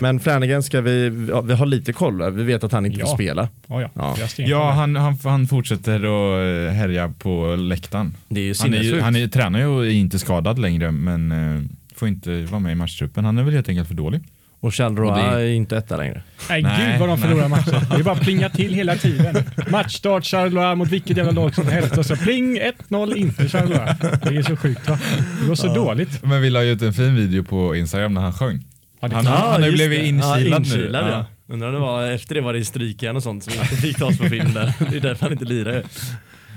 Men 0.02 0.20
Flanagan 0.20 0.62
ska 0.62 0.80
vi, 0.80 1.26
ja, 1.30 1.40
vi 1.40 1.54
har 1.54 1.66
lite 1.66 1.92
koll, 1.92 2.32
vi 2.32 2.42
vet 2.44 2.64
att 2.64 2.72
han 2.72 2.86
inte 2.86 3.00
Ja. 3.00 3.06
får 3.06 3.14
spela. 3.14 3.48
Ja, 3.66 3.90
Ja. 3.94 4.16
Ja, 4.36 4.70
han, 4.70 4.96
han, 4.96 5.18
han 5.24 5.46
fortsätter 5.46 5.94
att 5.96 6.68
eh, 6.72 6.74
härja 6.74 7.12
på 7.18 7.56
läktaren. 7.56 8.14
Det 8.28 8.40
är 8.40 8.44
ju 8.44 8.54
Han, 8.60 8.74
är, 8.74 9.00
han 9.00 9.16
är, 9.16 9.26
tränar 9.28 9.58
ju 9.58 9.66
och 9.66 9.86
är 9.86 9.90
inte 9.90 10.18
skadad 10.18 10.58
längre 10.58 10.85
men 10.90 11.32
eh, 11.32 11.62
får 11.94 12.08
inte 12.08 12.42
vara 12.44 12.60
med 12.60 12.72
i 12.72 12.74
matchtruppen. 12.74 13.24
Han 13.24 13.38
är 13.38 13.42
väl 13.42 13.54
helt 13.54 13.68
enkelt 13.68 13.88
för 13.88 13.94
dålig. 13.94 14.20
Och 14.60 14.72
det 14.72 14.82
är- 14.82 15.38
är 15.38 15.46
inte 15.50 15.76
etta 15.76 15.96
längre. 15.96 16.22
Nej, 16.48 16.62
Nej, 16.62 16.90
gud 16.90 17.00
vad 17.00 17.08
de 17.08 17.18
förlorar 17.18 17.48
matcher. 17.48 17.86
Det 17.90 17.96
är 18.00 18.02
bara 18.02 18.14
plinga 18.16 18.48
till 18.48 18.74
hela 18.74 18.96
tiden. 18.96 19.36
Matchstart, 19.70 20.24
Charleroi 20.24 20.74
mot 20.76 20.88
vilket 20.88 21.16
jävla 21.16 21.32
lag 21.32 21.54
som 21.54 21.66
helst 21.68 21.98
och 21.98 22.06
så 22.06 22.16
pling 22.16 22.58
1-0, 22.88 23.14
inte 23.16 23.48
Charleroi. 23.48 23.94
Det 24.22 24.36
är 24.36 24.42
så 24.42 24.56
sjukt 24.56 24.88
va? 24.88 24.98
Det 25.40 25.46
går 25.48 25.54
så 25.54 25.74
dåligt. 25.74 26.22
Men 26.22 26.42
vi 26.42 26.50
la 26.50 26.62
ju 26.64 26.72
ut 26.72 26.82
en 26.82 26.92
fin 26.92 27.14
video 27.14 27.44
på 27.44 27.76
Instagram 27.76 28.14
när 28.14 28.20
han 28.20 28.32
sjöng. 28.32 28.64
Ja, 29.00 29.08
Han- 29.12 29.26
han 29.26 29.62
har 29.62 29.68
ju 29.68 29.72
blivit 29.72 30.02
inkilad 30.02 30.40
nu. 30.42 30.48
ja, 30.50 30.56
inkilad, 30.58 31.04
Ja. 31.04 31.10
ja. 31.10 31.26
Undrar 31.54 31.68
om 31.68 31.74
det 31.74 31.80
var 31.80 32.10
efter 32.10 32.34
det 32.34 32.40
var 32.40 32.52
det 32.52 32.64
strykjärn 32.64 33.16
och 33.16 33.22
sånt 33.22 33.44
som 33.44 33.52
inte 33.52 33.66
fick 33.76 33.96
tas 33.98 34.18
på 34.18 34.24
film 34.24 34.52
där. 34.54 34.72
Det 34.90 34.96
är 34.96 35.00
därför 35.00 35.22
han 35.22 35.32
inte 35.32 35.44
lirar. 35.44 35.82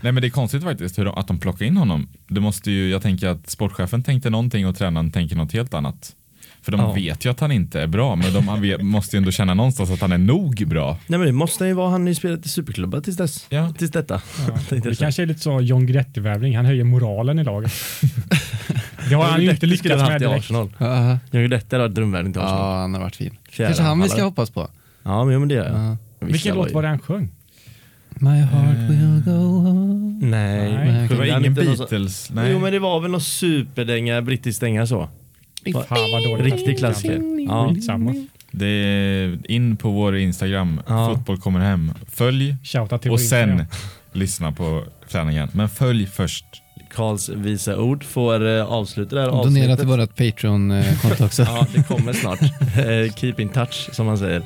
Nej 0.01 0.11
men 0.11 0.21
det 0.21 0.27
är 0.27 0.29
konstigt 0.29 0.63
faktiskt 0.63 0.99
hur 0.99 1.05
de, 1.05 1.13
att 1.15 1.27
de 1.27 1.37
plockar 1.39 1.65
in 1.65 1.77
honom. 1.77 2.07
Det 2.27 2.39
måste 2.41 2.71
ju, 2.71 2.89
jag 2.89 3.01
tänker 3.01 3.27
att 3.27 3.49
sportchefen 3.49 4.03
tänkte 4.03 4.29
någonting 4.29 4.67
och 4.67 4.75
tränaren 4.77 5.11
tänker 5.11 5.35
något 5.35 5.53
helt 5.53 5.73
annat. 5.73 6.15
För 6.61 6.71
de 6.71 6.81
Ja. 6.81 6.93
vet 6.93 7.25
ju 7.25 7.29
att 7.31 7.39
han 7.39 7.51
inte 7.51 7.81
är 7.81 7.87
bra, 7.87 8.15
men 8.15 8.33
de 8.33 8.47
han 8.47 8.61
vet, 8.61 8.81
måste 8.81 9.15
ju 9.15 9.17
ändå 9.17 9.31
känna 9.31 9.53
någonstans 9.53 9.91
att 9.91 10.01
han 10.01 10.11
är 10.11 10.17
nog 10.17 10.67
bra. 10.67 10.97
Nej 11.07 11.19
men 11.19 11.27
det 11.27 11.33
måste 11.33 11.65
ju 11.65 11.73
vara, 11.73 11.89
han 11.89 12.01
har 12.01 12.07
ju 12.09 12.15
spelat 12.15 12.45
i 12.45 12.49
superklubbar 12.49 13.01
tills 13.01 13.17
dess. 13.17 13.45
Ja. 13.49 13.73
Tills 13.77 13.91
detta. 13.91 14.21
ja. 14.47 14.53
Det 14.69 14.81
säga. 14.81 14.95
kanske 14.95 15.21
är 15.21 15.25
lite 15.25 15.39
så 15.39 15.61
John 15.61 15.85
Guidetti-värvning. 15.87 16.55
Han 16.55 16.65
höjer 16.65 16.83
moralen 16.83 17.39
i 17.39 17.43
laget. 17.43 17.71
Det 19.09 19.15
har 19.15 19.23
han 19.23 19.41
ju 19.43 19.49
inte 19.51 19.65
lyckats 19.65 20.09
med 20.09 20.21
direkt. 20.21 20.39
Arsenal. 20.39 20.69
Ja, 20.77 21.09
John 21.11 21.19
Guidetti 21.31 21.75
hade 21.75 21.83
varit 21.87 21.95
drömvärvning 21.95 22.33
till 22.33 22.41
Arsenal. 22.41 22.59
ja, 22.75 22.81
han 22.81 22.93
har 22.93 23.01
varit 23.01 23.15
fin. 23.15 23.37
Fjärde 23.49 23.67
Kanske 23.69 23.83
han 23.83 24.01
vi 24.01 24.09
ska 24.09 24.23
hoppas 24.23 24.49
på. 24.49 24.69
Ja 25.03 25.25
men, 25.25 25.39
men 25.39 25.47
det 25.47 25.55
gör 25.55 25.65
jag. 25.69 25.79
Ja. 25.79 25.97
Vilken 26.27 26.55
låt 26.55 26.71
var 26.71 26.81
det 26.81 26.87
han 26.87 26.99
sjöng? 26.99 27.29
My 28.19 28.29
heart 28.39 28.89
will 28.89 29.21
go 29.25 29.31
on. 29.69 30.19
Nej. 30.29 30.71
Nej. 30.73 31.07
Det 31.07 31.15
var 31.15 31.25
ingen 31.25 31.55
så- 31.55 31.61
Beatles. 31.61 32.29
Nej. 32.33 32.51
Jo 32.51 32.59
men 32.59 32.71
det 32.73 32.79
var 32.79 32.99
väl 32.99 33.11
någon 33.11 33.21
superdänga, 33.21 34.21
brittisk 34.21 34.59
dänga 34.61 34.87
så. 34.87 35.09
Fan 35.73 35.83
vad 36.11 36.23
dåligt. 36.23 36.53
Riktig 36.53 36.77
klassiker. 36.77 37.21
Ja. 37.47 37.69
Skitsamma. 37.73 38.15
Det 38.51 38.65
är 38.67 39.51
in 39.51 39.77
på 39.77 39.89
vår 39.91 40.17
Instagram, 40.17 40.81
Ja. 40.87 41.13
fotboll 41.15 41.37
kommer 41.37 41.59
hem. 41.59 41.91
Följ 42.11 42.55
och 42.75 43.05
Instagram. 43.05 43.17
sen 43.57 43.65
lyssna 44.13 44.51
på 44.51 44.83
Flanagan. 45.07 45.49
Men 45.53 45.69
följ 45.69 46.05
först. 46.07 46.45
Karls 46.95 47.29
visa 47.29 47.77
ord 47.79 48.03
får 48.03 48.41
uh, 48.43 48.63
avsluta 48.65 49.15
det 49.15 49.21
här 49.21 49.27
Donera 49.27 49.41
avsnittet. 49.47 49.79
till 49.79 49.87
vårt 49.87 50.15
Patreon-konto 50.15 51.25
också. 51.25 51.43
Ja, 51.43 51.67
det 51.75 51.83
kommer 51.87 52.13
snart. 52.13 52.39
Eh, 52.77 53.13
Keep 53.15 53.33
in 53.39 53.49
touch 53.49 53.89
som 53.91 54.05
man 54.05 54.17
säger. 54.17 54.41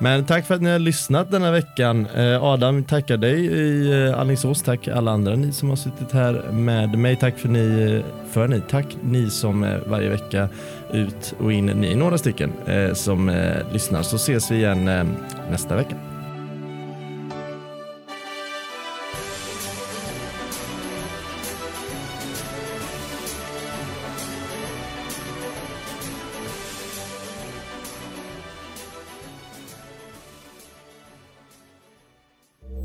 Men 0.00 0.24
tack 0.24 0.46
för 0.46 0.54
att 0.54 0.62
ni 0.62 0.70
har 0.70 0.78
lyssnat 0.78 1.30
denna 1.30 1.50
veckan. 1.50 2.06
Eh, 2.06 2.44
Adam, 2.44 2.84
tackar 2.84 3.16
dig 3.16 3.46
i 3.46 3.92
eh, 4.06 4.20
Alingsås. 4.20 4.62
Tack 4.62 4.88
alla 4.88 5.10
andra 5.10 5.34
ni 5.34 5.52
som 5.52 5.68
har 5.68 5.76
suttit 5.76 6.12
här 6.12 6.52
med 6.52 6.98
mig. 6.98 7.16
Tack 7.16 7.38
för 7.38 7.48
ni, 7.48 7.92
eh, 7.94 8.30
för 8.32 8.48
ni. 8.48 8.60
Tack 8.60 8.96
ni 9.02 9.30
som 9.30 9.78
varje 9.86 10.08
vecka 10.08 10.48
ut 10.92 11.34
och 11.38 11.52
in, 11.52 11.66
ni 11.66 11.92
är 11.92 11.96
några 11.96 12.18
stycken 12.18 12.52
som 12.94 13.50
lyssnar. 13.72 14.02
Så 14.02 14.16
ses 14.16 14.50
vi 14.50 14.56
igen 14.56 14.84
nästa 15.50 15.76
vecka. 15.76 16.07